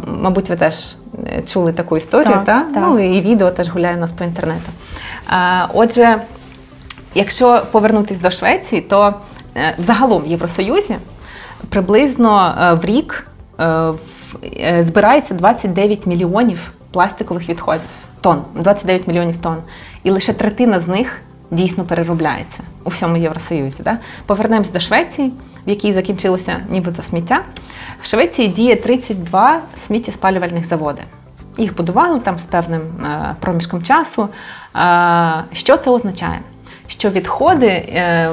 Мабуть, 0.06 0.50
ви 0.50 0.56
теж 0.56 0.96
чули 1.46 1.72
таку 1.72 1.96
історію, 1.96 2.34
так? 2.34 2.44
так? 2.44 2.72
так. 2.74 2.84
Ну 2.86 2.98
і 2.98 3.20
відео 3.20 3.50
теж 3.50 3.68
гуляє 3.68 3.96
у 3.96 4.00
нас 4.00 4.12
по 4.12 4.24
інтернету. 4.24 4.70
Отже, 5.74 6.18
Якщо 7.16 7.62
повернутися 7.72 8.20
до 8.20 8.30
Швеції, 8.30 8.80
то 8.80 9.14
е, 9.56 9.74
взагалом 9.78 10.22
в 10.22 10.26
Євросоюзі 10.26 10.96
приблизно 11.68 12.54
е, 12.60 12.72
в 12.72 12.84
рік 12.84 13.26
е, 13.60 14.82
збирається 14.82 15.34
29 15.34 16.06
мільйонів 16.06 16.72
пластикових 16.90 17.48
відходів 17.48 17.88
тонн, 18.20 18.42
29 18.54 19.06
мільйонів 19.06 19.36
тонн. 19.36 19.56
І 20.02 20.10
лише 20.10 20.32
третина 20.32 20.80
з 20.80 20.88
них 20.88 21.20
дійсно 21.50 21.84
переробляється 21.84 22.62
у 22.84 22.88
всьому 22.88 23.16
Євросоюзі. 23.16 23.82
Да? 23.82 23.98
Повернемось 24.26 24.70
до 24.70 24.80
Швеції, 24.80 25.32
в 25.66 25.70
якій 25.70 25.92
закінчилося 25.92 26.56
нібито 26.70 27.02
сміття. 27.02 27.40
В 28.02 28.06
Швеції 28.06 28.48
діє 28.48 28.76
32 28.76 29.60
сміттєспалювальних 29.86 30.66
заводи. 30.66 31.02
Їх 31.58 31.76
будували 31.76 32.20
там 32.20 32.38
з 32.38 32.44
певним 32.44 32.82
проміжком 33.40 33.82
часу. 33.82 34.28
Що 35.52 35.76
це 35.76 35.90
означає? 35.90 36.40
Що 36.88 37.10
відходи 37.10 37.66
е, 37.66 38.28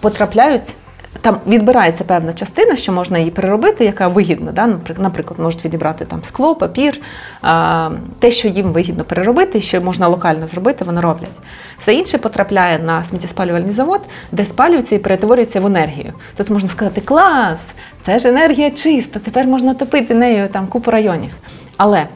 потрапляють. 0.00 0.74
Там 1.20 1.38
відбирається 1.46 2.04
певна 2.04 2.32
частина, 2.32 2.76
що 2.76 2.92
можна 2.92 3.18
її 3.18 3.30
переробити, 3.30 3.84
яка 3.84 4.08
вигідна. 4.08 4.52
Да? 4.52 4.78
Наприклад, 4.98 5.40
можуть 5.40 5.64
відібрати 5.64 6.04
там 6.04 6.20
скло, 6.24 6.54
папір, 6.54 7.00
те, 8.18 8.30
що 8.30 8.48
їм 8.48 8.72
вигідно 8.72 9.04
переробити, 9.04 9.60
що 9.60 9.80
можна 9.80 10.08
локально 10.08 10.46
зробити, 10.46 10.84
вони 10.84 11.00
роблять. 11.00 11.38
Все 11.78 11.94
інше 11.94 12.18
потрапляє 12.18 12.78
на 12.78 13.04
сміттєспалювальний 13.04 13.72
завод, 13.72 14.00
де 14.32 14.44
спалюється 14.44 14.94
і 14.94 14.98
перетворюється 14.98 15.60
в 15.60 15.66
енергію. 15.66 16.12
Тут 16.36 16.50
можна 16.50 16.68
сказати, 16.68 17.00
клас, 17.00 17.58
це 18.06 18.18
ж 18.18 18.28
енергія 18.28 18.70
чиста, 18.70 19.20
тепер 19.20 19.46
можна 19.46 19.74
топити 19.74 20.14
нею 20.14 20.48
там 20.48 20.66
купу 20.66 20.90
районів. 20.90 21.30
Але 21.76 22.06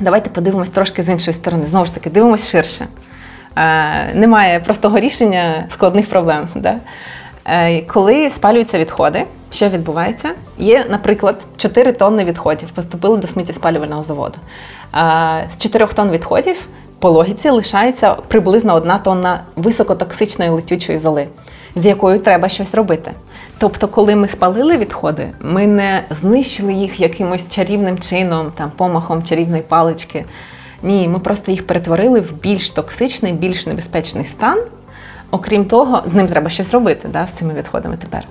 давайте 0.00 0.30
подивимось 0.30 0.70
трошки 0.70 1.02
з 1.02 1.08
іншої 1.08 1.34
сторони. 1.34 1.66
Знову 1.66 1.86
ж 1.86 1.94
таки, 1.94 2.10
дивимось 2.10 2.50
ширше. 2.50 2.86
Е, 3.56 4.14
немає 4.14 4.60
простого 4.60 4.98
рішення 4.98 5.64
складних 5.72 6.08
проблем. 6.08 6.48
Да? 6.54 6.74
Е, 7.44 7.82
коли 7.82 8.30
спалюються 8.30 8.78
відходи, 8.78 9.24
що 9.50 9.68
відбувається? 9.68 10.30
Є, 10.58 10.84
наприклад, 10.90 11.40
4 11.56 11.92
тонни 11.92 12.24
відходів 12.24 12.70
поступили 12.70 13.16
до 13.16 13.26
сміттєспалювального 13.26 14.04
заводу. 14.04 14.38
Е, 14.94 15.48
з 15.58 15.62
4 15.62 15.86
тонн 15.86 16.10
відходів 16.10 16.68
по 16.98 17.10
логіці 17.10 17.50
лишається 17.50 18.14
приблизно 18.14 18.74
одна 18.74 18.98
тонна 18.98 19.40
високотоксичної 19.56 20.50
летючої 20.50 20.98
золи, 20.98 21.26
з 21.74 21.86
якою 21.86 22.18
треба 22.18 22.48
щось 22.48 22.74
робити. 22.74 23.10
Тобто, 23.58 23.88
коли 23.88 24.16
ми 24.16 24.28
спалили 24.28 24.76
відходи, 24.76 25.28
ми 25.40 25.66
не 25.66 26.02
знищили 26.10 26.72
їх 26.72 27.00
якимось 27.00 27.48
чарівним 27.48 27.98
чином, 27.98 28.52
там 28.56 28.70
помахом 28.76 29.22
чарівної 29.22 29.62
палички. 29.62 30.24
Ні, 30.86 31.08
ми 31.08 31.18
просто 31.18 31.50
їх 31.50 31.66
перетворили 31.66 32.20
в 32.20 32.32
більш 32.32 32.70
токсичний, 32.70 33.32
більш 33.32 33.66
небезпечний 33.66 34.24
стан. 34.24 34.58
Окрім 35.30 35.64
того, 35.64 36.02
з 36.06 36.14
ним 36.14 36.28
треба 36.28 36.50
щось 36.50 36.72
робити 36.72 37.08
да, 37.12 37.26
з 37.26 37.30
цими 37.30 37.54
відходами 37.54 37.96
тепер. 37.96 38.22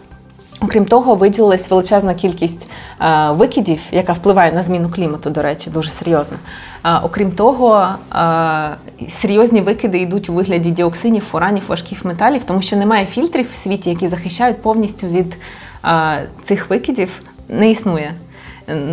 Окрім 0.62 0.86
того, 0.86 1.16
виділилась 1.16 1.70
величезна 1.70 2.14
кількість 2.14 2.70
е, 3.02 3.32
викидів, 3.32 3.80
яка 3.92 4.14
впливає 4.14 4.52
на 4.52 4.64
зміну 4.64 4.90
клімату, 4.90 5.30
до 5.30 5.42
речі, 5.42 5.70
дуже 5.70 5.90
серйозно. 5.90 6.38
Е, 6.86 7.00
окрім 7.04 7.32
того, 7.32 7.88
е, 8.16 9.10
серйозні 9.10 9.62
викиди 9.62 10.00
йдуть 10.00 10.30
у 10.30 10.34
вигляді 10.34 10.72
діоксинів, 10.72 11.24
фуранів, 11.24 11.64
важких 11.68 12.06
металів, 12.06 12.44
тому 12.44 12.62
що 12.62 12.76
немає 12.76 13.06
фільтрів 13.06 13.52
в 13.52 13.56
світі, 13.56 13.90
які 13.90 14.08
захищають 14.08 14.62
повністю 14.62 15.08
від 15.08 15.38
е, 15.86 16.28
цих 16.44 16.70
викидів, 16.70 17.22
не 17.50 17.72
існує. 17.72 18.14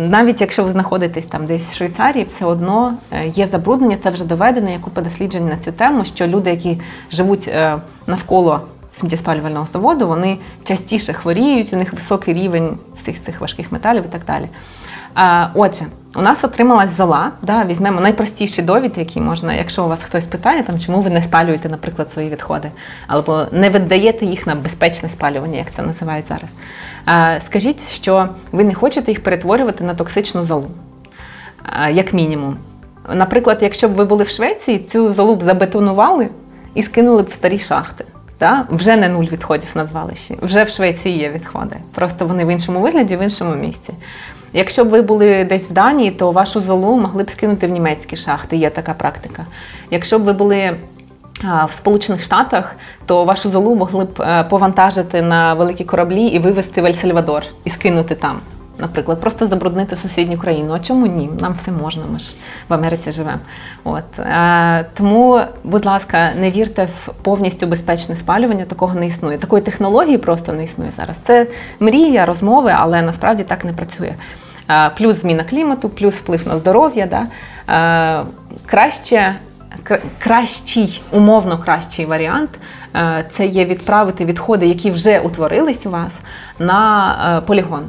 Навіть 0.09 0.41
якщо 0.41 0.63
ви 0.63 0.69
знаходитесь 0.69 1.25
там 1.25 1.45
десь 1.45 1.71
в 1.71 1.77
Швейцарії, 1.77 2.25
все 2.29 2.45
одно 2.45 2.93
е, 3.11 3.27
є 3.27 3.47
забруднення, 3.47 3.97
це 4.03 4.09
вже 4.09 4.25
доведено, 4.25 4.69
є 4.69 4.79
купа 4.79 5.01
досліджень 5.01 5.47
на 5.47 5.57
цю 5.57 5.71
тему, 5.71 6.05
що 6.05 6.27
люди, 6.27 6.49
які 6.49 6.81
живуть 7.11 7.47
е, 7.47 7.77
навколо 8.07 8.61
сміттєспалювального 8.95 9.65
заводу, 9.65 10.07
вони 10.07 10.37
частіше 10.63 11.13
хворіють, 11.13 11.73
у 11.73 11.77
них 11.77 11.93
високий 11.93 12.33
рівень 12.33 12.77
всіх 12.95 13.23
цих 13.23 13.41
важких 13.41 13.71
металів 13.71 14.03
і 14.05 14.11
так 14.11 14.21
далі. 14.25 14.49
Отже, 15.53 15.85
у 16.15 16.21
нас 16.21 16.43
отрималась 16.43 16.97
зола. 16.97 17.31
Да, 17.41 17.65
Візьмемо 17.65 18.01
найпростіші 18.01 18.61
довід, 18.61 18.97
які 18.97 19.21
можна, 19.21 19.53
якщо 19.53 19.85
у 19.85 19.87
вас 19.87 20.03
хтось 20.03 20.27
питає, 20.27 20.63
там, 20.63 20.79
чому 20.79 21.01
ви 21.01 21.09
не 21.09 21.21
спалюєте, 21.21 21.69
наприклад, 21.69 22.11
свої 22.11 22.29
відходи, 22.29 22.71
або 23.07 23.45
не 23.51 23.69
віддаєте 23.69 24.25
їх 24.25 24.47
на 24.47 24.55
безпечне 24.55 25.09
спалювання, 25.09 25.57
як 25.57 25.71
це 25.75 25.81
називають 25.81 26.27
зараз. 26.27 26.49
Скажіть, 27.39 27.93
що 27.93 28.29
ви 28.51 28.63
не 28.63 28.73
хочете 28.73 29.11
їх 29.11 29.23
перетворювати 29.23 29.83
на 29.83 29.93
токсичну 29.93 30.45
золу, 30.45 30.67
як 31.91 32.13
мінімум. 32.13 32.57
Наприклад, 33.13 33.57
якщо 33.61 33.89
б 33.89 33.93
ви 33.93 34.05
були 34.05 34.23
в 34.23 34.29
Швеції, 34.29 34.79
цю 34.79 35.13
золу 35.13 35.35
б 35.35 35.43
забетонували 35.43 36.29
і 36.73 36.83
скинули 36.83 37.21
б 37.21 37.25
в 37.25 37.33
старі 37.33 37.59
шахти. 37.59 38.05
Та? 38.37 38.67
Вже 38.69 38.95
не 38.95 39.09
нуль 39.09 39.25
відходів 39.25 39.69
на 39.75 39.85
звалищі, 39.85 40.37
вже 40.41 40.63
в 40.63 40.69
Швеції 40.69 41.19
є 41.19 41.29
відходи. 41.29 41.75
Просто 41.95 42.25
вони 42.25 42.45
в 42.45 42.47
іншому 42.47 42.79
вигляді, 42.79 43.15
в 43.15 43.23
іншому 43.23 43.55
місці. 43.55 43.93
Якщо 44.53 44.85
б 44.85 44.89
ви 44.89 45.01
були 45.01 45.43
десь 45.43 45.69
в 45.69 45.73
Данії, 45.73 46.11
то 46.11 46.31
вашу 46.31 46.61
золу 46.61 46.97
могли 46.97 47.23
б 47.23 47.29
скинути 47.29 47.67
в 47.67 47.69
німецькі 47.69 48.15
шахти, 48.15 48.57
є 48.57 48.69
така 48.69 48.93
практика. 48.93 49.45
Якщо 49.91 50.19
б 50.19 50.23
ви 50.23 50.33
були 50.33 50.75
в 51.41 51.73
Сполучених 51.73 52.23
Штатах, 52.23 52.75
то 53.05 53.25
вашу 53.25 53.49
золу 53.49 53.75
могли 53.75 54.05
б 54.05 54.21
е, 54.21 54.43
повантажити 54.43 55.21
на 55.21 55.53
великі 55.53 55.83
кораблі 55.83 56.25
і 56.25 56.39
вивезти 56.39 56.81
в 56.81 56.85
Ель-Сальвадор 56.85 57.43
і 57.63 57.69
скинути 57.69 58.15
там. 58.15 58.39
Наприклад, 58.79 59.21
просто 59.21 59.47
забруднити 59.47 59.95
сусідню 59.95 60.37
країну. 60.37 60.73
А 60.73 60.79
чому 60.79 61.07
ні? 61.07 61.29
Нам 61.39 61.55
все 61.59 61.71
можна, 61.71 62.03
ми 62.13 62.19
ж 62.19 62.35
в 62.69 62.73
Америці 62.73 63.11
живемо. 63.11 63.39
От 63.83 64.19
е, 64.19 64.85
тому, 64.93 65.41
будь 65.63 65.85
ласка, 65.85 66.31
не 66.35 66.51
вірте 66.51 66.85
в 66.85 67.13
повністю 67.21 67.67
безпечне 67.67 68.15
спалювання, 68.15 68.65
такого 68.65 68.95
не 68.95 69.07
існує. 69.07 69.37
Такої 69.37 69.61
технології 69.61 70.17
просто 70.17 70.53
не 70.53 70.63
існує 70.63 70.91
зараз. 70.91 71.17
Це 71.23 71.47
мрія, 71.79 72.25
розмови, 72.25 72.73
але 72.77 73.01
насправді 73.01 73.43
так 73.43 73.65
не 73.65 73.73
працює. 73.73 74.13
Е, 74.69 74.91
плюс 74.97 75.15
зміна 75.21 75.43
клімату, 75.43 75.89
плюс 75.89 76.15
вплив 76.15 76.47
на 76.47 76.57
здоров'я. 76.57 77.07
Да? 77.07 77.27
Краще, 78.65 79.35
кращий, 80.19 81.01
умовно 81.11 81.57
кращий 81.57 82.05
варіант 82.05 82.49
е, 82.95 83.25
це 83.31 83.45
є 83.45 83.65
відправити 83.65 84.25
відходи, 84.25 84.67
які 84.67 84.91
вже 84.91 85.19
утворились 85.19 85.85
у 85.85 85.89
вас, 85.89 86.19
на 86.59 87.43
полігон. 87.47 87.83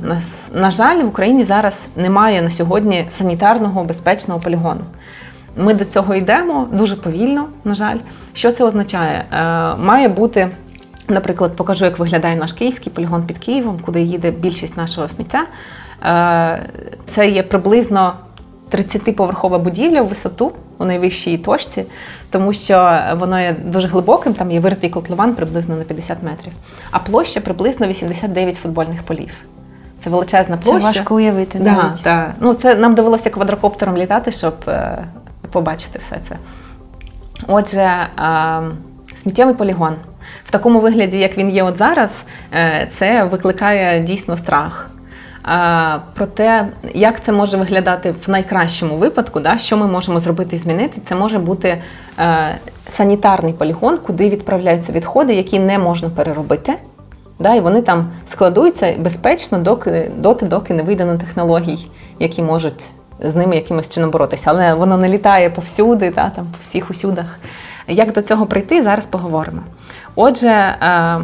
На, 0.52 0.70
жаль, 0.70 1.02
в 1.02 1.08
Україні 1.08 1.44
зараз 1.44 1.86
немає 1.96 2.42
на 2.42 2.50
сьогодні 2.50 3.06
санітарного 3.10 3.84
безпечного 3.84 4.40
полігону. 4.40 4.80
Ми 5.56 5.74
до 5.74 5.84
цього 5.84 6.14
йдемо 6.14 6.68
дуже 6.72 6.96
повільно, 6.96 7.46
на 7.64 7.74
жаль. 7.74 7.98
Що 8.32 8.52
це 8.52 8.64
означає? 8.64 9.24
Має 9.78 10.08
бути. 10.08 10.50
Наприклад, 11.08 11.56
покажу, 11.56 11.84
як 11.84 11.98
виглядає 11.98 12.36
наш 12.36 12.52
київський 12.52 12.92
полігон 12.92 13.22
під 13.22 13.38
Києвом, 13.38 13.78
куди 13.84 14.02
їде 14.02 14.30
більшість 14.30 14.76
нашого 14.76 15.08
сміття. 15.08 15.44
Е, 16.04 16.62
це 17.14 17.28
є 17.30 17.42
приблизно 17.42 18.12
30-поверхова 18.72 19.58
будівля 19.58 20.02
в 20.02 20.08
висоту 20.08 20.52
у 20.78 20.84
найвищій 20.84 21.38
точці, 21.38 21.84
тому 22.30 22.52
що 22.52 22.98
воно 23.14 23.40
є 23.40 23.56
дуже 23.64 23.88
глибоким, 23.88 24.34
там 24.34 24.50
є 24.50 24.60
виритий 24.60 24.90
котлован 24.90 25.34
приблизно 25.34 25.76
на 25.76 25.84
50 25.84 26.22
метрів, 26.22 26.52
а 26.90 26.98
площа 26.98 27.40
приблизно 27.40 27.86
89 27.86 28.56
футбольних 28.56 29.02
полів. 29.02 29.30
Це 30.04 30.10
величезна 30.10 30.56
площа. 30.56 30.80
Це 30.80 30.98
важко 30.98 31.14
уявити. 31.14 31.58
Да, 31.58 31.72
навіть. 31.72 32.02
Да. 32.04 32.32
Ну, 32.40 32.54
це 32.54 32.74
Нам 32.74 32.94
довелося 32.94 33.30
квадрокоптером 33.30 33.96
літати, 33.96 34.32
щоб 34.32 34.54
е, 34.68 35.04
побачити 35.52 35.98
все 35.98 36.16
це. 36.28 36.36
Отже, 37.46 37.80
е, 37.80 39.16
сміттєвий 39.16 39.54
полігон. 39.54 39.94
В 40.44 40.50
такому 40.50 40.80
вигляді, 40.80 41.18
як 41.18 41.38
він 41.38 41.50
є 41.50 41.62
от 41.62 41.78
зараз, 41.78 42.22
е, 42.54 42.88
це 42.96 43.24
викликає 43.24 44.00
дійсно 44.00 44.36
страх 44.36 44.90
про 46.14 46.26
те, 46.26 46.68
як 46.94 47.24
це 47.24 47.32
може 47.32 47.56
виглядати 47.56 48.14
в 48.26 48.30
найкращому 48.30 48.96
випадку, 48.96 49.40
да, 49.40 49.58
що 49.58 49.76
ми 49.76 49.86
можемо 49.86 50.20
зробити 50.20 50.56
і 50.56 50.58
змінити, 50.58 51.00
це 51.04 51.14
може 51.14 51.38
бути 51.38 51.82
е, 52.18 52.58
санітарний 52.92 53.52
полігон, 53.52 53.98
куди 53.98 54.30
відправляються 54.30 54.92
відходи, 54.92 55.34
які 55.34 55.58
не 55.58 55.78
можна 55.78 56.10
переробити. 56.10 56.74
Да, 57.38 57.54
І 57.54 57.60
вони 57.60 57.82
там 57.82 58.10
складуються 58.28 58.94
безпечно, 58.98 59.58
доки 59.58 60.10
доти, 60.16 60.46
доки 60.46 60.74
не 60.74 60.82
вийде 60.82 61.04
на 61.04 61.16
технологій, 61.16 61.88
які 62.18 62.42
можуть 62.42 62.90
з 63.20 63.34
ними 63.34 63.56
якимось 63.56 63.88
чином 63.88 64.10
боротися. 64.10 64.44
Але 64.46 64.74
воно 64.74 64.96
не 64.96 65.08
літає 65.08 65.50
повсюди, 65.50 66.10
да, 66.10 66.30
там, 66.30 66.44
по 66.44 66.58
всіх 66.62 66.90
усюдах. 66.90 67.38
Як 67.88 68.12
до 68.12 68.22
цього 68.22 68.46
прийти, 68.46 68.82
зараз 68.82 69.06
поговоримо. 69.06 69.60
Отже, 70.14 70.48
е, 70.48 71.20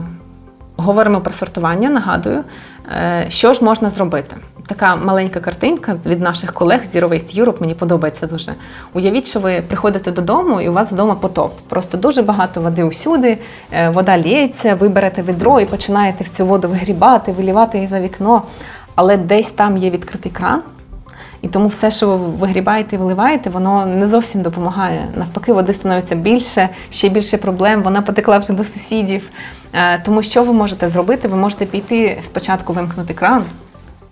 говоримо 0.77 1.21
про 1.21 1.33
сортування, 1.33 1.91
нагадую. 1.91 2.45
Е, 2.91 3.27
що 3.29 3.53
ж 3.53 3.65
можна 3.65 3.91
зробити? 3.91 4.37
Така 4.67 4.97
маленька 4.97 5.41
картинка 5.41 5.97
від 6.07 6.21
наших 6.21 6.53
колег 6.53 6.85
з 6.85 6.97
Zero 6.97 7.09
Waste 7.09 7.41
Europe, 7.41 7.61
мені 7.61 7.75
подобається 7.75 8.27
дуже. 8.27 8.55
Уявіть, 8.95 9.27
що 9.27 9.41
ви 9.41 9.63
приходите 9.69 10.13
додому 10.13 10.61
і 10.61 10.69
у 10.69 10.73
вас 10.73 10.93
вдома 10.93 11.15
потоп. 11.15 11.53
Просто 11.69 11.99
дуже 11.99 12.23
багато 12.23 12.61
води 12.61 12.85
усюди, 12.85 13.39
е, 13.73 13.91
вода 13.91 14.19
лється, 14.19 14.75
ви 14.75 14.89
берете 14.89 15.23
відро 15.23 15.61
і 15.61 15.65
починаєте 15.65 16.25
в 16.25 16.29
цю 16.29 16.47
воду 16.47 16.69
вигрібати, 16.69 17.33
вилівати 17.33 17.79
її 17.79 17.89
за 17.89 18.01
вікно. 18.01 18.43
Але 18.95 19.17
десь 19.17 19.51
там 19.51 19.77
є 19.77 19.91
відкритий 19.91 20.33
кран, 20.33 20.63
і 21.43 21.49
тому 21.49 21.69
все, 21.69 21.91
що 21.91 22.09
ви 22.09 22.17
вигрібаєте 22.17 22.97
і 22.97 22.99
виливаєте, 22.99 23.51
воно 23.51 23.87
не 23.87 24.09
зовсім 24.09 24.43
допомагає. 24.43 25.09
Навпаки, 25.17 25.53
води 25.53 25.75
становиться 25.75 26.15
більше, 26.15 26.69
ще 26.91 27.09
більше 27.09 27.39
проблем. 27.39 27.83
Вона 27.83 28.03
потекла 28.03 28.39
вже 28.39 28.53
до 28.53 28.65
сусідів. 28.65 29.31
Е, 29.73 29.99
тому 29.99 30.23
що 30.23 30.45
ви 30.45 30.53
можете 30.53 30.89
зробити? 30.89 31.29
Ви 31.29 31.37
можете 31.37 31.67
піти 31.67 32.19
спочатку 32.23 32.73
вимкнути 32.73 33.15
кран, 33.15 33.45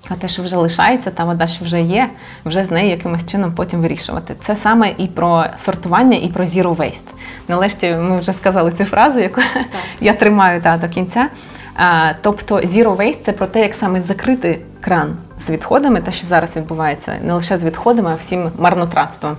а 0.08 0.14
те, 0.14 0.28
що 0.28 0.42
вже 0.42 0.56
лишається, 0.56 1.10
та 1.10 1.24
вода, 1.24 1.46
що 1.46 1.64
вже 1.64 1.82
є, 1.82 2.08
вже 2.44 2.64
з 2.64 2.70
нею 2.70 2.90
якимось 2.90 3.26
чином 3.26 3.52
потім 3.52 3.80
вирішувати. 3.80 4.34
Це 4.46 4.56
саме 4.56 4.90
і 4.98 5.06
про 5.06 5.44
сортування, 5.56 6.18
і 6.18 6.28
про 6.28 6.44
zero 6.44 6.76
waste. 6.76 7.08
Нарешті 7.48 7.90
ми 7.90 8.18
вже 8.18 8.32
сказали 8.32 8.72
цю 8.72 8.84
фразу, 8.84 9.18
яку 9.18 9.40
так. 9.54 9.66
я 10.00 10.12
тримаю 10.12 10.62
та, 10.62 10.76
до 10.76 10.88
кінця. 10.88 11.28
А, 11.76 12.12
Тобто 12.20 12.56
zero 12.56 12.96
waste– 12.96 13.18
це 13.24 13.32
про 13.32 13.46
те, 13.46 13.60
як 13.60 13.74
саме 13.74 14.02
закрити 14.02 14.58
кран 14.80 15.16
з 15.46 15.50
відходами, 15.50 16.00
те, 16.00 16.12
що 16.12 16.26
зараз 16.26 16.56
відбувається, 16.56 17.12
не 17.22 17.32
лише 17.32 17.58
з 17.58 17.64
відходами, 17.64 18.10
а 18.12 18.14
всім 18.14 18.50
марнотратством. 18.58 19.36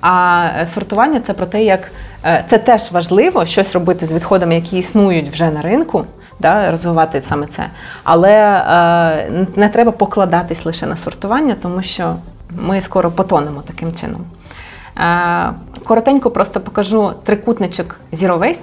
А 0.00 0.44
е, 0.60 0.66
сортування 0.66 1.20
це 1.20 1.32
про 1.32 1.46
те, 1.46 1.64
як 1.64 1.90
е, 2.24 2.44
це 2.50 2.58
теж 2.58 2.92
важливо 2.92 3.46
щось 3.46 3.72
робити 3.72 4.06
з 4.06 4.12
відходами, 4.12 4.54
які 4.54 4.78
існують 4.78 5.28
вже 5.28 5.50
на 5.50 5.62
ринку, 5.62 6.04
да, 6.40 6.70
розвивати 6.70 7.22
саме 7.22 7.46
це. 7.46 7.66
Але 8.04 8.32
е, 8.32 9.46
не 9.56 9.68
треба 9.68 9.92
покладатись 9.92 10.64
лише 10.64 10.86
на 10.86 10.96
сортування, 10.96 11.56
тому 11.62 11.82
що 11.82 12.16
ми 12.50 12.80
скоро 12.80 13.10
потонемо 13.10 13.62
таким 13.66 13.94
чином. 13.94 14.20
Е, 14.98 15.52
коротенько 15.84 16.30
просто 16.30 16.60
покажу 16.60 17.12
трикутничок 17.24 17.96
Zero 18.12 18.38
Waste, 18.38 18.60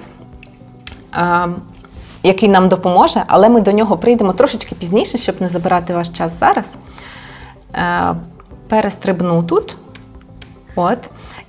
е, 1.14 1.48
який 2.26 2.48
нам 2.48 2.68
допоможе, 2.68 3.24
але 3.26 3.48
ми 3.48 3.60
до 3.60 3.72
нього 3.72 3.96
прийдемо 3.96 4.32
трошечки 4.32 4.74
пізніше, 4.74 5.18
щоб 5.18 5.42
не 5.42 5.48
забирати 5.48 5.94
ваш 5.94 6.08
час 6.08 6.38
зараз. 6.40 6.76
Е, 7.74 8.14
перестрибну 8.68 9.42
тут. 9.42 9.76
От. 10.76 10.98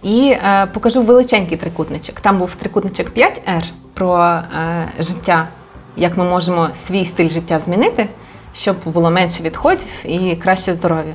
І 0.04 0.30
е, 0.30 0.68
покажу 0.74 1.02
величенький 1.02 1.58
трикутничок. 1.58 2.20
Там 2.20 2.38
був 2.38 2.56
трикутничок 2.56 3.08
5R 3.18 3.64
про 3.94 4.18
е, 4.24 4.44
життя, 5.00 5.48
як 5.96 6.18
ми 6.18 6.24
можемо 6.24 6.70
свій 6.88 7.06
стиль 7.06 7.30
життя 7.30 7.60
змінити, 7.60 8.08
щоб 8.54 8.76
було 8.86 9.12
менше 9.12 9.44
відходів 9.44 10.06
і 10.06 10.36
краще 10.36 10.74
здоров'я. 10.74 11.14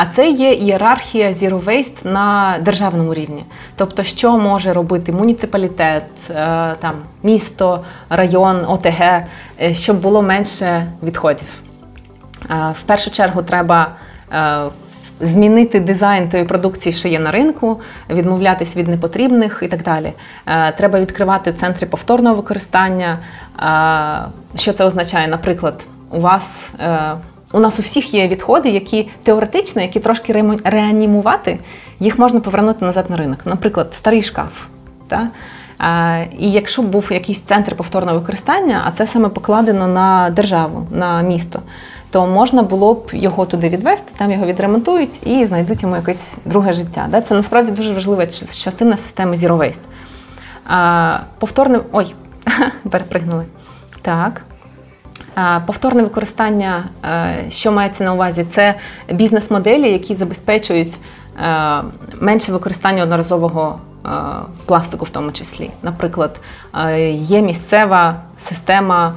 А 0.00 0.06
це 0.06 0.30
є 0.30 0.52
ієрархія 0.52 1.32
Waste 1.32 2.06
на 2.12 2.56
державному 2.60 3.14
рівні. 3.14 3.44
Тобто, 3.76 4.02
що 4.02 4.38
може 4.38 4.72
робити 4.72 5.12
муніципалітет, 5.12 6.04
е, 6.30 6.34
там, 6.80 6.94
місто, 7.22 7.84
район, 8.10 8.64
ОТГ, 8.68 9.00
е, 9.00 9.26
щоб 9.74 10.00
було 10.00 10.22
менше 10.22 10.86
відходів. 11.02 11.48
Е, 12.50 12.74
в 12.80 12.82
першу 12.82 13.10
чергу 13.10 13.42
треба 13.42 13.86
змінити 15.20 15.80
дизайн 15.80 16.28
тої 16.28 16.44
продукції, 16.44 16.92
що 16.92 17.08
є 17.08 17.18
на 17.18 17.30
ринку, 17.30 17.80
відмовлятись 18.10 18.76
від 18.76 18.88
непотрібних 18.88 19.62
і 19.62 19.68
так 19.68 19.82
далі. 19.82 20.12
Треба 20.76 21.00
відкривати 21.00 21.52
центри 21.52 21.86
повторного 21.86 22.34
використання. 22.34 23.18
Що 24.54 24.72
це 24.72 24.84
означає? 24.84 25.28
Наприклад, 25.28 25.86
у 26.10 26.20
вас. 26.20 26.70
У 27.52 27.60
нас 27.60 27.78
у 27.78 27.82
всіх 27.82 28.14
є 28.14 28.28
відходи, 28.28 28.68
які 28.68 29.08
теоретично, 29.22 29.82
які 29.82 30.00
трошки 30.00 30.44
реанімувати, 30.64 31.58
їх 32.00 32.18
можна 32.18 32.40
повернути 32.40 32.84
назад 32.84 33.10
на 33.10 33.16
ринок. 33.16 33.38
Наприклад, 33.44 33.92
старий 33.98 34.22
шкаф. 34.22 34.66
Та? 35.08 35.28
І 36.38 36.50
якщо 36.50 36.82
був 36.82 37.08
якийсь 37.12 37.40
центр 37.40 37.76
повторного 37.76 38.18
використання, 38.18 38.82
а 38.86 38.90
це 38.90 39.06
саме 39.06 39.28
покладено 39.28 39.86
на 39.86 40.30
державу, 40.30 40.86
на 40.90 41.22
місто, 41.22 41.60
то 42.10 42.26
можна 42.26 42.62
було 42.62 42.94
б 42.94 43.10
його 43.12 43.46
туди 43.46 43.68
відвести, 43.68 44.12
там 44.16 44.30
його 44.30 44.46
відремонтують 44.46 45.26
і 45.26 45.44
знайдуть 45.44 45.82
йому 45.82 45.96
якесь 45.96 46.32
друге 46.44 46.72
життя. 46.72 47.22
Це 47.28 47.34
насправді 47.34 47.72
дуже 47.72 47.94
важлива 47.94 48.26
частина 48.26 48.96
системи 48.96 49.36
Zero 49.36 49.56
Waste. 49.56 51.20
Повторне, 51.38 51.80
ой, 51.92 52.14
перепригнули. 52.90 53.44
Так. 54.02 54.42
Повторне 55.66 56.02
використання, 56.02 56.84
що 57.48 57.72
мається 57.72 58.04
на 58.04 58.14
увазі, 58.14 58.46
це 58.54 58.74
бізнес-моделі, 59.12 59.92
які 59.92 60.14
забезпечують 60.14 60.94
менше 62.20 62.52
використання 62.52 63.02
одноразового 63.02 63.78
пластику, 64.66 65.04
в 65.04 65.10
тому 65.10 65.32
числі. 65.32 65.70
Наприклад, 65.82 66.40
є 67.12 67.42
місцева 67.42 68.14
система 68.38 69.12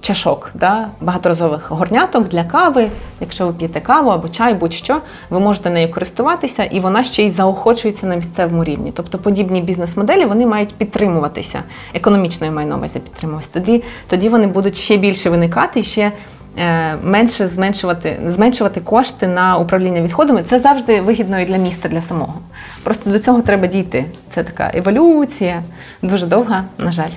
чашок, 0.00 0.50
да, 0.54 0.88
багаторазових 1.00 1.70
горняток 1.70 2.28
для 2.28 2.44
кави. 2.44 2.88
Якщо 3.20 3.46
ви 3.46 3.52
п'єте 3.52 3.80
каву 3.80 4.10
або 4.10 4.28
чай, 4.28 4.54
будь-що, 4.54 5.00
ви 5.30 5.40
можете 5.40 5.70
нею 5.70 5.90
користуватися, 5.90 6.64
і 6.64 6.80
вона 6.80 7.04
ще 7.04 7.22
й 7.22 7.30
заохочується 7.30 8.06
на 8.06 8.16
місцевому 8.16 8.64
рівні. 8.64 8.92
Тобто 8.96 9.18
подібні 9.18 9.60
бізнес-моделі 9.60 10.24
вони 10.24 10.46
мають 10.46 10.74
підтримуватися, 10.74 11.62
економічно 11.94 12.46
я 12.46 12.52
маю 12.52 12.68
на 12.68 12.76
увазі 12.76 12.98
підтримуватися. 12.98 13.50
Тоді, 13.52 13.82
тоді 14.08 14.28
вони 14.28 14.46
будуть 14.46 14.76
ще 14.76 14.96
більше 14.96 15.30
виникати 15.30 15.80
і 15.80 15.84
ще. 15.84 16.12
Е, 16.58 16.96
менше 17.02 17.48
зменшувати 17.48 18.20
зменшувати 18.26 18.80
кошти 18.80 19.26
на 19.26 19.56
управління 19.56 20.00
відходами 20.00 20.44
це 20.50 20.58
завжди 20.58 21.00
вигідно 21.00 21.40
і 21.40 21.44
для 21.44 21.56
міста, 21.56 21.88
для 21.88 22.02
самого. 22.02 22.34
Просто 22.82 23.10
до 23.10 23.18
цього 23.18 23.42
треба 23.42 23.66
дійти. 23.66 24.04
Це 24.34 24.44
така 24.44 24.70
еволюція, 24.74 25.62
дуже 26.02 26.26
довга, 26.26 26.64
на 26.78 26.92
жаль. 26.92 27.10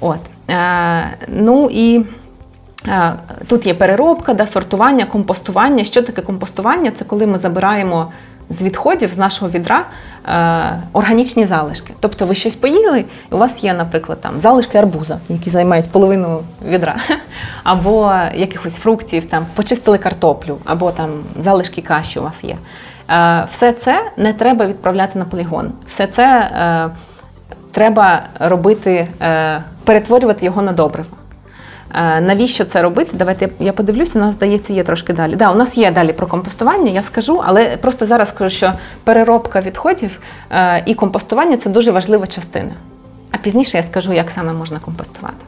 От. 0.00 0.18
Е, 0.50 1.10
ну 1.28 1.68
і 1.72 2.04
е, 2.88 3.12
тут 3.46 3.66
є 3.66 3.74
переробка, 3.74 4.34
да, 4.34 4.46
сортування, 4.46 5.04
компостування. 5.04 5.84
Що 5.84 6.02
таке 6.02 6.22
компостування? 6.22 6.90
Це 6.98 7.04
коли 7.04 7.26
ми 7.26 7.38
забираємо 7.38 8.12
з 8.50 8.62
відходів 8.62 9.12
з 9.12 9.18
нашого 9.18 9.50
відра 9.50 9.84
е, 10.28 10.82
органічні 10.92 11.46
залишки. 11.46 11.94
Тобто 12.00 12.26
ви 12.26 12.34
щось 12.34 12.56
поїли, 12.56 13.04
і 13.32 13.34
у 13.34 13.38
вас 13.38 13.64
є, 13.64 13.74
наприклад, 13.74 14.20
там 14.20 14.40
залишки 14.40 14.78
арбуза, 14.78 15.18
які 15.28 15.50
займають 15.50 15.90
половину 15.90 16.42
відра, 16.68 16.96
або 17.62 18.12
якихось 18.34 18.76
фруктів, 18.76 19.24
там 19.24 19.46
почистили 19.54 19.98
картоплю, 19.98 20.58
або 20.64 20.90
там 20.90 21.10
залишки 21.40 21.82
каші 21.82 22.18
у 22.18 22.22
вас 22.22 22.44
є. 22.44 22.56
Все 23.50 23.72
це 23.72 24.10
не 24.16 24.32
треба 24.32 24.66
відправляти 24.66 25.18
на 25.18 25.24
полігон. 25.24 25.72
Все 25.86 26.06
це 26.06 26.50
треба 27.72 28.22
робити, 28.40 29.08
е, 29.22 29.62
перетворювати 29.84 30.44
його 30.44 30.62
на 30.62 30.72
добриво. 30.72 31.08
Е, 31.94 32.20
навіщо 32.20 32.64
це 32.64 32.82
робити? 32.82 33.10
Давайте 33.12 33.48
я 33.60 33.72
подивлюся, 33.72 34.18
у 34.18 34.22
нас 34.22 34.34
здається, 34.34 34.72
є 34.72 34.82
трошки 34.84 35.12
далі. 35.12 35.36
Да, 35.36 35.50
у 35.50 35.54
нас 35.54 35.76
є 35.78 35.90
далі 35.90 36.12
про 36.12 36.26
компостування, 36.26 36.90
я 36.90 37.02
скажу, 37.02 37.42
але 37.46 37.76
просто 37.76 38.06
зараз 38.06 38.28
скажу, 38.28 38.56
що 38.56 38.72
переробка 39.04 39.60
відходів 39.60 40.20
е, 40.50 40.82
і 40.86 40.94
компостування 40.94 41.56
це 41.56 41.70
дуже 41.70 41.90
важлива 41.90 42.26
частина. 42.26 42.72
А 43.30 43.36
пізніше 43.36 43.76
я 43.76 43.82
скажу, 43.82 44.12
як 44.12 44.30
саме 44.30 44.52
можна 44.52 44.78
компостувати. 44.78 45.44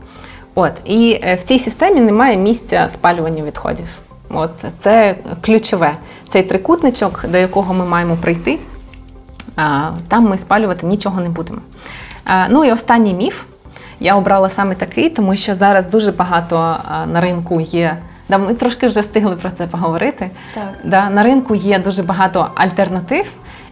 От, 0.55 0.73
І 0.85 1.21
в 1.41 1.43
цій 1.45 1.59
системі 1.59 2.01
немає 2.01 2.37
місця 2.37 2.89
спалювання 2.93 3.43
відходів. 3.43 3.87
От, 4.31 4.51
Це 4.81 5.17
ключове. 5.41 5.93
Цей 6.33 6.43
трикутничок, 6.43 7.25
до 7.29 7.39
якого 7.39 7.75
ми 7.75 7.85
маємо 7.85 8.17
прийти, 8.17 8.59
там 10.09 10.29
ми 10.29 10.39
спалювати 10.39 10.87
нічого 10.87 11.21
не 11.21 11.29
будемо. 11.29 11.59
Ну 12.51 12.65
і 12.65 12.73
останній 12.73 13.15
міф. 13.15 13.45
Я 14.01 14.17
обрала 14.17 14.51
саме 14.51 14.75
такий, 14.75 15.11
тому 15.11 15.37
що 15.37 15.55
зараз 15.55 15.87
дуже 15.87 16.13
багато 16.13 16.77
на 17.13 17.21
ринку 17.21 17.61
є. 17.61 17.97
Да, 18.29 18.39
Ми 18.39 18.55
трошки 18.55 18.89
вже 18.89 19.01
встигли 19.01 19.37
про 19.37 19.51
це 19.51 19.67
поговорити. 19.67 20.31
Так. 20.55 20.75
Да, 20.85 21.11
На 21.11 21.23
ринку 21.23 21.55
є 21.55 21.79
дуже 21.79 22.03
багато 22.03 22.51
альтернатив, 22.55 23.27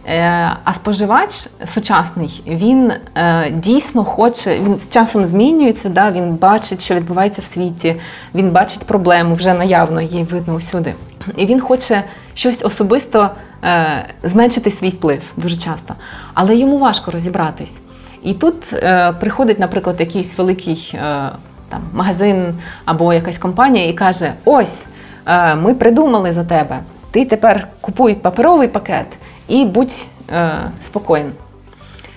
е, 0.05 0.51
а 0.63 0.73
споживач 0.73 1.49
сучасний 1.65 2.43
він 2.47 2.91
е, 3.17 3.51
дійсно 3.51 4.03
хоче, 4.03 4.59
він 4.59 4.75
з 4.75 4.89
часом 4.89 5.25
змінюється, 5.25 5.89
да, 5.89 6.11
він 6.11 6.33
бачить, 6.33 6.83
що 6.83 6.95
відбувається 6.95 7.41
в 7.41 7.45
світі, 7.45 7.95
він 8.35 8.51
бачить 8.51 8.85
проблему, 8.85 9.35
вже 9.35 9.53
наявно 9.53 10.01
її 10.01 10.23
видно 10.23 10.53
усюди. 10.53 10.93
І 11.35 11.45
він 11.45 11.59
хоче 11.59 12.03
щось 12.33 12.65
особисто 12.65 13.29
е, 13.63 13.85
зменшити 14.23 14.71
свій 14.71 14.89
вплив 14.89 15.21
дуже 15.37 15.57
часто. 15.57 15.93
Але 16.33 16.55
йому 16.55 16.77
важко 16.77 17.11
розібратись. 17.11 17.79
І 18.23 18.33
тут 18.33 18.73
е, 18.73 19.13
приходить, 19.19 19.59
наприклад, 19.59 19.99
якийсь 19.99 20.37
великий 20.37 20.91
е, 20.93 21.29
там 21.69 21.81
магазин 21.93 22.53
або 22.85 23.13
якась 23.13 23.37
компанія 23.37 23.87
і 23.87 23.93
каже: 23.93 24.33
Ось, 24.45 24.85
е, 25.25 25.55
ми 25.55 25.73
придумали 25.73 26.33
за 26.33 26.43
тебе. 26.43 26.79
Ти 27.11 27.25
тепер 27.25 27.67
купуй 27.81 28.15
паперовий 28.15 28.67
пакет 28.67 29.05
і 29.47 29.65
будь 29.65 30.07
е, 30.33 30.51
спокоєн. 30.81 31.31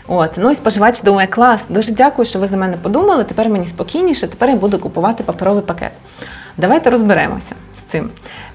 От, 0.08 0.30
ну 0.36 0.50
і 0.50 0.54
споживач 0.54 1.02
думає, 1.02 1.28
клас, 1.28 1.60
дуже 1.68 1.92
дякую, 1.92 2.26
що 2.26 2.38
ви 2.38 2.48
за 2.48 2.56
мене 2.56 2.76
подумали. 2.76 3.24
Тепер 3.24 3.48
мені 3.48 3.66
спокійніше, 3.66 4.28
тепер 4.28 4.50
я 4.50 4.56
буду 4.56 4.78
купувати 4.78 5.24
паперовий 5.24 5.62
пакет. 5.62 5.92
Давайте 6.56 6.90
розберемося 6.90 7.54
з 7.78 7.80
цим. 7.90 8.10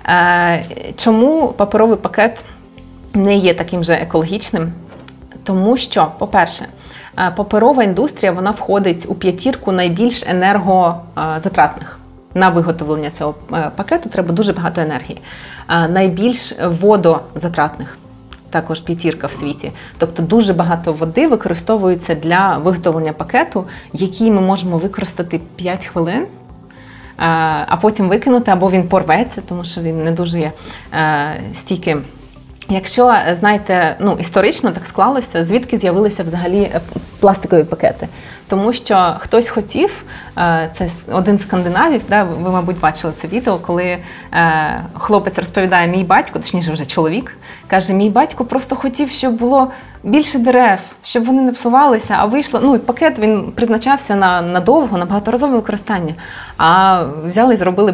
Е, 0.05 0.65
Чому 0.95 1.47
паперовий 1.47 1.97
пакет 1.97 2.43
не 3.13 3.35
є 3.35 3.53
таким 3.53 3.83
же 3.83 3.93
екологічним? 3.93 4.71
Тому 5.43 5.77
що, 5.77 6.11
по-перше, 6.17 6.65
паперова 7.35 7.83
індустрія 7.83 8.31
вона 8.31 8.51
входить 8.51 9.05
у 9.09 9.15
п'ятірку 9.15 9.71
найбільш 9.71 10.23
енергозатратних. 10.27 11.99
На 12.33 12.49
виготовлення 12.49 13.09
цього 13.09 13.35
е, 13.53 13.71
пакету 13.75 14.09
треба 14.09 14.33
дуже 14.33 14.53
багато 14.53 14.81
енергії. 14.81 15.21
Е, 15.69 15.87
найбільш 15.87 16.53
водозатратних. 16.65 17.97
Також 18.49 18.79
п'ятірка 18.79 19.27
в 19.27 19.31
світі. 19.31 19.71
Тобто 19.97 20.23
дуже 20.23 20.53
багато 20.53 20.93
води 20.93 21.27
використовується 21.27 22.15
для 22.15 22.57
виготовлення 22.57 23.13
пакету, 23.13 23.65
який 23.93 24.31
ми 24.31 24.41
можемо 24.41 24.77
використати 24.77 25.39
5 25.55 25.85
хвилин, 25.85 26.25
а 27.67 27.77
потім 27.81 28.09
викинути, 28.09 28.51
або 28.51 28.71
він 28.71 28.87
порветься, 28.87 29.41
тому 29.49 29.63
що 29.65 29.81
він 29.81 30.03
не 30.03 30.11
дуже 30.11 30.39
є 30.39 30.51
стійким. 31.53 32.03
Якщо 32.71 33.15
знаєте, 33.31 33.95
ну 33.99 34.17
історично 34.19 34.71
так 34.71 34.85
склалося, 34.85 35.45
звідки 35.45 35.77
з'явилися 35.77 36.23
взагалі 36.23 36.61
е, 36.61 36.81
пластикові 37.19 37.63
пакети? 37.63 38.07
Тому 38.47 38.73
що 38.73 39.15
хтось 39.19 39.49
хотів, 39.49 40.03
е, 40.37 40.69
це 40.77 40.89
один 41.11 41.39
з 41.39 41.43
скандинавів, 41.43 42.01
да, 42.09 42.23
ви, 42.23 42.51
мабуть, 42.51 42.79
бачили 42.79 43.13
це 43.21 43.27
відео, 43.27 43.57
коли 43.57 43.83
е, 43.83 43.99
хлопець 44.99 45.39
розповідає, 45.39 45.87
мій 45.87 46.03
батько, 46.03 46.39
точніше 46.39 46.71
вже 46.71 46.85
чоловік, 46.85 47.37
каже: 47.67 47.93
Мій 47.93 48.09
батько 48.09 48.45
просто 48.45 48.75
хотів, 48.75 49.09
щоб 49.09 49.33
було 49.33 49.71
більше 50.03 50.39
дерев, 50.39 50.79
щоб 51.03 51.25
вони 51.25 51.41
не 51.41 51.51
псувалися, 51.51 52.15
а 52.19 52.25
вийшло. 52.25 52.59
Ну 52.63 52.75
і 52.75 52.79
пакет 52.79 53.19
він 53.19 53.51
призначався 53.55 54.15
на 54.15 54.59
довго, 54.59 54.97
на 54.97 55.05
багаторазове 55.05 55.55
використання. 55.55 56.13
А 56.57 57.03
взяли 57.25 57.53
і 57.53 57.57
зробили 57.57 57.93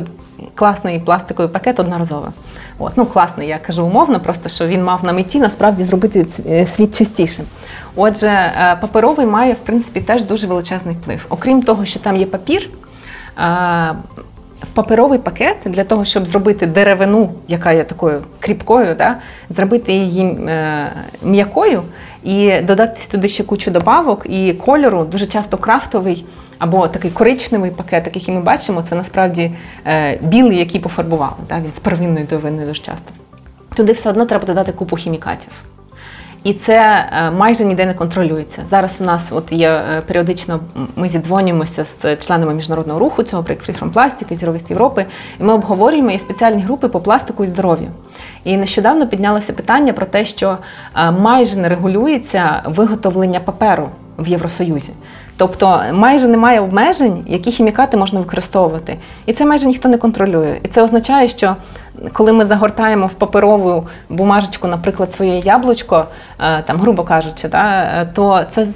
класний 0.55 0.99
пластиковий 0.99 1.51
пакет 1.51 1.79
одноразово. 1.79 2.33
От, 2.79 2.97
ну 2.97 3.05
класний, 3.05 3.47
я 3.47 3.57
кажу 3.57 3.85
умовно, 3.85 4.19
просто 4.19 4.49
що 4.49 4.67
він 4.67 4.83
мав 4.83 5.03
на 5.03 5.13
меті 5.13 5.39
насправді 5.39 5.83
зробити 5.83 6.27
е, 6.45 6.67
світ 6.67 6.97
чистішим. 6.97 7.45
Отже, 7.95 8.27
е, 8.27 8.77
паперовий 8.81 9.25
має 9.25 9.53
в 9.53 9.59
принципі 9.59 10.01
теж 10.01 10.23
дуже 10.23 10.47
величезний 10.47 10.95
вплив. 10.95 11.25
Окрім 11.29 11.63
того, 11.63 11.85
що 11.85 11.99
там 11.99 12.17
є 12.17 12.25
папір. 12.25 12.69
Е, 13.39 13.95
в 14.61 14.67
паперовий 14.67 15.19
пакет 15.19 15.57
для 15.65 15.83
того, 15.83 16.05
щоб 16.05 16.25
зробити 16.25 16.67
деревину, 16.67 17.33
яка 17.47 17.71
є 17.71 17.83
такою 17.83 18.21
кріпкою, 18.39 18.95
да, 18.95 19.17
зробити 19.49 19.93
її 19.93 20.39
м'якою 21.23 21.83
і 22.25 22.61
додати 22.61 23.01
туди 23.11 23.27
ще 23.27 23.43
кучу 23.43 23.71
добавок 23.71 24.25
і 24.29 24.53
кольору, 24.53 25.03
дуже 25.03 25.25
часто 25.25 25.57
крафтовий 25.57 26.25
або 26.59 26.87
такий 26.87 27.11
коричневий 27.11 27.71
пакет, 27.71 28.11
який 28.15 28.33
ми 28.33 28.41
бачимо, 28.41 28.83
це 28.89 28.95
насправді 28.95 29.51
е, 29.87 30.17
білий, 30.21 30.57
який 30.57 30.81
пофарбували. 30.81 31.35
Так? 31.47 31.59
Він 31.63 31.71
з 31.75 31.79
первинною 31.79 32.25
довинною 32.29 32.67
дуже 32.67 32.81
часто. 32.81 33.11
Туди 33.75 33.91
все 33.91 34.09
одно 34.09 34.25
треба 34.25 34.45
додати 34.45 34.71
купу 34.71 34.95
хімікатів. 34.95 35.51
І 36.43 36.53
це 36.53 37.05
е, 37.11 37.31
майже 37.31 37.65
ніде 37.65 37.85
не 37.85 37.93
контролюється. 37.93 38.61
Зараз 38.69 38.95
у 38.99 39.03
нас 39.03 39.31
от 39.31 39.51
є 39.51 39.69
е, 39.69 40.01
періодично, 40.01 40.59
ми 40.95 41.09
зідзвонюємося 41.09 41.85
з 41.85 42.15
членами 42.15 42.53
міжнародного 42.53 42.99
руху 42.99 43.23
цього 43.23 43.43
проєкту 43.43 43.71
Free 43.71 43.79
from 43.79 43.93
Plastic, 43.93 44.35
Зіровіст 44.35 44.69
Європи, 44.69 45.05
і 45.39 45.43
ми 45.43 45.53
обговорюємо 45.53 46.11
є 46.11 46.19
спеціальні 46.19 46.61
групи 46.61 46.87
по 46.87 46.99
пластику 46.99 47.43
і 47.43 47.47
здоров'ю. 47.47 47.87
І 48.45 48.57
нещодавно 48.57 49.07
піднялося 49.07 49.53
питання 49.53 49.93
про 49.93 50.05
те, 50.05 50.25
що 50.25 50.57
майже 51.19 51.57
не 51.57 51.69
регулюється 51.69 52.61
виготовлення 52.65 53.39
паперу 53.39 53.89
в 54.17 54.27
Євросоюзі. 54.27 54.93
Тобто 55.37 55.81
майже 55.91 56.27
немає 56.27 56.59
обмежень, 56.59 57.23
які 57.27 57.51
хімікати 57.51 57.97
можна 57.97 58.19
використовувати. 58.19 58.97
І 59.25 59.33
це 59.33 59.45
майже 59.45 59.65
ніхто 59.65 59.89
не 59.89 59.97
контролює. 59.97 60.59
І 60.63 60.67
це 60.67 60.81
означає, 60.81 61.29
що 61.29 61.55
коли 62.13 62.33
ми 62.33 62.45
загортаємо 62.45 63.07
в 63.07 63.13
паперову 63.13 63.87
бумажечку, 64.09 64.67
наприклад, 64.67 65.13
своє 65.15 65.39
яблучко, 65.39 66.05
е, 66.39 66.61
там, 66.61 66.77
грубо 66.77 67.03
кажучи, 67.03 67.49
е, 67.53 68.07
то 68.13 68.41
це 68.51 68.67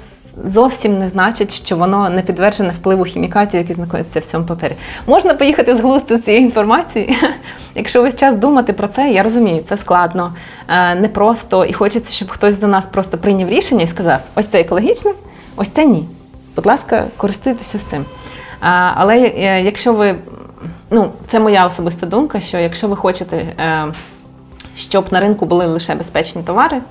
зовсім 0.45 0.99
не 0.99 1.09
значить, 1.09 1.53
що 1.53 1.75
воно 1.75 2.09
не 2.09 2.21
підтверджене 2.21 2.69
впливу 2.69 3.03
хімікатів, 3.03 3.59
які 3.59 3.73
знаходяться 3.73 4.19
в 4.19 4.23
цьому 4.23 4.45
папері. 4.45 4.75
Можна 5.07 5.33
поїхати 5.33 5.75
з 5.75 5.79
глузду 5.79 6.17
цієї 6.17 6.43
інформації. 6.43 7.17
Якщо 7.75 8.01
весь 8.01 8.15
час 8.15 8.35
думати 8.35 8.73
про 8.73 8.87
це, 8.87 9.09
я 9.09 9.23
розумію, 9.23 9.63
це 9.69 9.77
складно, 9.77 10.33
е, 10.67 10.95
непросто, 10.95 11.65
і 11.65 11.73
хочеться, 11.73 12.13
щоб 12.13 12.31
хтось 12.31 12.59
за 12.59 12.67
нас 12.67 12.85
просто 12.85 13.17
прийняв 13.17 13.49
рішення 13.49 13.83
і 13.83 13.87
сказав: 13.87 14.19
ось 14.35 14.47
це 14.47 14.59
екологічно, 14.59 15.11
ось 15.55 15.69
це 15.69 15.85
ні. 15.85 16.07
Будь 16.55 16.65
ласка, 16.65 17.05
користуйтеся 17.17 17.79
з 17.79 17.81
цим. 17.81 18.05
Але 18.95 19.19
якщо 19.65 19.93
ви, 19.93 20.15
ну 20.91 21.11
це 21.27 21.39
моя 21.39 21.65
особиста 21.65 22.05
думка, 22.05 22.39
що 22.39 22.57
якщо 22.57 22.87
ви 22.87 22.95
хочете, 22.95 23.45
щоб 24.75 25.05
на 25.11 25.19
ринку 25.19 25.45
були 25.45 25.65
лише 25.65 25.95
безпечні 25.95 26.43
товари 26.43 26.81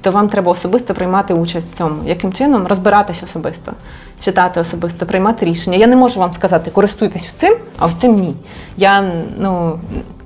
то 0.00 0.10
вам 0.10 0.28
треба 0.28 0.52
особисто 0.52 0.94
приймати 0.94 1.34
участь 1.34 1.74
в 1.74 1.78
цьому. 1.78 1.94
Яким 2.04 2.32
чином 2.32 2.66
розбиратись 2.66 3.22
особисто, 3.22 3.72
читати 4.20 4.60
особисто, 4.60 5.06
приймати 5.06 5.46
рішення. 5.46 5.76
Я 5.76 5.86
не 5.86 5.96
можу 5.96 6.20
вам 6.20 6.32
сказати, 6.32 6.70
користуйтесь 6.70 7.28
цим, 7.38 7.56
а 7.78 7.86
ось 7.86 7.96
цим 7.96 8.14
ні. 8.14 8.34
Я 8.76 9.12
ну 9.38 9.78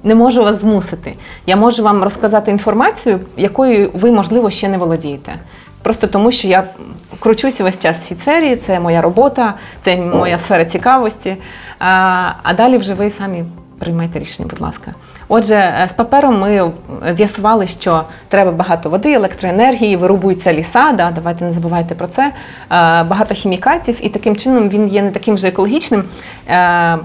не 0.04 0.14
можу 0.14 0.44
вас 0.44 0.60
змусити. 0.60 1.14
Я 1.46 1.56
можу 1.56 1.82
вам 1.82 2.02
розказати 2.02 2.50
інформацію, 2.50 3.20
якою 3.36 3.90
ви, 3.94 4.12
можливо, 4.12 4.50
ще 4.50 4.68
не 4.68 4.78
володієте. 4.78 5.32
Просто 5.82 6.06
тому, 6.06 6.32
що 6.32 6.48
я 6.48 6.64
кручуся 7.18 7.64
весь 7.64 7.78
час 7.78 7.98
в 7.98 8.02
цій 8.02 8.14
сфері, 8.14 8.56
це 8.56 8.80
моя 8.80 9.02
робота, 9.02 9.54
це 9.82 9.96
моя 9.96 10.38
сфера 10.38 10.64
цікавості. 10.64 11.36
А, 11.78 12.32
а 12.42 12.54
далі 12.54 12.78
вже 12.78 12.94
ви 12.94 13.10
самі 13.10 13.44
приймайте 13.78 14.18
рішення, 14.18 14.48
будь 14.50 14.60
ласка. 14.60 14.94
Отже, 15.28 15.54
е, 15.54 15.88
з 15.88 15.92
папером 15.92 16.40
ми 16.40 16.72
з'ясували, 17.14 17.66
що 17.66 18.04
треба 18.28 18.50
багато 18.50 18.90
води, 18.90 19.12
електроенергії, 19.12 19.96
вирубуються 19.96 20.52
ліса. 20.52 20.92
Да, 20.92 21.10
Давайте 21.10 21.44
не 21.44 21.52
забувайте 21.52 21.94
про 21.94 22.06
це. 22.06 22.22
Е, 22.22 22.32
багато 23.02 23.34
хімікатів, 23.34 23.98
і 24.06 24.08
таким 24.08 24.36
чином 24.36 24.68
він 24.68 24.88
є 24.88 25.02
не 25.02 25.10
таким 25.10 25.38
же 25.38 25.48
екологічним. 25.48 26.04
Е, 26.48 26.98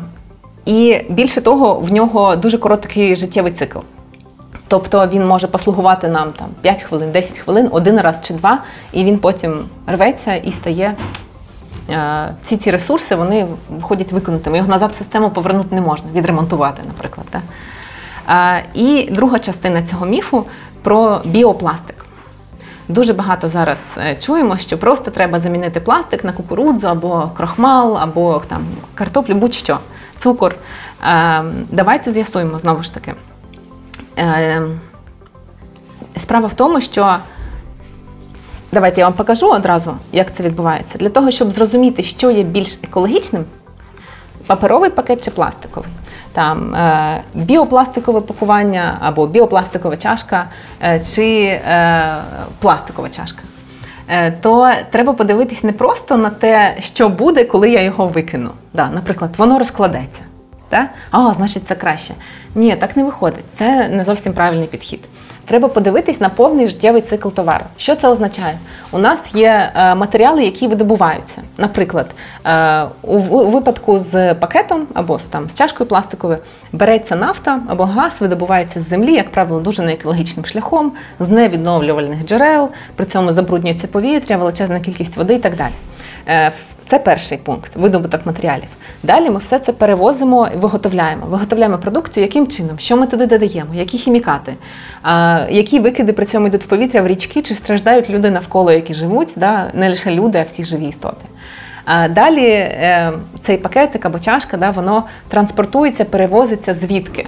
і 0.65 1.01
більше 1.09 1.41
того, 1.41 1.73
в 1.73 1.91
нього 1.91 2.35
дуже 2.35 2.57
короткий 2.57 3.15
життєвий 3.15 3.51
цикл. 3.51 3.79
Тобто 4.67 5.07
він 5.07 5.27
може 5.27 5.47
послугувати 5.47 6.07
нам 6.07 6.31
там 6.31 6.47
5 6.61 6.83
хвилин, 6.83 7.11
10 7.11 7.39
хвилин, 7.39 7.69
один 7.71 8.01
раз 8.01 8.21
чи 8.23 8.33
два, 8.33 8.57
і 8.91 9.03
він 9.03 9.17
потім 9.17 9.65
рветься 9.87 10.35
і 10.35 10.51
стає. 10.51 10.95
Ці 12.43 12.57
ці 12.57 12.71
ресурси 12.71 13.15
вони 13.15 13.45
виходять 13.69 14.11
виконатими. 14.11 14.57
Його 14.57 14.69
назад 14.69 14.91
в 14.91 14.95
систему 14.95 15.29
повернути 15.29 15.75
не 15.75 15.81
можна, 15.81 16.07
відремонтувати, 16.13 16.81
наприклад. 16.87 17.27
Так? 17.29 17.41
І 18.73 19.09
друга 19.11 19.39
частина 19.39 19.83
цього 19.83 20.05
міфу 20.05 20.45
про 20.81 21.21
біопластик. 21.25 22.05
Дуже 22.87 23.13
багато 23.13 23.49
зараз 23.49 23.81
е, 23.97 24.15
чуємо, 24.15 24.57
що 24.57 24.77
просто 24.77 25.11
треба 25.11 25.39
замінити 25.39 25.79
пластик 25.79 26.23
на 26.23 26.33
кукурудзу 26.33 26.87
або 26.87 27.31
крохмал, 27.37 27.97
або 27.97 28.41
там 28.47 28.65
картоплю, 28.95 29.35
будь-що, 29.35 29.79
цукор. 30.19 30.55
Е, 31.03 31.43
давайте 31.71 32.11
з'ясуємо 32.11 32.59
знову 32.59 32.83
ж 32.83 32.93
таки. 32.93 33.13
Е, 34.19 34.61
справа 36.17 36.47
в 36.47 36.53
тому, 36.53 36.81
що 36.81 37.17
давайте 38.71 39.01
я 39.01 39.07
вам 39.07 39.13
покажу 39.13 39.51
одразу, 39.51 39.97
як 40.11 40.35
це 40.35 40.43
відбувається. 40.43 40.97
Для 40.97 41.09
того, 41.09 41.31
щоб 41.31 41.51
зрозуміти, 41.51 42.03
що 42.03 42.31
є 42.31 42.43
більш 42.43 42.79
екологічним, 42.83 43.45
паперовий 44.47 44.89
пакет 44.89 45.25
чи 45.25 45.31
пластиковий 45.31 45.89
там 46.37 46.75
е, 46.75 47.21
біопластикове 47.33 48.21
пакування 48.21 48.97
або 49.01 49.27
біопластикова 49.27 49.97
чашка 49.97 50.45
е, 50.83 50.99
чи 50.99 51.43
е, 51.43 52.15
пластикова 52.59 53.09
чашка. 53.09 53.43
То 54.41 54.71
треба 54.91 55.13
подивитись 55.13 55.63
не 55.63 55.71
просто 55.71 56.17
на 56.17 56.29
те, 56.29 56.75
що 56.79 57.09
буде, 57.09 57.43
коли 57.43 57.69
я 57.69 57.81
його 57.81 58.07
викину. 58.07 58.51
Да, 58.73 58.89
Наприклад, 58.89 59.31
воно 59.37 59.59
розкладеться. 59.59 60.21
Так? 60.69 60.87
А, 61.11 61.33
значить, 61.33 61.67
це 61.67 61.75
краще. 61.75 62.13
Ні, 62.55 62.75
так 62.75 62.97
не 62.97 63.03
виходить. 63.03 63.45
Це 63.57 63.87
не 63.89 64.03
зовсім 64.03 64.33
правильний 64.33 64.67
підхід 64.67 64.99
треба 65.47 65.67
подивитись 65.67 66.21
на 66.21 66.29
повний 66.29 66.67
життєвий 66.67 67.01
цикл 67.01 67.29
товару. 67.29 67.65
Що 67.77 67.95
це 67.95 68.07
означає? 68.07 68.57
У 68.91 68.99
нас 68.99 69.35
є 69.35 69.71
е, 69.75 69.95
матеріали, 69.95 70.43
які 70.43 70.67
видобуваються. 70.67 71.41
Наприклад, 71.57 72.07
е, 72.45 72.85
у 73.01 73.17
випадку 73.49 73.99
з 73.99 74.33
пакетом 74.33 74.87
або 74.93 75.19
з, 75.19 75.23
там 75.23 75.49
з 75.49 75.55
чашкою 75.55 75.89
пластиковою 75.89 76.39
береться 76.71 77.15
нафта 77.15 77.59
або 77.67 77.85
газ, 77.85 78.21
видобувається 78.21 78.79
з 78.79 78.87
землі, 78.87 79.13
як 79.13 79.31
правило, 79.31 79.59
дуже 79.59 79.83
неекологічним 79.83 80.45
шляхом, 80.45 80.91
з 81.19 81.29
невідновлювальних 81.29 82.25
джерел, 82.25 82.69
при 82.95 83.05
цьому 83.05 83.33
забруднюється 83.33 83.87
повітря, 83.87 84.37
величезна 84.37 84.79
кількість 84.79 85.17
води 85.17 85.33
і 85.33 85.39
так 85.39 85.55
далі. 85.55 85.73
Е, 86.27 86.51
це 86.87 86.99
перший 86.99 87.37
пункт 87.37 87.75
видобуток 87.75 88.25
матеріалів. 88.25 88.67
Далі 89.03 89.29
ми 89.29 89.37
все 89.39 89.59
це 89.59 89.73
перевозимо 89.73 90.49
і 90.55 90.57
виготовляємо. 90.57 91.25
Виготовляємо 91.25 91.77
продукцію, 91.77 92.23
яким 92.23 92.47
чином, 92.47 92.79
що 92.79 92.97
ми 92.97 93.07
туди 93.07 93.25
додаємо, 93.25 93.73
які 93.73 93.97
хімікати, 93.97 94.53
які 95.49 95.79
викиди 95.79 96.13
при 96.13 96.25
цьому 96.25 96.47
йдуть 96.47 96.63
в 96.63 96.67
повітря 96.67 97.01
в 97.01 97.07
річки, 97.07 97.41
чи 97.41 97.55
страждають 97.55 98.09
люди 98.09 98.31
навколо, 98.31 98.71
які 98.71 98.93
живуть, 98.93 99.33
да? 99.35 99.71
не 99.73 99.89
лише 99.89 100.11
люди, 100.11 100.39
а 100.39 100.43
всі 100.43 100.63
живі 100.63 100.85
істоти. 100.85 101.25
Далі 102.09 102.49
е, 102.49 103.11
цей 103.41 103.57
пакетик 103.57 104.05
або 104.05 104.19
чашка, 104.19 104.57
да, 104.57 104.71
воно 104.71 105.03
транспортується, 105.27 106.05
перевозиться 106.05 106.73
звідки? 106.73 107.27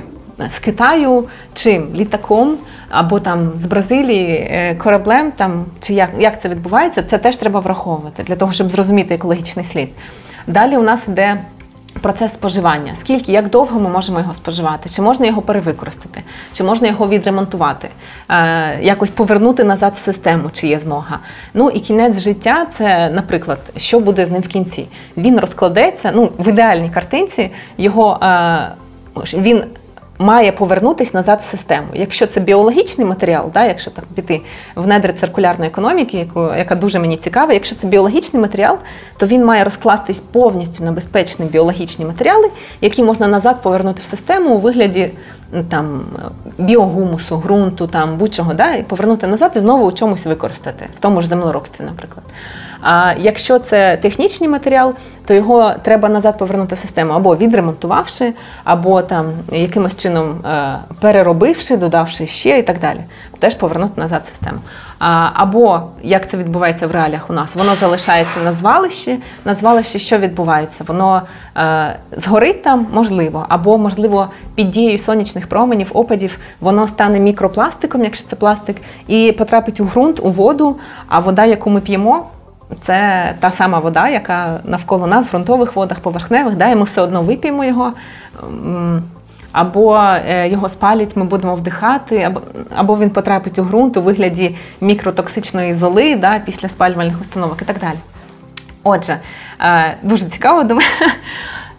З 0.49 0.59
Китаю 0.59 1.23
чим? 1.53 1.87
Літаком 1.95 2.57
або 2.89 3.19
там 3.19 3.51
з 3.55 3.65
Бразилії 3.65 4.31
е, 4.51 4.75
кораблем, 4.75 5.31
там 5.31 5.65
чи 5.79 5.93
як 5.93 6.09
як 6.19 6.41
це 6.41 6.49
відбувається, 6.49 7.03
це 7.03 7.17
теж 7.17 7.37
треба 7.37 7.59
враховувати 7.59 8.23
для 8.23 8.35
того, 8.35 8.51
щоб 8.51 8.69
зрозуміти 8.69 9.13
екологічний 9.13 9.65
слід. 9.65 9.89
Далі 10.47 10.77
у 10.77 10.81
нас 10.81 11.07
йде 11.07 11.37
процес 12.01 12.33
споживання. 12.33 12.95
Скільки, 12.99 13.31
як 13.31 13.49
довго 13.49 13.79
ми 13.79 13.89
можемо 13.89 14.19
його 14.19 14.33
споживати? 14.33 14.89
Чи 14.89 15.01
можна 15.01 15.27
його 15.27 15.41
перевикористати, 15.41 16.23
чи 16.53 16.63
можна 16.63 16.87
його 16.87 17.07
відремонтувати, 17.07 17.89
е, 18.29 18.79
якось 18.81 19.09
повернути 19.09 19.63
назад 19.63 19.93
в 19.93 19.97
систему, 19.97 20.49
чи 20.53 20.67
є 20.67 20.79
змога. 20.79 21.19
Ну 21.53 21.69
і 21.69 21.79
кінець 21.79 22.19
життя 22.19 22.67
це, 22.73 23.09
наприклад, 23.09 23.59
що 23.77 23.99
буде 23.99 24.25
з 24.25 24.31
ним 24.31 24.41
в 24.41 24.47
кінці. 24.47 24.87
Він 25.17 25.39
розкладеться, 25.39 26.11
ну 26.15 26.29
в 26.37 26.47
ідеальній 26.47 26.89
картинці 26.89 27.51
його 27.77 28.19
е, 28.23 28.71
він 29.33 29.63
має 30.19 30.51
повернутися 30.51 31.11
назад 31.13 31.39
в 31.39 31.51
систему. 31.51 31.87
Якщо 31.93 32.27
це 32.27 32.39
біологічний 32.39 33.07
матеріал, 33.07 33.49
да, 33.53 33.65
якщо 33.65 33.91
так 33.91 34.05
піти 34.05 34.41
в 34.75 34.87
недри 34.87 35.13
циркулярної 35.13 35.69
економіки, 35.69 36.17
яку, 36.17 36.53
яка 36.57 36.75
дуже 36.75 36.99
мені 36.99 37.17
цікава, 37.17 37.53
якщо 37.53 37.75
це 37.75 37.87
біологічний 37.87 38.41
матеріал, 38.41 38.77
то 39.17 39.25
він 39.25 39.45
має 39.45 39.63
розкластись 39.63 40.19
повністю 40.19 40.83
на 40.83 40.91
безпечні 40.91 41.45
біологічні 41.45 42.05
матеріали, 42.05 42.49
які 42.81 43.03
можна 43.03 43.27
назад 43.27 43.61
повернути 43.61 44.01
в 44.01 44.09
систему 44.09 44.55
у 44.55 44.57
вигляді 44.57 45.11
там 45.69 46.05
біогумусу, 46.57 47.37
ґрунту, 47.37 47.87
там 47.87 48.17
будь-чого, 48.17 48.53
да, 48.53 48.73
і 48.73 48.83
повернути 48.83 49.27
назад 49.27 49.51
і 49.55 49.59
знову 49.59 49.85
у 49.85 49.91
чомусь 49.91 50.25
використати, 50.25 50.85
в 50.97 50.99
тому 50.99 51.21
ж 51.21 51.27
землеробстві, 51.27 51.85
наприклад. 51.85 52.25
А 52.81 53.13
якщо 53.19 53.59
це 53.59 53.97
технічний 53.97 54.49
матеріал, 54.49 54.93
то 55.25 55.33
його 55.33 55.71
треба 55.83 56.09
назад 56.09 56.37
повернути 56.37 56.75
в 56.75 56.77
систему 56.77 57.13
або 57.13 57.35
відремонтувавши, 57.35 58.33
або 58.63 59.01
там 59.01 59.25
якимось 59.51 59.97
чином 59.97 60.45
е, 60.45 60.79
переробивши, 60.99 61.77
додавши 61.77 62.27
ще 62.27 62.59
і 62.59 62.63
так 62.63 62.79
далі. 62.79 62.99
Теж 63.39 63.55
повернути 63.55 64.01
назад 64.01 64.21
в 64.23 64.27
систему. 64.27 64.59
Або 65.33 65.81
як 66.03 66.29
це 66.29 66.37
відбувається 66.37 66.87
в 66.87 66.91
реаліях 66.91 67.29
у 67.29 67.33
нас, 67.33 67.55
воно 67.55 67.75
залишається 67.75 68.39
на 68.43 68.53
звалищі. 68.53 69.19
На 69.45 69.55
звалищі 69.55 69.99
що 69.99 70.17
відбувається? 70.17 70.83
Воно 70.87 71.21
е, 71.57 71.95
згорить 72.11 72.63
там, 72.63 72.87
можливо, 72.93 73.45
або, 73.49 73.77
можливо, 73.77 74.27
під 74.55 74.71
дією 74.71 74.97
сонячних 74.97 75.47
променів, 75.47 75.89
опадів, 75.93 76.39
воно 76.59 76.87
стане 76.87 77.19
мікропластиком, 77.19 78.03
якщо 78.03 78.27
це 78.27 78.35
пластик, 78.35 78.77
і 79.07 79.31
потрапить 79.31 79.79
у 79.79 79.85
ґрунт, 79.85 80.19
у 80.19 80.29
воду, 80.29 80.75
а 81.07 81.19
вода, 81.19 81.45
яку 81.45 81.69
ми 81.69 81.81
п'ємо. 81.81 82.25
Це 82.83 83.35
та 83.39 83.51
сама 83.51 83.79
вода, 83.79 84.09
яка 84.09 84.59
навколо 84.63 85.07
нас 85.07 85.27
в 85.27 85.29
ґрунтових 85.29 85.75
водах, 85.75 85.99
поверхневих, 85.99 86.55
да, 86.55 86.69
і 86.69 86.75
ми 86.75 86.83
все 86.83 87.01
одно 87.01 87.21
вип'ємо 87.21 87.65
його, 87.65 87.93
або 89.51 89.97
е, 89.97 90.49
його 90.49 90.69
спалять, 90.69 91.15
ми 91.15 91.23
будемо 91.23 91.55
вдихати, 91.55 92.35
або 92.75 92.97
він 92.97 93.09
потрапить 93.09 93.59
у 93.59 93.63
ґрунт 93.63 93.97
у 93.97 94.01
вигляді 94.01 94.55
мікротоксичної 94.81 95.73
золи 95.73 96.15
да, 96.15 96.39
після 96.39 96.69
спалювальних 96.69 97.21
установок 97.21 97.61
і 97.61 97.65
так 97.65 97.79
далі. 97.79 97.97
Отже, 98.83 99.17
е, 99.61 99.95
дуже 100.03 100.25
цікаво. 100.25 100.63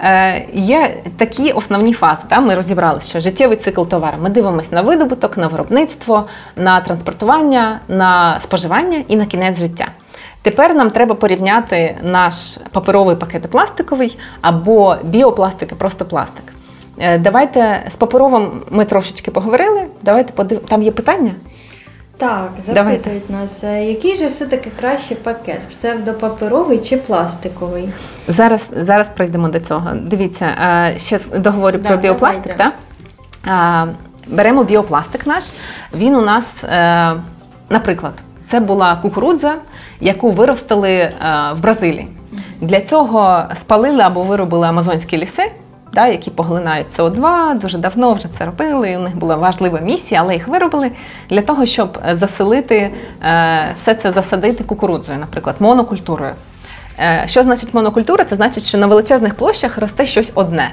Е, 0.02 0.46
є 0.52 0.96
такі 1.16 1.52
основні 1.52 1.92
фази. 1.92 2.22
Там 2.28 2.46
Ми 2.46 2.54
розібрали, 2.54 3.00
що 3.00 3.20
життєвий 3.20 3.56
цикл 3.56 3.82
товару. 3.82 4.16
Ми 4.22 4.28
дивимося 4.28 4.68
на 4.72 4.80
видобуток, 4.80 5.36
на 5.36 5.46
виробництво, 5.46 6.26
на 6.56 6.80
транспортування, 6.80 7.80
на 7.88 8.40
споживання 8.40 9.04
і 9.08 9.16
на 9.16 9.26
кінець 9.26 9.58
життя. 9.58 9.86
Тепер 10.42 10.74
нам 10.74 10.90
треба 10.90 11.14
порівняти 11.14 11.96
наш 12.02 12.58
паперовий 12.72 13.16
пакет 13.16 13.42
пластиковий 13.42 14.18
або 14.40 14.96
біопластик 15.02 15.72
і 15.72 15.74
просто 15.74 16.04
пластик. 16.04 16.44
Е, 16.98 17.18
давайте 17.18 17.82
з 17.90 17.94
паперовим 17.94 18.62
ми 18.70 18.84
трошечки 18.84 19.30
поговорили. 19.30 19.82
Давайте 20.02 20.32
подив... 20.32 20.60
Там 20.60 20.82
є 20.82 20.90
питання? 20.90 21.30
Так, 22.16 22.50
запитують 22.66 22.74
Давайте. 22.74 23.10
нас, 23.32 23.50
е, 23.64 23.84
який 23.84 24.16
же 24.16 24.28
все-таки 24.28 24.70
кращий 24.80 25.16
пакет? 25.16 25.60
Псевдопаперовий 25.68 26.78
чи 26.78 26.96
пластиковий? 26.96 27.88
Зараз 28.28 28.70
зараз 28.76 29.08
прийдемо 29.08 29.48
до 29.48 29.60
цього. 29.60 29.90
Дивіться, 29.94 30.46
е, 30.46 30.98
ще 30.98 31.18
договорю 31.38 31.78
да, 31.78 31.88
про 31.88 31.96
біопластик. 31.96 32.56
так? 32.56 32.74
Беремо 34.26 34.64
біопластик 34.64 35.26
наш. 35.26 35.44
Він 35.94 36.14
у 36.14 36.20
нас, 36.20 36.44
наприклад, 37.70 38.12
це 38.50 38.60
була 38.60 38.96
кукурудза, 38.96 39.54
яку 40.00 40.30
виростили 40.30 41.12
в 41.52 41.60
Бразилії. 41.60 42.08
Для 42.60 42.80
цього 42.80 43.42
спалили 43.54 44.02
або 44.02 44.22
виробили 44.22 44.66
амазонські 44.66 45.18
ліси 45.18 45.50
да, 45.92 46.06
які 46.06 46.30
поглинають 46.30 46.86
СО2, 46.98 47.58
дуже 47.58 47.78
давно 47.78 48.12
вже 48.12 48.28
це 48.38 48.46
робили. 48.46 48.96
У 48.96 49.00
них 49.00 49.16
була 49.16 49.36
важлива 49.36 49.80
місія, 49.80 50.20
але 50.20 50.34
їх 50.34 50.48
виробили 50.48 50.90
для 51.30 51.42
того, 51.42 51.66
щоб 51.66 51.98
заселити 52.12 52.90
е, 53.22 53.74
все 53.76 53.94
це 53.94 54.10
засадити 54.10 54.64
кукурудзою, 54.64 55.18
наприклад, 55.18 55.56
монокультурою. 55.60 56.32
Е, 56.98 57.22
що 57.26 57.42
значить 57.42 57.74
монокультура? 57.74 58.24
Це 58.24 58.36
значить, 58.36 58.64
що 58.64 58.78
на 58.78 58.86
величезних 58.86 59.34
площах 59.34 59.78
росте 59.78 60.06
щось 60.06 60.32
одне. 60.34 60.70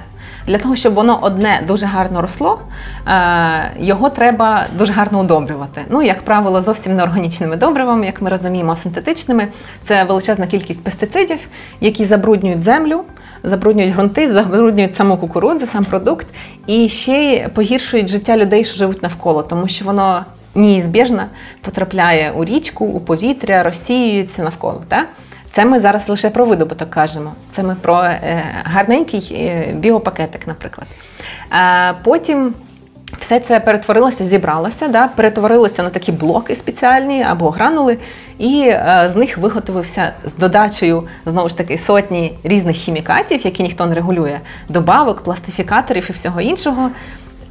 Для 0.48 0.58
того, 0.58 0.76
щоб 0.76 0.94
воно 0.94 1.20
одне 1.22 1.62
дуже 1.68 1.86
гарно 1.86 2.22
росло, 2.22 2.60
е, 3.08 3.72
його 3.80 4.10
треба 4.10 4.66
дуже 4.78 4.94
гарно 4.94 5.20
удобрювати. 5.20 5.82
Ну, 5.90 6.02
як 6.02 6.22
правило, 6.22 6.62
зовсім 6.62 6.96
не 6.96 7.04
органічними 7.04 7.56
добривами, 7.56 8.06
як 8.06 8.22
ми 8.22 8.30
розуміємо, 8.30 8.76
синтетичними. 8.76 9.48
Це 9.88 10.04
величезна 10.04 10.48
кількість 10.48 10.84
пестицидів, 10.84 11.40
які 11.82 12.06
забруднюють 12.06 12.64
землю, 12.64 13.04
забруднюють 13.44 13.94
ґрунти, 13.94 14.34
забруднюють 14.34 14.96
саму 14.96 15.18
кукурудзу, 15.18 15.66
сам 15.66 15.86
продукт, 15.86 16.28
і 16.68 16.90
ще 16.90 17.14
й 17.14 17.48
погіршують 17.48 18.08
життя 18.08 18.38
людей, 18.38 18.66
що 18.66 18.78
живуть 18.78 19.04
навколо, 19.04 19.44
тому 19.44 19.68
що 19.68 19.86
воно 19.86 20.26
неізбіжно 20.56 21.24
потрапляє 21.62 22.32
у 22.32 22.46
річку, 22.46 22.86
у 22.86 23.00
повітря, 23.00 23.64
розсіюється 23.64 24.44
навколо. 24.44 24.82
Так? 24.88 25.08
Це 25.58 25.66
ми 25.66 25.80
зараз 25.80 26.10
лише 26.10 26.30
про 26.30 26.46
видобуток 26.46 26.90
кажемо. 26.90 27.34
Це 27.56 27.64
ми 27.64 27.76
про 27.82 28.04
е, 28.04 28.44
гарненький 28.64 29.32
е, 29.32 29.74
біопакетик, 29.74 30.48
наприклад. 30.48 30.88
Потім 32.04 32.54
все 33.20 33.40
це 33.40 33.60
перетворилося, 33.60 34.26
зібралося, 34.26 34.88
да, 34.88 35.08
перетворилося 35.08 35.84
на 35.84 35.90
такі 35.90 36.12
блоки 36.12 36.56
спеціальні 36.56 37.24
або 37.24 37.50
гранули, 37.50 37.98
і 38.38 38.62
е, 38.68 39.10
з 39.14 39.16
них 39.16 39.38
виготовився 39.38 40.14
з 40.26 40.36
додачею 40.36 41.04
знову 41.26 41.50
ж 41.50 41.58
таки 41.58 41.78
сотні 41.78 42.38
різних 42.44 42.76
хімікатів, 42.76 43.46
які 43.46 43.64
ніхто 43.64 43.86
не 43.86 43.96
регулює, 43.96 44.40
добавок, 44.70 45.22
пластифікаторів 45.22 46.08
і 46.10 46.14
всього 46.14 46.42
іншого. 46.42 46.90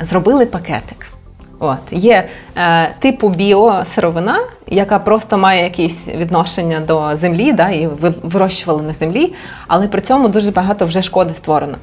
Зробили 0.01 0.47
пакетик. 0.47 1.16
От 1.59 1.79
Є 1.91 2.29
е, 2.57 2.95
типу 2.99 3.29
біосировина, 3.29 4.39
яка 4.67 4.99
просто 4.99 5.39
має 5.39 5.65
якесь 5.65 6.09
відношення 6.09 6.81
до 6.81 7.17
землі, 7.17 7.53
да, 7.53 7.69
і 7.69 7.87
вирощували 8.23 8.83
на 8.83 8.93
землі, 8.93 9.35
але 9.67 9.89
при 9.89 10.01
цьому 10.01 10.29
дуже 10.29 10.51
багато 10.51 10.87
вже 10.87 11.03
шкоди 11.03 11.35
створено. 11.35 11.77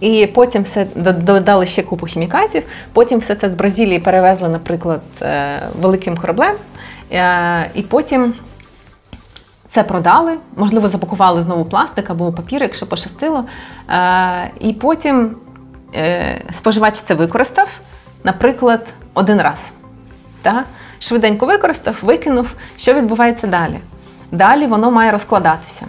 І 0.00 0.26
потім 0.26 0.62
все 0.62 0.86
додали 0.96 1.66
ще 1.66 1.82
купу 1.82 2.06
хімікатів. 2.06 2.62
Потім 2.92 3.18
все 3.18 3.34
це 3.34 3.50
з 3.50 3.54
Бразилії 3.54 3.98
перевезли, 3.98 4.48
наприклад, 4.48 5.00
е, 5.22 5.62
великим 5.80 6.16
кораблем. 6.16 6.54
Е, 7.12 7.70
і 7.74 7.82
потім 7.82 8.34
це 9.70 9.82
продали, 9.82 10.38
можливо, 10.56 10.88
запакували 10.88 11.42
знову 11.42 11.64
пластик 11.64 12.10
або 12.10 12.32
папір, 12.32 12.62
якщо 12.62 12.86
пощастило. 12.86 13.44
Е, 13.90 14.50
і 14.60 14.72
потім 14.72 15.36
споживач 16.50 16.94
це 16.94 17.14
використав, 17.14 17.68
наприклад, 18.24 18.86
один 19.14 19.40
раз. 19.40 19.72
Так? 20.42 20.64
Швиденько 20.98 21.46
використав, 21.46 21.96
викинув. 22.02 22.54
Що 22.76 22.94
відбувається 22.94 23.46
далі? 23.46 23.78
Далі 24.32 24.66
воно 24.66 24.90
має 24.90 25.10
розкладатися. 25.10 25.86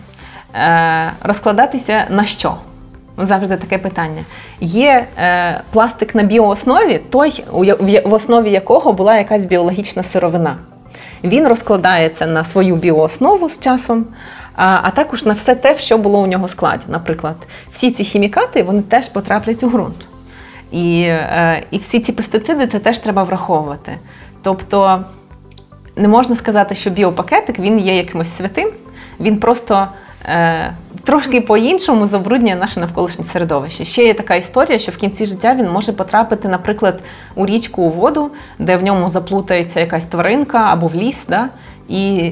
Розкладатися 1.23 2.05
на 2.09 2.25
що? 2.25 2.55
Завжди 3.17 3.57
таке 3.57 3.77
питання. 3.77 4.23
Є 4.59 5.05
е, 5.17 5.61
пластик 5.71 6.15
на 6.15 6.23
біооснові, 6.23 7.01
той, 7.09 7.43
в 8.03 8.13
основі 8.13 8.51
якого 8.51 8.93
була 8.93 9.17
якась 9.17 9.45
біологічна 9.45 10.03
сировина. 10.03 10.57
Він 11.23 11.47
розкладається 11.47 12.27
на 12.27 12.43
свою 12.43 12.75
біооснову 12.75 13.49
з 13.49 13.59
часом, 13.59 14.05
а, 14.55 14.79
а 14.83 14.91
також 14.91 15.25
на 15.25 15.33
все 15.33 15.55
те, 15.55 15.77
що 15.77 15.97
було 15.97 16.21
у 16.21 16.27
нього 16.27 16.45
в 16.45 16.49
складі. 16.49 16.85
Наприклад, 16.87 17.35
всі 17.71 17.91
ці 17.91 18.03
хімікати 18.03 18.63
вони 18.63 18.81
теж 18.81 19.09
потраплять 19.09 19.63
у 19.63 19.69
ґрунт. 19.69 19.95
І, 20.71 21.01
е, 21.01 21.63
І 21.71 21.77
всі 21.77 21.99
ці 21.99 22.11
пестициди 22.11 22.67
це 22.67 22.79
теж 22.79 22.99
треба 22.99 23.23
враховувати. 23.23 23.91
Тобто 24.41 25.03
не 25.95 26.07
можна 26.07 26.35
сказати, 26.35 26.75
що 26.75 26.89
біопакетик 26.89 27.59
він 27.59 27.79
є 27.79 27.97
якимось 27.97 28.37
святим, 28.37 28.69
він 29.19 29.37
просто. 29.37 29.87
Е, 30.25 30.73
трошки 31.03 31.41
по-іншому 31.41 32.05
забруднює 32.05 32.55
наше 32.55 32.79
навколишнє 32.79 33.25
середовище. 33.25 33.85
Ще 33.85 34.05
є 34.05 34.13
така 34.13 34.35
історія, 34.35 34.79
що 34.79 34.91
в 34.91 34.97
кінці 34.97 35.25
життя 35.25 35.55
він 35.55 35.71
може 35.71 35.93
потрапити, 35.93 36.47
наприклад, 36.47 36.99
у 37.35 37.45
річку 37.45 37.81
у 37.81 37.89
воду, 37.89 38.31
де 38.59 38.77
в 38.77 38.83
ньому 38.83 39.09
заплутається 39.09 39.79
якась 39.79 40.05
тваринка 40.05 40.57
або 40.57 40.87
в 40.87 40.95
ліс, 40.95 41.25
да, 41.27 41.49
і 41.89 42.31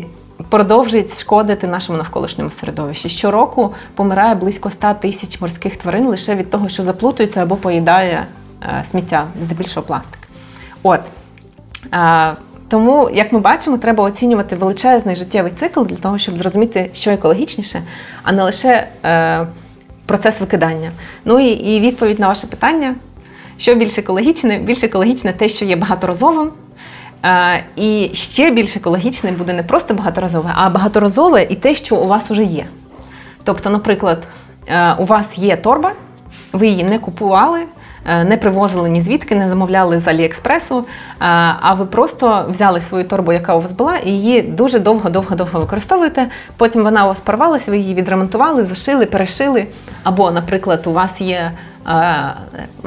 продовжує 0.50 1.08
шкодити 1.08 1.68
нашому 1.68 1.98
навколишньому 1.98 2.52
середовищі. 2.52 3.10
Щороку 3.10 3.74
помирає 3.96 4.36
близько 4.36 4.70
100 4.70 4.94
тисяч 4.94 5.42
морських 5.42 5.78
тварин 5.78 6.08
лише 6.08 6.36
від 6.36 6.50
того, 6.50 6.70
що 6.70 6.84
заплутується 6.84 7.44
або 7.44 7.56
поїдає 7.56 8.26
е, 8.64 8.86
сміття, 8.86 9.28
здебільшого 9.44 9.86
пластик. 9.86 10.20
От. 10.84 11.02
Тому, 12.70 13.10
як 13.14 13.34
ми 13.34 13.40
бачимо, 13.40 13.78
треба 13.78 14.04
оцінювати 14.04 14.56
величезний 14.56 15.16
життєвий 15.16 15.52
цикл 15.60 15.84
для 15.84 15.96
того, 15.96 16.18
щоб 16.18 16.38
зрозуміти, 16.38 16.90
що 16.94 17.12
екологічніше, 17.12 17.82
а 18.24 18.32
не 18.32 18.44
лише 18.44 18.88
е, 19.06 19.48
процес 20.06 20.40
викидання. 20.40 20.92
Ну 21.26 21.40
і, 21.40 21.50
і 21.50 21.80
відповідь 21.80 22.20
на 22.20 22.28
ваше 22.28 22.48
питання: 22.48 22.96
що 23.58 23.76
більш 23.76 23.98
екологічне? 23.98 24.58
Більш 24.58 24.84
екологічне 24.84 25.34
те, 25.34 25.50
що 25.50 25.66
є 25.66 25.76
багаторазовим. 25.76 26.52
Е, 27.26 27.64
і 27.76 28.10
ще 28.14 28.52
більш 28.52 28.76
екологічне 28.76 29.32
буде 29.32 29.54
не 29.54 29.64
просто 29.64 29.94
багаторазове, 29.94 30.52
а 30.56 30.70
багаторазове 30.70 31.44
і 31.44 31.56
те, 31.56 31.76
що 31.76 31.96
у 31.96 32.08
вас 32.08 32.30
вже 32.30 32.44
є. 32.44 32.66
Тобто, 33.44 33.70
наприклад, 33.70 34.28
е, 34.68 34.94
у 34.94 35.06
вас 35.06 35.38
є 35.38 35.58
торба, 35.58 35.92
ви 36.54 36.68
її 36.68 36.84
не 36.84 37.00
купували, 37.00 37.60
Е, 38.08 38.24
не 38.24 38.38
привозили 38.38 38.90
ні 38.90 39.02
звідки, 39.02 39.36
не 39.36 39.50
замовляли 39.50 40.00
з 40.00 40.08
Аліекспресу, 40.08 40.86
а 41.60 41.74
ви 41.74 41.86
просто 41.86 42.46
взяли 42.50 42.82
свою 42.82 43.04
торбу, 43.04 43.34
яка 43.34 43.56
у 43.56 43.62
вас 43.62 43.72
була, 43.72 43.98
і 43.98 44.10
її 44.10 44.42
дуже 44.42 44.80
довго-довго-довго 44.80 45.60
використовуєте. 45.60 46.28
Потім 46.58 46.84
вона 46.84 47.06
у 47.06 47.08
вас 47.08 47.20
порвалася, 47.20 47.72
ви 47.72 47.78
її 47.78 47.94
відремонтували, 47.94 48.66
зашили, 48.66 49.06
перешили. 49.06 49.68
Або, 50.04 50.32
наприклад, 50.32 50.84
у 50.86 50.92
вас 50.92 51.22
є 51.22 51.52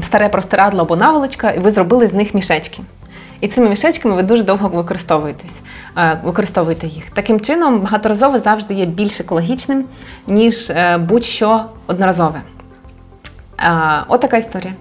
старе 0.03 0.29
простирадло 0.29 0.81
або 0.81 0.97
наволочка, 0.97 1.51
і 1.51 1.59
ви 1.59 1.71
зробили 1.71 2.07
з 2.07 2.13
них 2.13 2.35
мішечки. 2.35 2.83
І 3.41 3.49
цими 3.49 3.69
мішечками 3.69 4.15
ви 4.15 4.23
дуже 4.23 4.43
довго 4.43 4.69
використовуєтесь, 4.69 5.61
використовуєте 6.25 6.87
їх. 6.87 7.11
Таким 7.11 7.41
чином, 7.41 7.81
багаторазове 7.81 8.41
завжди 8.41 8.75
є 8.75 8.87
більш 8.87 9.21
екологічним, 9.21 9.85
ніж 10.27 10.73
будь-що 10.99 11.65
одноразове. 11.87 12.41
Отака 14.09 14.37
історія. 14.37 14.73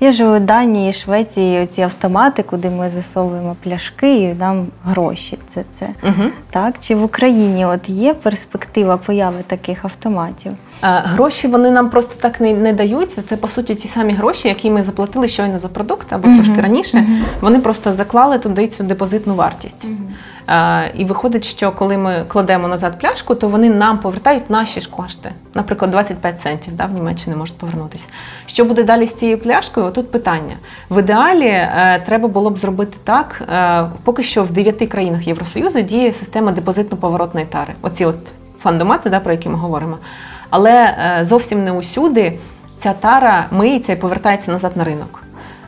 Я 0.00 0.10
живу 0.10 0.36
в 0.36 0.40
Данії, 0.40 0.92
Швеції, 0.92 1.66
ці 1.66 1.82
автомати, 1.82 2.42
куди 2.42 2.70
ми 2.70 2.90
засовуємо 2.90 3.56
пляшки 3.62 4.16
і 4.16 4.34
нам 4.34 4.66
гроші. 4.84 5.38
Це 5.54 5.64
це. 5.78 5.88
Угу. 6.02 6.30
Так? 6.50 6.74
Чи 6.80 6.94
в 6.94 7.02
Україні 7.02 7.66
от 7.66 7.88
є 7.88 8.14
перспектива 8.14 8.96
появи 8.96 9.42
таких 9.46 9.84
автоматів? 9.84 10.52
Гроші 10.82 11.48
вони 11.48 11.70
нам 11.70 11.90
просто 11.90 12.14
так 12.20 12.40
не 12.40 12.52
не 12.52 12.72
даються. 12.72 13.22
Це 13.28 13.36
по 13.36 13.48
суті 13.48 13.74
ті 13.74 13.88
самі 13.88 14.12
гроші, 14.12 14.48
які 14.48 14.70
ми 14.70 14.82
заплатили 14.82 15.28
щойно 15.28 15.58
за 15.58 15.68
продукт 15.68 16.12
або 16.12 16.28
uh 16.28 16.34
трошки 16.34 16.60
раніше. 16.60 16.98
Uh 16.98 17.22
Вони 17.40 17.58
просто 17.58 17.92
заклали 17.92 18.38
туди 18.38 18.68
цю 18.68 18.84
депозитну 18.84 19.34
вартість. 19.34 19.86
Uh 19.86 20.88
і 20.94 21.04
виходить, 21.04 21.44
що 21.44 21.72
коли 21.72 21.98
ми 21.98 22.24
кладемо 22.28 22.68
назад 22.68 22.98
пляшку, 22.98 23.34
то 23.34 23.48
вони 23.48 23.70
нам 23.70 23.98
повертають 23.98 24.50
наші 24.50 24.80
ж 24.80 24.90
кошти. 24.90 25.32
Наприклад, 25.54 25.90
25 25.90 26.40
центів 26.40 26.76
да, 26.76 26.86
в 26.86 26.92
Німеччині 26.92 27.36
можуть 27.36 27.58
повернутися. 27.58 28.08
Що 28.46 28.64
буде 28.64 28.82
далі 28.82 29.06
з 29.06 29.14
цією 29.14 29.38
пляшкою? 29.38 29.90
Тут 29.90 30.10
питання. 30.10 30.56
В 30.90 31.00
ідеалі 31.00 31.46
е, 31.46 32.02
треба 32.06 32.28
було 32.28 32.50
б 32.50 32.58
зробити 32.58 32.96
так. 33.04 33.42
Е, 33.52 33.86
поки 34.04 34.22
що 34.22 34.42
в 34.42 34.50
9 34.50 34.88
країнах 34.88 35.26
Євросоюзу 35.26 35.80
діє 35.80 36.12
система 36.12 36.52
депозитно-поворотної 36.52 37.46
тари. 37.46 37.72
Оці 37.82 38.04
от 38.04 38.16
фандомати, 38.60 39.10
да, 39.10 39.20
про 39.20 39.32
які 39.32 39.48
ми 39.48 39.56
говоримо. 39.56 39.98
Але 40.50 40.72
е, 40.72 41.24
зовсім 41.24 41.64
не 41.64 41.72
усюди 41.72 42.38
ця 42.78 42.92
тара 42.92 43.46
миється 43.50 43.92
і 43.92 43.96
повертається 43.96 44.52
назад 44.52 44.72
на 44.76 44.84
ринок. 44.84 45.22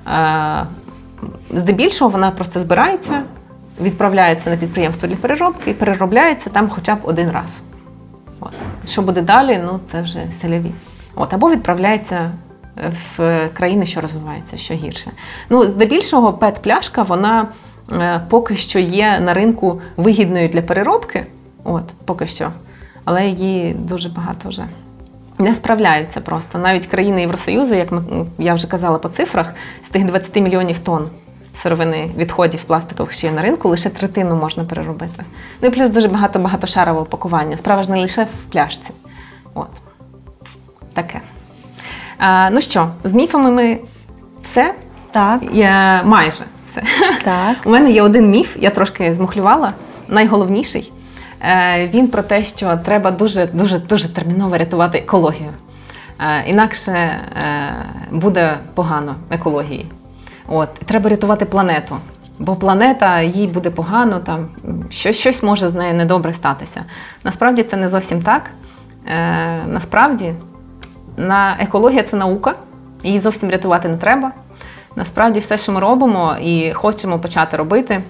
Е, 0.06 1.58
здебільшого 1.58 2.10
вона 2.10 2.30
просто 2.30 2.60
збирається, 2.60 3.22
відправляється 3.80 4.50
на 4.50 4.56
підприємство 4.56 5.08
для 5.08 5.16
переробки 5.16 5.70
і 5.70 5.74
переробляється 5.74 6.50
там 6.50 6.68
хоча 6.68 6.94
б 6.94 6.98
один 7.02 7.30
раз. 7.30 7.60
От. 8.40 8.52
Що 8.86 9.02
буде 9.02 9.22
далі, 9.22 9.60
ну 9.64 9.80
це 9.86 10.02
вже 10.02 10.20
селяві. 10.40 10.72
От, 11.14 11.34
Або 11.34 11.50
відправляється 11.50 12.30
в 13.16 13.48
країни, 13.52 13.86
що 13.86 14.00
розвиваються, 14.00 14.56
що 14.56 14.74
гірше. 14.74 15.10
Ну, 15.50 15.64
Здебільшого 15.64 16.32
пет-пляшка, 16.32 17.06
вона 17.06 17.48
е, 17.92 18.20
поки 18.28 18.56
що 18.56 18.78
є 18.78 19.20
на 19.20 19.34
ринку 19.34 19.80
вигідною 19.96 20.48
для 20.48 20.62
переробки. 20.62 21.26
От, 21.64 21.84
поки 22.04 22.26
що 22.26 22.50
але 23.10 23.26
її 23.26 23.72
дуже 23.72 24.08
багато 24.08 24.48
вже 24.48 24.64
не 25.38 25.54
справляються 25.54 26.20
просто. 26.20 26.58
Навіть 26.58 26.86
країни 26.86 27.20
Євросоюзу, 27.20 27.74
як 27.74 27.92
ми, 27.92 28.02
я 28.38 28.54
вже 28.54 28.66
казала 28.66 28.98
по 28.98 29.08
цифрах, 29.08 29.54
з 29.86 29.88
тих 29.88 30.04
20 30.04 30.36
мільйонів 30.36 30.78
тонн 30.78 31.08
сировини 31.54 32.10
відходів 32.16 32.62
пластикових, 32.62 33.12
що 33.12 33.26
є 33.26 33.32
на 33.32 33.42
ринку, 33.42 33.68
лише 33.68 33.90
третину 33.90 34.36
можна 34.36 34.64
переробити. 34.64 35.24
Ну 35.62 35.68
і 35.68 35.70
плюс 35.70 35.90
дуже 35.90 36.08
багато 36.08 36.38
багатошарового 36.38 37.06
пакування. 37.06 37.56
Справа 37.56 37.82
ж 37.82 37.90
не 37.90 38.00
лише 38.00 38.24
в 38.24 38.52
пляшці. 38.52 38.90
От. 39.54 39.70
Таке. 40.94 41.20
А, 42.18 42.50
Ну 42.50 42.60
що, 42.60 42.88
з 43.04 43.12
міфами 43.12 43.50
ми 43.50 43.78
все? 44.42 44.74
Так. 45.10 45.42
Я, 45.52 46.02
Майже 46.04 46.44
все. 46.66 46.82
Так. 47.24 47.56
У 47.64 47.70
мене 47.70 47.90
є 47.90 48.02
один 48.02 48.30
міф, 48.30 48.56
я 48.60 48.70
трошки 48.70 49.14
змухлювала. 49.14 49.72
Найголовніший. 50.08 50.92
Е, 51.42 51.88
Він 51.88 52.08
про 52.08 52.22
те, 52.22 52.44
що 52.44 52.76
треба 52.84 53.10
дуже 53.10 53.46
дуже 53.46 53.78
дуже 53.78 54.08
терміново 54.08 54.58
рятувати 54.58 54.98
екологію. 54.98 55.50
Е, 56.20 56.50
Інакше 56.50 56.92
е, 56.92 57.20
буде 58.10 58.58
погано 58.74 59.14
екології. 59.30 59.86
От, 60.48 60.74
треба 60.74 61.10
рятувати 61.10 61.44
планету. 61.44 61.96
Бо 62.38 62.56
планета 62.56 63.20
їй 63.20 63.46
буде 63.46 63.70
погано, 63.70 64.18
там 64.18 64.48
щось, 64.90 65.16
щось 65.16 65.42
може 65.42 65.68
з 65.68 65.74
нею 65.74 65.94
недобре 65.94 66.32
статися. 66.32 66.82
Насправді 67.24 67.62
це 67.62 67.76
не 67.76 67.88
зовсім 67.88 68.22
так. 68.22 68.50
Насправді, 69.66 70.34
на 71.16 71.56
екологія 71.60 72.02
це 72.02 72.16
наука, 72.16 72.54
її 73.02 73.18
зовсім 73.18 73.50
рятувати 73.50 73.88
не 73.88 73.96
треба. 73.96 74.32
Насправді, 74.96 75.40
все, 75.40 75.58
що 75.58 75.72
ми 75.72 75.80
робимо 75.80 76.36
і 76.42 76.72
хочемо 76.72 77.18
почати 77.18 77.56
робити, 77.56 78.02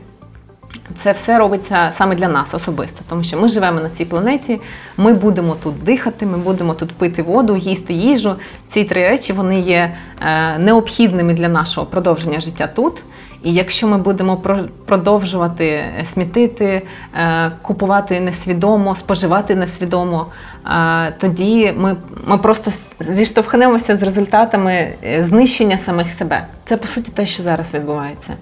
це 1.02 1.12
все 1.12 1.38
робиться 1.38 1.92
саме 1.98 2.14
для 2.14 2.28
нас 2.28 2.54
особисто, 2.54 3.00
тому 3.08 3.22
що 3.22 3.40
ми 3.40 3.48
живемо 3.48 3.80
на 3.80 3.90
цій 3.90 4.04
планеті, 4.04 4.60
ми 4.96 5.12
будемо 5.14 5.54
тут 5.62 5.84
дихати, 5.84 6.26
ми 6.26 6.38
будемо 6.38 6.74
тут 6.74 6.92
пити 6.92 7.22
воду, 7.22 7.56
їсти 7.56 7.92
їжу. 7.92 8.34
Ці 8.70 8.84
три 8.84 9.08
речі 9.08 9.32
вони 9.32 9.60
є 9.60 9.94
е, 10.26 10.58
необхідними 10.58 11.34
для 11.34 11.48
нашого 11.48 11.86
продовження 11.86 12.40
життя 12.40 12.66
тут. 12.74 13.02
І 13.42 13.52
якщо 13.54 13.88
ми 13.88 13.98
будемо 13.98 14.36
про- 14.36 14.64
продовжувати 14.86 15.84
смітити, 16.14 16.82
е, 17.20 17.50
купувати 17.62 18.20
несвідомо, 18.20 18.94
споживати 18.94 19.54
несвідомо, 19.54 20.26
е, 20.66 21.12
тоді 21.20 21.72
ми, 21.76 21.96
ми 22.26 22.38
просто 22.38 22.70
зіштовхнемося 23.00 23.96
з 23.96 24.02
результатами 24.02 24.92
знищення 25.22 25.78
самих 25.78 26.12
себе. 26.12 26.46
Це 26.64 26.76
по 26.76 26.86
суті 26.86 27.12
те, 27.14 27.26
що 27.26 27.42
зараз 27.42 27.74
відбувається. 27.74 28.32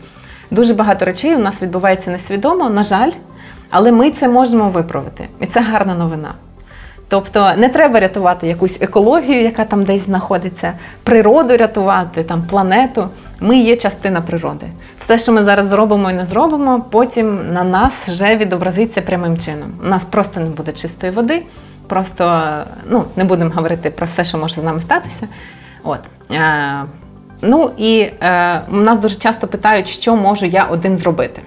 Дуже 0.51 0.75
багато 0.75 1.05
речей 1.05 1.35
у 1.35 1.39
нас 1.39 1.63
відбувається 1.63 2.11
несвідомо, 2.11 2.71
на 2.71 2.83
жаль, 2.83 3.11
але 3.71 3.93
ми 3.93 4.11
це 4.11 4.29
можемо 4.29 4.71
виправити. 4.71 5.29
І 5.41 5.47
це 5.47 5.61
гарна 5.61 5.95
новина. 5.95 6.35
Тобто 7.09 7.53
не 7.57 7.69
треба 7.69 8.01
рятувати 8.01 8.47
якусь 8.47 8.79
екологію, 8.81 9.43
яка 9.43 9.65
там 9.65 9.85
десь 9.85 10.05
знаходиться, 10.05 10.73
природу 11.03 11.57
рятувати, 11.57 12.23
там 12.23 12.43
планету. 12.43 13.09
Ми 13.41 13.59
є 13.59 13.77
частина 13.77 14.21
природи. 14.21 14.67
Все, 15.01 15.19
що 15.19 15.33
ми 15.33 15.45
зараз 15.45 15.67
зробимо 15.67 16.11
і 16.11 16.15
не 16.15 16.27
зробимо, 16.27 16.85
потім 16.91 17.53
на 17.53 17.65
нас 17.65 18.09
вже 18.09 18.37
відобразиться 18.37 19.03
прямим 19.03 19.39
чином. 19.39 19.73
У 19.85 19.89
нас 19.89 20.05
просто 20.05 20.41
не 20.41 20.47
буде 20.47 20.73
чистої 20.73 21.13
води, 21.13 21.43
просто 21.87 22.53
ну, 22.87 23.05
не 23.17 23.25
будемо 23.25 23.51
говорити 23.51 23.91
про 23.91 24.07
все, 24.07 24.25
що 24.25 24.39
може 24.39 24.55
з 24.55 24.65
нами 24.65 24.81
статися. 24.81 25.29
От. 25.83 26.01
Ну 27.43 27.71
і 27.77 28.01
е, 28.01 28.61
нас 28.69 28.99
дуже 28.99 29.15
часто 29.15 29.47
питають, 29.47 29.89
що 29.89 30.17
можу 30.17 30.47
я 30.47 30.65
один 30.65 30.99
зробити. 30.99 31.43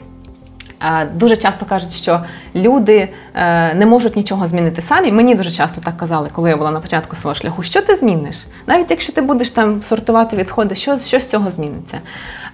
Е, 0.84 1.06
Дуже 1.16 1.38
часто 1.38 1.66
кажуть, 1.66 1.94
що 1.94 2.22
люди 2.56 3.10
е, 3.36 3.74
не 3.74 3.86
можуть 3.86 4.16
нічого 4.16 4.48
змінити 4.48 4.82
самі. 4.82 5.12
Мені 5.12 5.36
дуже 5.36 5.52
часто 5.52 5.82
так 5.82 5.98
казали, 5.98 6.30
коли 6.32 6.50
я 6.50 6.58
була 6.58 6.72
на 6.72 6.80
початку 6.80 7.16
свого 7.16 7.36
шляху. 7.36 7.64
Що 7.64 7.82
ти 7.82 7.96
зміниш? 7.96 8.36
Навіть 8.68 8.92
якщо 8.92 9.14
ти 9.14 9.22
будеш 9.22 9.50
там 9.50 9.82
сортувати 9.90 10.36
відходи, 10.36 10.76
що, 10.76 10.98
що 11.00 11.20
з 11.20 11.30
цього 11.30 11.52
зміниться? 11.52 11.98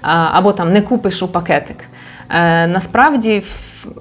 Або 0.01 0.51
там 0.51 0.73
не 0.73 0.81
купиш 0.81 1.23
у 1.23 1.27
пакетик. 1.27 1.83
Е, 2.29 2.67
Насправді 2.67 3.43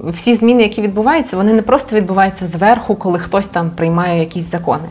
всі 0.04 0.36
зміни, 0.36 0.62
які 0.62 0.82
відбуваються, 0.82 1.36
вони 1.36 1.52
не 1.52 1.62
просто 1.62 1.96
відбуваються 1.96 2.46
зверху, 2.46 2.94
коли 2.96 3.18
хтось 3.18 3.46
там 3.46 3.70
приймає 3.70 4.20
якісь 4.20 4.50
закони. 4.50 4.88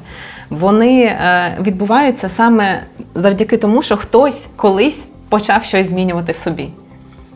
Вони 0.50 1.04
е, 1.04 1.58
відбуваються 1.62 2.30
саме 2.30 2.82
завдяки 3.16 3.58
тому, 3.58 3.82
що 3.82 3.98
хтось 3.98 4.48
колись 4.56 5.00
почав 5.30 5.64
щось 5.64 5.90
змінювати 5.90 6.32
в 6.32 6.36
собі. 6.36 6.70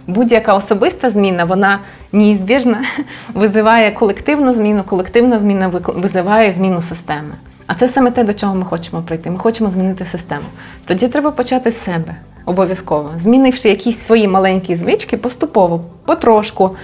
Будь-яка 0.07 0.53
особиста 0.53 1.10
зміна, 1.10 1.45
вона 1.45 1.80
неізбіжна, 2.12 2.84
визиває 3.34 3.91
колективну 3.91 4.53
зміну, 4.53 4.84
колективна 4.84 5.39
зміна 5.39 5.68
визиває 5.88 6.51
зміну 6.51 6.82
системи. 6.82 7.34
А 7.68 7.74
це 7.76 7.88
саме 7.88 8.12
те, 8.12 8.24
до 8.24 8.34
чого 8.34 8.55
ми 8.55 8.66
хочемо 8.66 9.01
прийти. 9.01 9.32
Ми 9.32 9.39
хочемо 9.39 9.70
змінити 9.70 10.05
систему. 10.05 10.45
Тоді 10.86 11.07
треба 11.07 11.32
почати 11.32 11.72
з 11.72 11.84
себе 11.84 12.16
обов'язково, 12.45 13.12
змінивши 13.18 13.70
якісь 13.70 14.05
свої 14.05 14.28
маленькі 14.28 14.76
звички 14.76 15.18
поступово, 15.18 15.82
потрошку. 16.05 16.76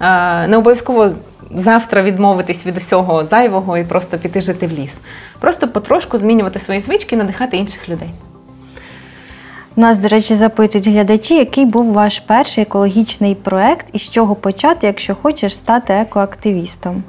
Е, 0.00 0.46
Не 0.46 0.56
обов'язково 0.56 1.10
завтра 1.54 2.02
відмовитись 2.02 2.66
від 2.66 2.76
всього 2.76 3.24
зайвого 3.24 3.78
і 3.78 3.84
просто 3.84 4.18
піти 4.18 4.40
жити 4.40 4.66
в 4.66 4.72
ліс. 4.72 4.92
Просто 5.40 5.68
потрошку 5.68 6.18
змінювати 6.18 6.58
свої 6.58 6.80
звички 6.80 7.14
і 7.14 7.18
надихати 7.18 7.56
інших 7.56 7.88
людей. 7.88 8.08
Нас, 9.76 9.98
до 9.98 10.08
речі, 10.08 10.34
запитують 10.34 10.88
глядачі, 10.88 11.34
який 11.34 11.64
був 11.64 11.92
ваш 11.92 12.20
перший 12.20 12.62
екологічний 12.62 13.34
проект 13.34 13.86
і 13.92 13.98
з 13.98 14.10
чого 14.10 14.34
почати, 14.34 14.86
якщо 14.86 15.14
хочеш 15.14 15.56
стати 15.56 15.92
екоактивістом. 15.92 17.02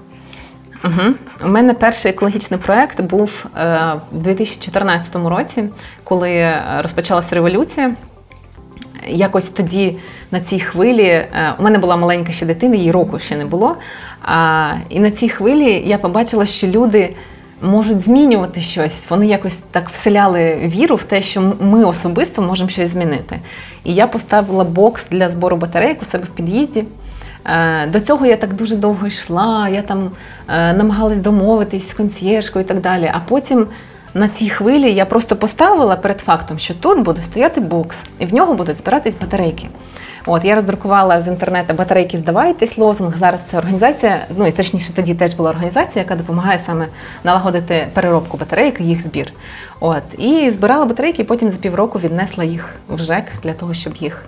Угу. 0.86 1.14
У 1.46 1.48
мене 1.48 1.74
перший 1.74 2.12
екологічний 2.12 2.60
проект 2.60 3.02
був 3.02 3.46
е, 3.58 3.94
в 4.12 4.22
2014 4.22 5.16
році, 5.16 5.64
коли 6.04 6.32
е, 6.32 6.64
розпочалася 6.82 7.36
революція. 7.36 7.96
Якось 9.08 9.50
тоді 9.50 9.98
на 10.32 10.40
цій 10.40 10.60
хвилі 10.60 11.04
е, 11.04 11.30
у 11.60 11.64
мене 11.64 11.78
була 11.78 11.96
маленька 11.96 12.32
ще 12.32 12.46
дитина, 12.46 12.76
їй 12.76 12.92
року 12.92 13.20
ще 13.20 13.38
не 13.38 13.46
було. 13.46 13.76
А, 14.22 14.74
і 14.90 15.00
на 15.00 15.12
цій 15.12 15.30
хвилі 15.30 15.84
я 15.86 15.98
побачила, 15.98 16.46
що 16.46 16.68
люди 16.68 17.14
можуть 17.62 18.02
змінювати 18.02 18.62
щось. 18.62 19.06
Вони 19.10 19.28
якось 19.28 19.58
так 19.72 19.90
вселяли 19.90 20.72
віру 20.76 20.96
в 20.96 21.04
те, 21.04 21.22
що 21.22 21.54
ми 21.60 21.84
особисто 21.84 22.42
можемо 22.42 22.70
щось 22.70 22.92
змінити. 22.92 23.40
І 23.84 23.94
я 23.94 24.08
поставила 24.08 24.64
бокс 24.64 25.10
для 25.10 25.30
збору 25.30 25.58
батарейок 25.58 26.02
у 26.02 26.06
себе 26.06 26.24
в 26.24 26.36
під'їзді. 26.36 26.84
Е, 27.46 27.88
До 27.88 28.00
цього 28.00 28.26
я 28.26 28.38
так 28.38 28.54
дуже 28.54 28.76
довго 28.76 29.08
йшла, 29.08 29.70
я 29.70 29.82
там 29.82 30.12
е, 30.48 30.74
намагалась 30.74 31.20
домовитись 31.20 31.90
з 31.90 31.94
консьєржкою 31.94 32.66
і 32.66 32.68
так 32.68 32.82
далі. 32.82 33.12
А 33.14 33.20
потім 33.28 33.68
на 34.16 34.28
цій 34.28 34.50
хвилі 34.50 34.94
я 34.94 35.06
просто 35.06 35.36
поставила 35.36 35.96
перед 35.96 36.20
фактом, 36.20 36.60
що 36.60 36.74
тут 36.74 37.00
буде 37.00 37.22
стояти 37.22 37.62
бокс, 37.62 37.98
і 38.20 38.26
в 38.26 38.34
нього 38.34 38.54
будуть 38.54 38.78
збиратись 38.78 39.16
батарейки. 39.22 39.68
От 40.26 40.46
я 40.46 40.56
роздрукувала 40.56 41.22
з 41.22 41.28
інтернету 41.28 41.74
батарейки 41.74 42.18
здавайтесь 42.18 42.78
лозунг. 42.78 43.18
Зараз 43.18 43.42
це 43.52 43.58
організація, 43.58 44.26
ну 44.38 44.48
і 44.48 44.52
точніше 44.52 44.94
тоді 44.94 45.16
теж 45.16 45.34
була 45.34 45.50
організація, 45.50 46.04
яка 46.04 46.16
допомагає 46.16 46.60
саме 46.66 46.88
налагодити 47.24 47.88
переробку 47.94 48.38
батарейок 48.38 48.82
їх 48.82 49.04
збір. 49.04 49.34
От 49.80 50.04
і 50.18 50.52
збирала 50.52 50.86
батарейки, 50.86 51.22
і 51.22 51.26
потім 51.26 51.52
за 51.52 51.58
півроку 51.58 52.00
віднесла 52.00 52.44
їх 52.44 52.76
в 52.90 53.00
ЖЕК 53.00 53.26
для 53.44 53.54
того, 53.54 53.74
щоб 53.74 53.96
їх 53.96 54.26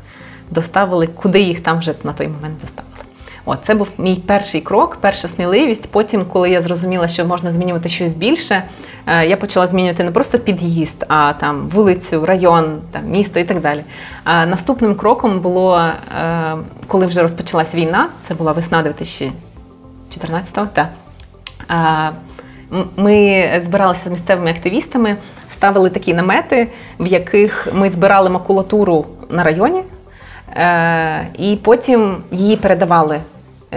доставили, 0.52 1.08
куди 1.08 1.40
їх 1.42 1.60
там 1.60 1.80
вже 1.80 1.94
на 2.04 2.14
той 2.14 2.28
момент 2.28 2.62
доставили. 2.62 2.98
От, 3.50 3.58
це 3.64 3.74
був 3.74 3.88
мій 3.98 4.16
перший 4.16 4.62
крок, 4.62 4.98
перша 5.02 5.28
сміливість. 5.28 5.92
Потім, 5.92 6.26
коли 6.26 6.50
я 6.50 6.62
зрозуміла, 6.62 7.08
що 7.08 7.26
можна 7.26 7.52
змінювати 7.52 7.90
щось 7.90 8.14
більше, 8.14 8.64
я 9.08 9.38
почала 9.38 9.68
змінювати 9.68 10.04
не 10.04 10.12
просто 10.12 10.40
під'їзд, 10.40 11.06
а 11.08 11.34
там 11.34 11.70
вулицю, 11.70 12.26
район, 12.26 12.80
там, 12.92 13.02
місто 13.06 13.40
і 13.40 13.44
так 13.44 13.62
далі. 13.62 13.84
А 14.24 14.46
наступним 14.46 14.96
кроком 14.96 15.40
було, 15.40 15.78
е, 15.78 16.56
коли 16.88 17.06
вже 17.06 17.22
розпочалась 17.22 17.76
війна, 17.76 18.08
це 18.28 18.34
була 18.34 18.52
весна 18.52 18.84
2014-го, 18.84 20.68
так. 20.74 20.88
Ми 22.98 23.50
збиралися 23.64 24.10
з 24.10 24.12
місцевими 24.12 24.50
активістами, 24.50 25.16
ставили 25.52 25.90
такі 25.90 26.14
намети, 26.14 26.68
в 27.00 27.08
яких 27.08 27.68
ми 27.74 27.90
збирали 27.90 28.30
макулатуру 28.30 29.06
на 29.30 29.44
районі, 29.44 29.82
е, 30.56 31.28
і 31.38 31.56
потім 31.64 32.18
її 32.32 32.56
передавали 32.56 33.16
е, 33.16 33.22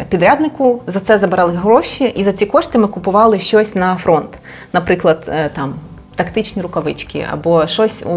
підряднику. 0.09 0.83
За 0.87 1.01
це 1.01 1.19
забирали 1.19 1.53
гроші, 1.53 2.05
і 2.05 2.25
за 2.25 2.33
ці 2.33 2.47
кошти 2.47 2.79
ми 2.79 2.87
купували 2.89 3.41
щось 3.41 3.75
на 3.75 3.97
фронт. 3.97 4.39
Наприклад, 4.73 5.23
е, 5.29 5.51
там 5.55 5.75
тактичні 6.15 6.63
рукавички 6.63 7.27
або 7.33 7.67
щось 7.67 8.03
у 8.03 8.17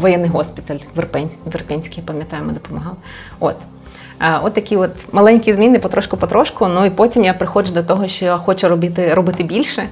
воєнний 0.00 0.30
госпіталь 0.30 0.78
в 0.96 0.98
Ірпенськ- 0.98 1.38
в 1.46 1.54
Ірпенській, 1.54 2.00
я 2.00 2.06
пам'ятаю, 2.06 2.42
ми 2.46 2.52
допомагали. 2.52 2.96
От. 3.40 3.56
От 4.42 4.54
такі 4.54 4.76
от 4.76 4.90
маленькі 5.12 5.52
зміни 5.52 5.78
потрошку-потрошку. 5.78 6.68
Ну 6.74 6.84
і 6.84 6.90
потім 6.90 7.24
я 7.24 7.34
приходжу 7.34 7.72
до 7.72 7.82
того, 7.82 8.08
що 8.08 8.24
я 8.24 8.36
хочу 8.36 8.68
робити, 8.68 9.14
робити 9.14 9.42
більше. 9.42 9.88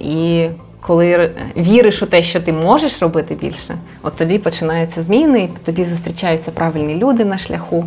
І 0.00 0.46
коли 0.80 1.30
віриш 1.56 2.02
у 2.02 2.06
те, 2.06 2.22
що 2.22 2.40
ти 2.40 2.52
можеш 2.52 3.02
робити 3.02 3.34
більше, 3.34 3.74
от 4.02 4.16
тоді 4.16 4.38
починаються 4.38 5.02
зміни, 5.02 5.48
тоді 5.64 5.84
зустрічаються 5.84 6.50
правильні 6.50 6.94
люди 6.94 7.24
на 7.24 7.38
шляху. 7.38 7.84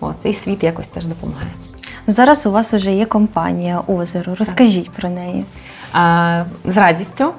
От, 0.00 0.14
і 0.24 0.32
світ 0.32 0.64
якось 0.64 0.88
теж 0.88 1.04
допомагає. 1.04 1.50
Ну, 2.06 2.14
Зараз 2.14 2.46
у 2.46 2.50
вас 2.50 2.72
вже 2.72 2.92
є 2.92 3.06
компанія 3.06 3.82
Озеро. 3.86 4.34
Розкажіть 4.34 4.90
про 4.90 5.08
неї. 5.08 5.44
А, 5.92 6.44
з 6.64 6.76
радістю 6.76 7.32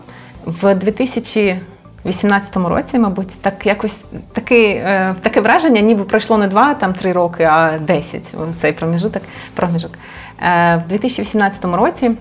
в 0.46 0.76
2018 0.76 2.58
році, 2.58 3.00
мабуть, 3.00 3.42
так 3.42 3.66
якось 3.66 3.98
таке, 4.34 4.70
е, 4.70 5.16
таке 5.22 5.42
враження, 5.42 5.82
ніби 5.82 6.04
пройшло 6.04 6.38
не 6.38 6.48
два, 6.48 6.74
там 6.74 6.94
три 6.94 7.12
роки, 7.12 7.44
а 7.44 7.80
10, 7.80 8.36
цей 8.62 8.72
проміжуток, 8.72 9.24
проміжок. 9.56 9.92
Е, 10.42 10.82
в 10.86 10.88
2018 10.88 11.66
році 11.66 12.12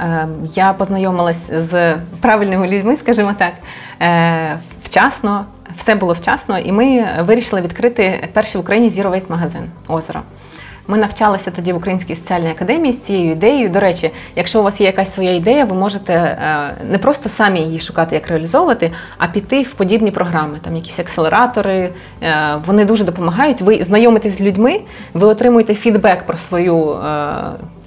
Е, 0.00 0.28
я 0.54 0.72
познайомилась 0.72 1.50
з 1.52 1.96
правильними 2.20 2.68
людьми, 2.68 2.96
скажімо 2.96 3.34
так, 3.38 3.52
е, 4.02 4.58
вчасно, 4.84 5.44
все 5.78 5.94
було 5.94 6.12
вчасно, 6.12 6.58
і 6.58 6.72
ми 6.72 7.08
вирішили 7.20 7.62
відкрити 7.62 8.28
перший 8.32 8.58
в 8.60 8.64
Україні 8.64 8.88
Zero 8.88 9.10
Waste 9.10 9.30
магазин 9.30 9.62
озеро. 9.88 10.20
Ми 10.90 10.98
навчалися 10.98 11.50
тоді 11.50 11.72
в 11.72 11.76
Українській 11.76 12.16
соціальній 12.16 12.50
академії 12.50 12.92
з 12.92 13.00
цією 13.00 13.32
ідеєю. 13.32 13.68
До 13.68 13.80
речі, 13.80 14.10
якщо 14.36 14.60
у 14.60 14.62
вас 14.62 14.80
є 14.80 14.86
якась 14.86 15.14
своя 15.14 15.34
ідея, 15.34 15.64
ви 15.64 15.74
можете 15.74 16.12
е, 16.12 16.36
не 16.90 16.98
просто 16.98 17.28
самі 17.28 17.60
її 17.60 17.78
шукати, 17.78 18.14
як 18.14 18.28
реалізовувати, 18.28 18.90
а 19.18 19.26
піти 19.26 19.62
в 19.62 19.74
подібні 19.74 20.10
програми, 20.10 20.58
там 20.62 20.76
якісь 20.76 20.98
акселератори. 20.98 21.92
Е, 22.22 22.56
вони 22.66 22.84
дуже 22.84 23.04
допомагають. 23.04 23.60
Ви 23.60 23.84
знайомитесь 23.84 24.38
з 24.38 24.40
людьми, 24.40 24.80
ви 25.14 25.26
отримуєте 25.26 25.74
фідбек 25.74 26.22
про 26.26 26.36
свою 26.36 26.90
е, 26.90 27.34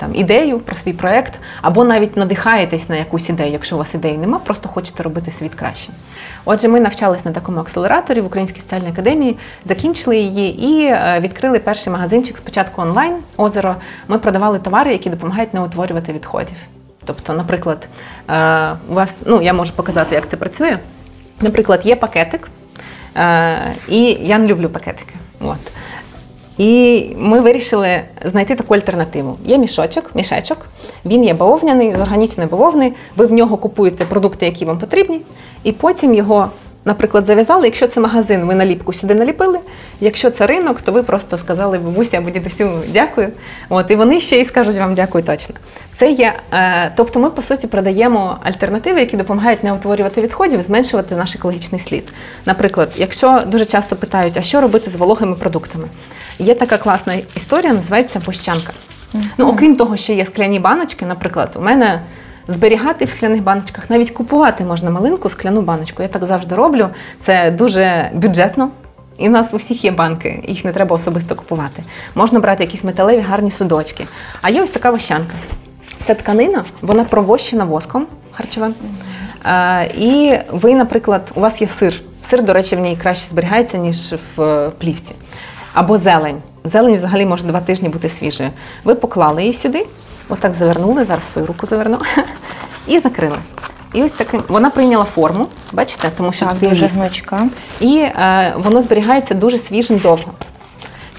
там 0.02 0.16
ідею, 0.16 0.60
про 0.60 0.76
свій 0.76 0.94
проект, 0.94 1.34
або 1.62 1.84
навіть 1.84 2.18
надихаєтесь 2.18 2.90
на 2.90 2.96
якусь 2.96 3.30
ідею, 3.30 3.52
якщо 3.52 3.76
у 3.76 3.80
вас 3.80 3.94
ідеї 3.94 4.18
нема, 4.18 4.40
просто 4.40 4.70
хочете 4.70 5.04
робити 5.04 5.32
світ 5.32 5.56
краще. 5.56 5.92
Отже, 6.46 6.68
ми 6.68 6.80
навчались 6.80 7.26
на 7.26 7.32
такому 7.32 7.60
акселераторі 7.60 8.22
в 8.22 8.26
Українській 8.26 8.62
соціальній 8.62 8.90
академії, 8.90 9.38
закінчили 9.66 10.18
її 10.18 10.64
і 10.64 10.96
відкрили 11.20 11.60
перший 11.60 11.94
магазинчик 11.94 12.38
спочатку 12.38 12.82
онлайн 12.82 13.14
озеро. 13.38 13.76
Ми 14.08 14.18
продавали 14.18 14.60
товари, 14.60 14.92
які 14.92 15.10
допомагають 15.10 15.54
не 15.54 15.62
утворювати 15.62 16.14
відходів. 16.14 16.58
Тобто, 17.06 17.34
наприклад, 17.34 17.88
у 18.90 18.94
вас, 18.94 19.22
ну 19.26 19.42
я 19.42 19.54
можу 19.54 19.74
показати, 19.74 20.16
як 20.16 20.30
це 20.30 20.38
працює. 20.38 20.78
Наприклад, 21.42 21.82
є 21.86 21.96
пакетик, 21.96 22.50
і 23.90 24.02
я 24.22 24.38
не 24.38 24.48
люблю 24.48 24.70
пакетики. 24.70 25.14
От. 25.40 25.58
І 26.58 27.06
ми 27.18 27.42
вирішили 27.42 28.02
знайти 28.26 28.56
таку 28.56 28.76
альтернативу. 28.76 29.38
Є 29.46 29.58
мішочок, 29.58 30.12
мішечок, 30.16 30.66
він 31.06 31.24
є 31.24 31.34
бавовняний, 31.34 31.96
з 31.98 32.02
органічної 32.02 32.50
бавовни. 32.50 32.94
Ви 33.16 33.26
в 33.26 33.32
нього 33.32 33.58
купуєте 33.58 34.06
продукти, 34.06 34.46
які 34.46 34.66
вам 34.66 34.78
потрібні, 34.78 35.22
і 35.64 35.72
потім 35.72 36.14
його, 36.14 36.50
наприклад, 36.86 37.26
зав'язали. 37.26 37.66
Якщо 37.66 37.88
це 37.88 38.00
магазин, 38.00 38.46
ви 38.46 38.56
наліпку 38.56 38.94
сюди 38.94 39.16
наліпили. 39.16 39.60
Якщо 40.02 40.32
це 40.32 40.48
ринок, 40.48 40.82
то 40.82 40.92
ви 40.92 41.04
просто 41.04 41.38
сказали 41.38 41.78
бабусі 41.78 42.16
або 42.16 42.30
дідусю 42.30 42.72
дякую. 42.94 43.30
От 43.70 43.92
і 43.92 43.96
вони 43.96 44.22
ще 44.22 44.42
й 44.42 44.46
скажуть 44.46 44.78
вам 44.78 44.94
дякую 44.94 45.24
точно. 45.24 45.56
Це 45.96 46.12
є, 46.12 46.34
е, 46.54 46.92
тобто, 46.96 47.20
ми 47.20 47.30
по 47.30 47.42
суті 47.42 47.68
продаємо 47.68 48.38
альтернативи, 48.44 49.00
які 49.00 49.18
допомагають 49.18 49.64
не 49.64 49.74
утворювати 49.74 50.22
відходів, 50.22 50.62
зменшувати 50.62 51.16
наш 51.16 51.36
екологічний 51.36 51.80
слід. 51.80 52.04
Наприклад, 52.46 52.92
якщо 52.98 53.44
дуже 53.48 53.66
часто 53.66 53.96
питають, 53.96 54.38
а 54.38 54.42
що 54.42 54.62
робити 54.62 54.90
з 54.90 54.96
вологими 54.96 55.36
продуктами. 55.36 55.88
Є 56.42 56.56
така 56.56 56.78
класна 56.78 57.14
історія, 57.36 57.74
називається 57.74 58.22
Бощанка. 58.26 58.74
Mm-hmm. 59.14 59.22
Ну, 59.38 59.48
окрім 59.48 59.76
того, 59.76 59.98
що 59.98 60.14
є 60.14 60.26
скляні 60.26 60.60
баночки, 60.60 61.06
наприклад, 61.06 61.52
у 61.56 61.62
мене 61.62 62.02
зберігати 62.48 63.06
в 63.06 63.10
скляних 63.10 63.44
баночках, 63.44 63.90
навіть 63.90 64.12
купувати 64.12 64.64
можна 64.64 64.90
малинку, 64.90 65.30
скляну 65.30 65.62
баночку. 65.62 66.04
Я 66.04 66.10
так 66.10 66.26
завжди 66.26 66.56
роблю. 66.56 66.90
Це 67.26 67.52
дуже 67.52 68.12
бюджетно. 68.14 68.70
І 69.18 69.28
у 69.28 69.32
нас 69.32 69.54
у 69.54 69.58
всіх 69.58 69.86
є 69.86 69.92
банки, 69.92 70.44
їх 70.48 70.66
не 70.66 70.72
треба 70.72 70.96
особисто 70.96 71.36
купувати. 71.36 71.84
Можна 72.16 72.40
брати 72.40 72.64
якісь 72.64 72.84
металеві 72.84 73.20
гарні 73.20 73.52
судочки. 73.52 74.08
А 74.42 74.50
є 74.50 74.62
ось 74.62 74.72
така 74.72 74.92
вощанка. 74.92 75.34
Ця 76.08 76.14
тканина, 76.14 76.66
вона 76.82 77.04
провощена 77.04 77.66
воском 77.66 78.08
харчовим. 78.32 78.74
Mm-hmm. 79.46 79.98
І 79.98 80.40
ви, 80.52 80.76
наприклад, 80.76 81.32
у 81.36 81.40
вас 81.40 81.62
є 81.62 81.68
сир. 81.68 82.02
Сир, 82.30 82.44
до 82.44 82.54
речі, 82.54 82.76
в 82.76 82.80
ній 82.80 82.98
краще 83.02 83.30
зберігається, 83.30 83.78
ніж 83.78 84.14
в 84.36 84.42
е, 84.42 84.70
плівці 84.78 85.16
або 85.74 85.98
зелень. 85.98 86.38
Зелень 86.64 86.96
взагалі 86.96 87.26
може 87.26 87.44
два 87.44 87.60
тижні 87.62 87.90
бути 87.90 88.10
свіжою. 88.10 88.50
Ви 88.84 88.96
поклали 88.96 89.42
її 89.42 89.54
сюди, 89.54 89.86
отак 90.30 90.54
завернули, 90.54 91.06
зараз 91.06 91.32
свою 91.32 91.48
руку 91.48 91.66
заверну, 91.66 91.98
і 92.88 93.00
закрили. 93.00 93.38
І 93.94 94.04
ось 94.04 94.14
таки 94.14 94.40
вона 94.48 94.70
прийняла 94.70 95.04
форму, 95.04 95.48
бачите, 95.74 96.10
тому 96.18 96.34
що 96.34 96.46
так, 96.46 96.58
це 96.60 96.70
дуже 96.70 96.88
гнучка. 96.88 97.48
І 97.80 97.98
е, 97.98 98.54
воно 98.58 98.82
зберігається 98.82 99.34
дуже 99.34 99.58
свіжим 99.58 99.98
довго. 99.98 100.32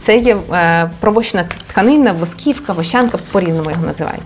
Це 0.06 0.18
є 0.18 0.36
е, 0.52 0.90
провощена 1.00 1.44
тканина, 1.66 2.12
восківка, 2.12 2.72
вощанка, 2.72 3.18
по-різному 3.32 3.70
його 3.70 3.86
називають. 3.86 4.22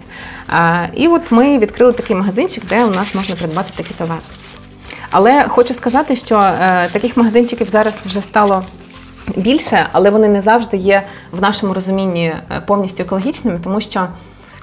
Е, 0.52 0.90
і 0.94 1.08
от 1.08 1.22
ми 1.30 1.58
відкрили 1.58 1.92
такий 1.92 2.16
магазинчик, 2.16 2.64
де 2.66 2.84
у 2.84 2.90
нас 2.90 3.14
можна 3.14 3.34
придбати 3.34 3.70
такі 3.76 3.94
товари. 3.94 4.20
Але 5.10 5.44
хочу 5.48 5.74
сказати, 5.74 6.16
що 6.16 6.38
е, 6.38 6.88
таких 6.92 7.16
магазинчиків 7.16 7.68
зараз 7.68 8.02
вже 8.06 8.20
стало 8.20 8.64
більше, 9.36 9.86
але 9.92 10.10
вони 10.10 10.28
не 10.28 10.42
завжди 10.42 10.76
є 10.76 11.02
в 11.32 11.40
нашому 11.40 11.74
розумінні 11.74 12.24
е, 12.26 12.42
повністю 12.66 13.02
екологічними, 13.02 13.58
тому 13.64 13.80
що 13.80 14.06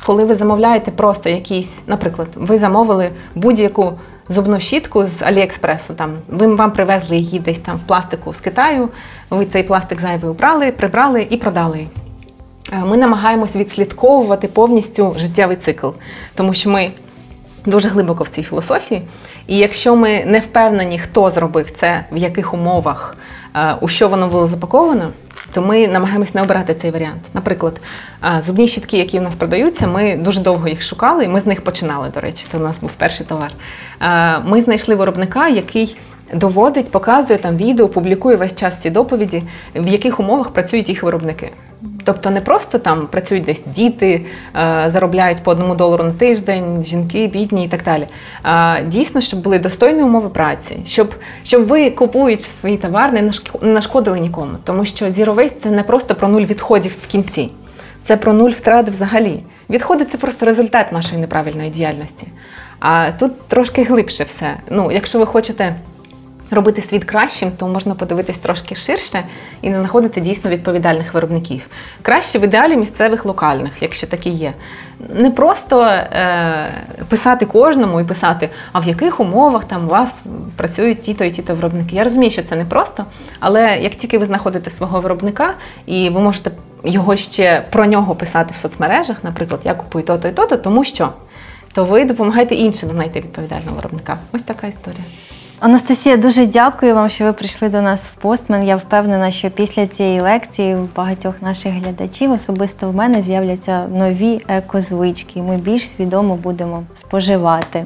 коли 0.05 0.25
ви 0.25 0.35
замовляєте 0.35 0.91
просто 0.91 1.29
якісь, 1.29 1.83
наприклад, 1.87 2.27
ви 2.35 2.57
замовили 2.57 3.09
будь-яку 3.35 3.93
зубну 4.29 4.59
щітку 4.59 5.05
з 5.05 5.21
Аліекспресу, 5.21 5.93
там 5.93 6.11
ви 6.27 6.55
вам 6.55 6.71
привезли 6.71 7.17
її 7.17 7.39
десь 7.39 7.59
там 7.59 7.77
в 7.77 7.79
пластику 7.79 8.33
з 8.33 8.39
Китаю, 8.39 8.89
ви 9.29 9.45
цей 9.45 9.63
пластик 9.63 10.01
зайвий 10.01 10.31
убрали, 10.31 10.71
прибрали 10.71 11.27
і 11.29 11.37
продали. 11.37 11.87
Е, 12.73 12.77
ми 12.85 12.97
намагаємось 12.97 13.55
відслідковувати 13.55 14.47
повністю 14.47 15.15
життєвий 15.17 15.57
цикл, 15.57 15.87
тому 16.35 16.53
що 16.53 16.69
ми 16.69 16.91
дуже 17.65 17.89
глибоко 17.89 18.23
в 18.23 18.27
цій 18.27 18.43
філософії. 18.43 19.01
І 19.47 19.57
якщо 19.57 19.95
ми 19.95 20.25
не 20.25 20.39
впевнені, 20.39 20.99
хто 20.99 21.29
зробив 21.29 21.71
це, 21.71 22.05
в 22.11 22.17
яких 22.17 22.53
умовах, 22.53 23.17
у 23.81 23.87
що 23.87 24.09
воно 24.09 24.27
було 24.27 24.47
запаковано, 24.47 25.11
то 25.53 25.61
ми 25.61 25.87
намагаємось 25.87 26.35
не 26.35 26.41
обирати 26.41 26.75
цей 26.75 26.91
варіант. 26.91 27.21
Наприклад, 27.33 27.81
е, 28.23 28.41
зубні 28.45 28.67
щітки, 28.67 28.97
які 28.97 29.19
у 29.19 29.21
нас 29.21 29.35
продаються, 29.35 29.87
ми 29.87 30.17
дуже 30.17 30.41
довго 30.41 30.67
їх 30.67 30.81
шукали, 30.81 31.25
і 31.25 31.27
ми 31.27 31.41
з 31.41 31.45
них 31.45 31.61
починали, 31.61 32.09
до 32.13 32.19
речі, 32.19 32.45
це 32.51 32.57
у 32.57 32.61
нас 32.61 32.79
був 32.79 32.91
перший 32.97 33.25
товар. 33.25 33.51
Е, 34.01 34.39
ми 34.39 34.61
знайшли 34.61 34.95
виробника, 34.95 35.47
який 35.47 35.97
доводить, 36.33 36.91
показує 36.91 37.39
там 37.39 37.57
відео, 37.57 37.89
публікує 37.89 38.35
весь 38.35 38.55
час 38.55 38.79
ці 38.79 38.89
доповіді, 38.89 39.43
в 39.75 39.87
яких 39.87 40.19
умовах 40.19 40.49
працюють 40.49 40.89
їх 40.89 41.03
виробники. 41.03 41.51
Тобто 42.03 42.29
не 42.29 42.41
просто 42.41 42.79
там 42.79 43.07
працюють 43.07 43.43
десь 43.43 43.63
діти, 43.65 44.25
е, 44.55 44.85
заробляють 44.87 45.43
по 45.43 45.51
одному 45.51 45.75
долару 45.75 46.03
на 46.03 46.11
тиждень, 46.11 46.83
жінки, 46.83 47.27
бідні 47.27 47.65
і 47.65 47.67
так 47.67 47.83
далі. 47.83 48.07
Дійсно, 48.87 49.21
щоб 49.21 49.39
були 49.39 49.59
достойні 49.59 50.03
умови 50.03 50.29
праці, 50.29 50.77
щоб 50.85 51.15
щоб 51.43 51.67
ви 51.67 51.89
купуючи 51.89 52.43
свої 52.43 52.77
товари, 52.77 53.21
не 53.21 53.31
нашкодили 53.61 54.19
нікому. 54.19 54.51
Тому 54.63 54.85
що 54.85 55.05
Waste– 55.05 55.51
це 55.63 55.71
не 55.71 55.83
просто 55.83 56.15
про 56.15 56.27
нуль 56.27 56.41
відходів 56.41 56.95
в 57.03 57.07
кінці, 57.07 57.51
це 58.07 58.17
про 58.17 58.33
нуль 58.33 58.51
втрат 58.51 58.89
взагалі. 58.89 59.43
Відходи 59.69 60.05
це 60.05 60.17
просто 60.17 60.45
результат 60.45 60.91
нашої 60.91 61.21
неправильної 61.21 61.69
діяльності. 61.69 62.27
А 62.79 63.11
тут 63.19 63.47
трошки 63.47 63.83
глибше 63.83 64.23
все. 64.23 64.57
Ну, 64.69 64.91
якщо 64.91 65.19
ви 65.19 65.25
хочете 65.25 65.75
робити 66.53 66.81
світ 66.81 67.03
кращим, 67.03 67.51
то 67.57 67.67
можна 67.67 67.95
подивитись 67.95 68.37
трошки 68.37 68.75
ширше 68.75 69.23
і 69.61 69.73
знаходити 69.73 70.21
дійсно 70.21 70.49
відповідальних 70.49 71.13
виробників. 71.13 71.67
Краще 72.01 72.39
в 72.39 72.43
ідеалі 72.43 72.77
місцевих 72.77 73.25
локальних, 73.25 73.71
якщо 73.81 74.07
такі 74.07 74.29
є. 74.29 74.53
Не 75.15 75.31
просто 75.31 75.83
е, 75.83 76.69
писати 77.09 77.45
кожному 77.45 78.01
і 78.01 78.03
писати, 78.03 78.49
а 78.71 78.79
в 78.79 78.87
яких 78.87 79.19
умовах 79.19 79.65
там 79.65 79.85
у 79.85 79.87
вас 79.87 80.23
працюють 80.55 81.01
ті-то 81.01 81.23
і 81.23 81.31
ті-то 81.31 81.55
виробники. 81.55 81.95
Я 81.95 82.03
розумію, 82.03 82.31
що 82.31 82.43
це 82.43 82.55
не 82.55 82.65
просто, 82.65 83.05
але 83.39 83.77
як 83.77 83.95
тільки 83.95 84.17
ви 84.17 84.25
знаходите 84.25 84.69
свого 84.69 85.01
виробника 85.01 85.53
і 85.85 86.09
ви 86.09 86.19
можете 86.19 86.51
його 86.83 87.15
ще 87.15 87.63
про 87.69 87.85
нього 87.85 88.15
писати 88.15 88.53
в 88.53 88.57
соцмережах, 88.57 89.23
наприклад, 89.23 89.61
я 89.63 89.73
купую 89.73 90.05
то-то 90.05 90.27
і 90.27 90.31
то-то, 90.31 90.57
тому 90.57 90.83
що 90.83 91.09
то 91.73 91.85
ви 91.85 92.05
допомагаєте 92.05 92.55
іншим 92.55 92.89
знайти 92.89 93.19
відповідального 93.19 93.75
виробника. 93.75 94.17
Ось 94.31 94.43
така 94.43 94.67
історія. 94.67 95.03
Анастасія, 95.63 96.17
дуже 96.17 96.45
дякую 96.45 96.95
вам, 96.95 97.09
що 97.09 97.23
ви 97.23 97.33
прийшли 97.33 97.69
до 97.69 97.81
нас 97.81 98.01
в 98.01 98.21
постмен. 98.21 98.63
Я 98.63 98.75
впевнена, 98.75 99.31
що 99.31 99.49
після 99.49 99.87
цієї 99.87 100.21
лекції 100.21 100.75
у 100.75 100.89
багатьох 100.95 101.41
наших 101.41 101.73
глядачів 101.73 102.31
особисто 102.31 102.89
в 102.89 102.95
мене 102.95 103.21
з'являться 103.21 103.87
нові 103.87 104.41
екозвички. 104.47 105.41
Ми 105.41 105.57
більш 105.57 105.89
свідомо 105.89 106.35
будемо 106.35 106.83
споживати. 106.95 107.85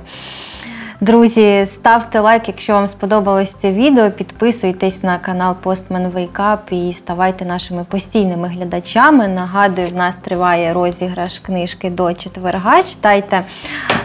Друзі, 1.02 1.68
ставте 1.74 2.20
лайк, 2.20 2.48
якщо 2.48 2.74
вам 2.74 2.88
сподобалось 2.88 3.54
це 3.54 3.72
відео. 3.72 4.12
Підписуйтесь 4.12 5.04
на 5.04 5.18
канал 5.18 5.56
Postman 5.64 6.12
Wake 6.12 6.32
Up 6.32 6.74
і 6.74 6.94
ставайте 6.94 7.46
нашими 7.46 7.84
постійними 7.84 8.48
глядачами. 8.48 9.28
Нагадую, 9.28 9.88
в 9.88 9.94
нас 9.94 10.16
триває 10.22 10.74
розіграш 10.74 11.40
книжки 11.40 11.90
до 11.90 12.14
четверга. 12.14 12.84
Читайте 12.84 13.44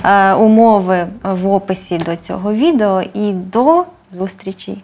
е, 0.05 0.35
умови 0.35 1.07
в 1.23 1.49
описі 1.49 1.99
до 1.99 2.17
цього 2.17 2.53
відео 2.53 3.03
і 3.15 3.33
до 3.33 3.85
зустрічі! 4.11 4.83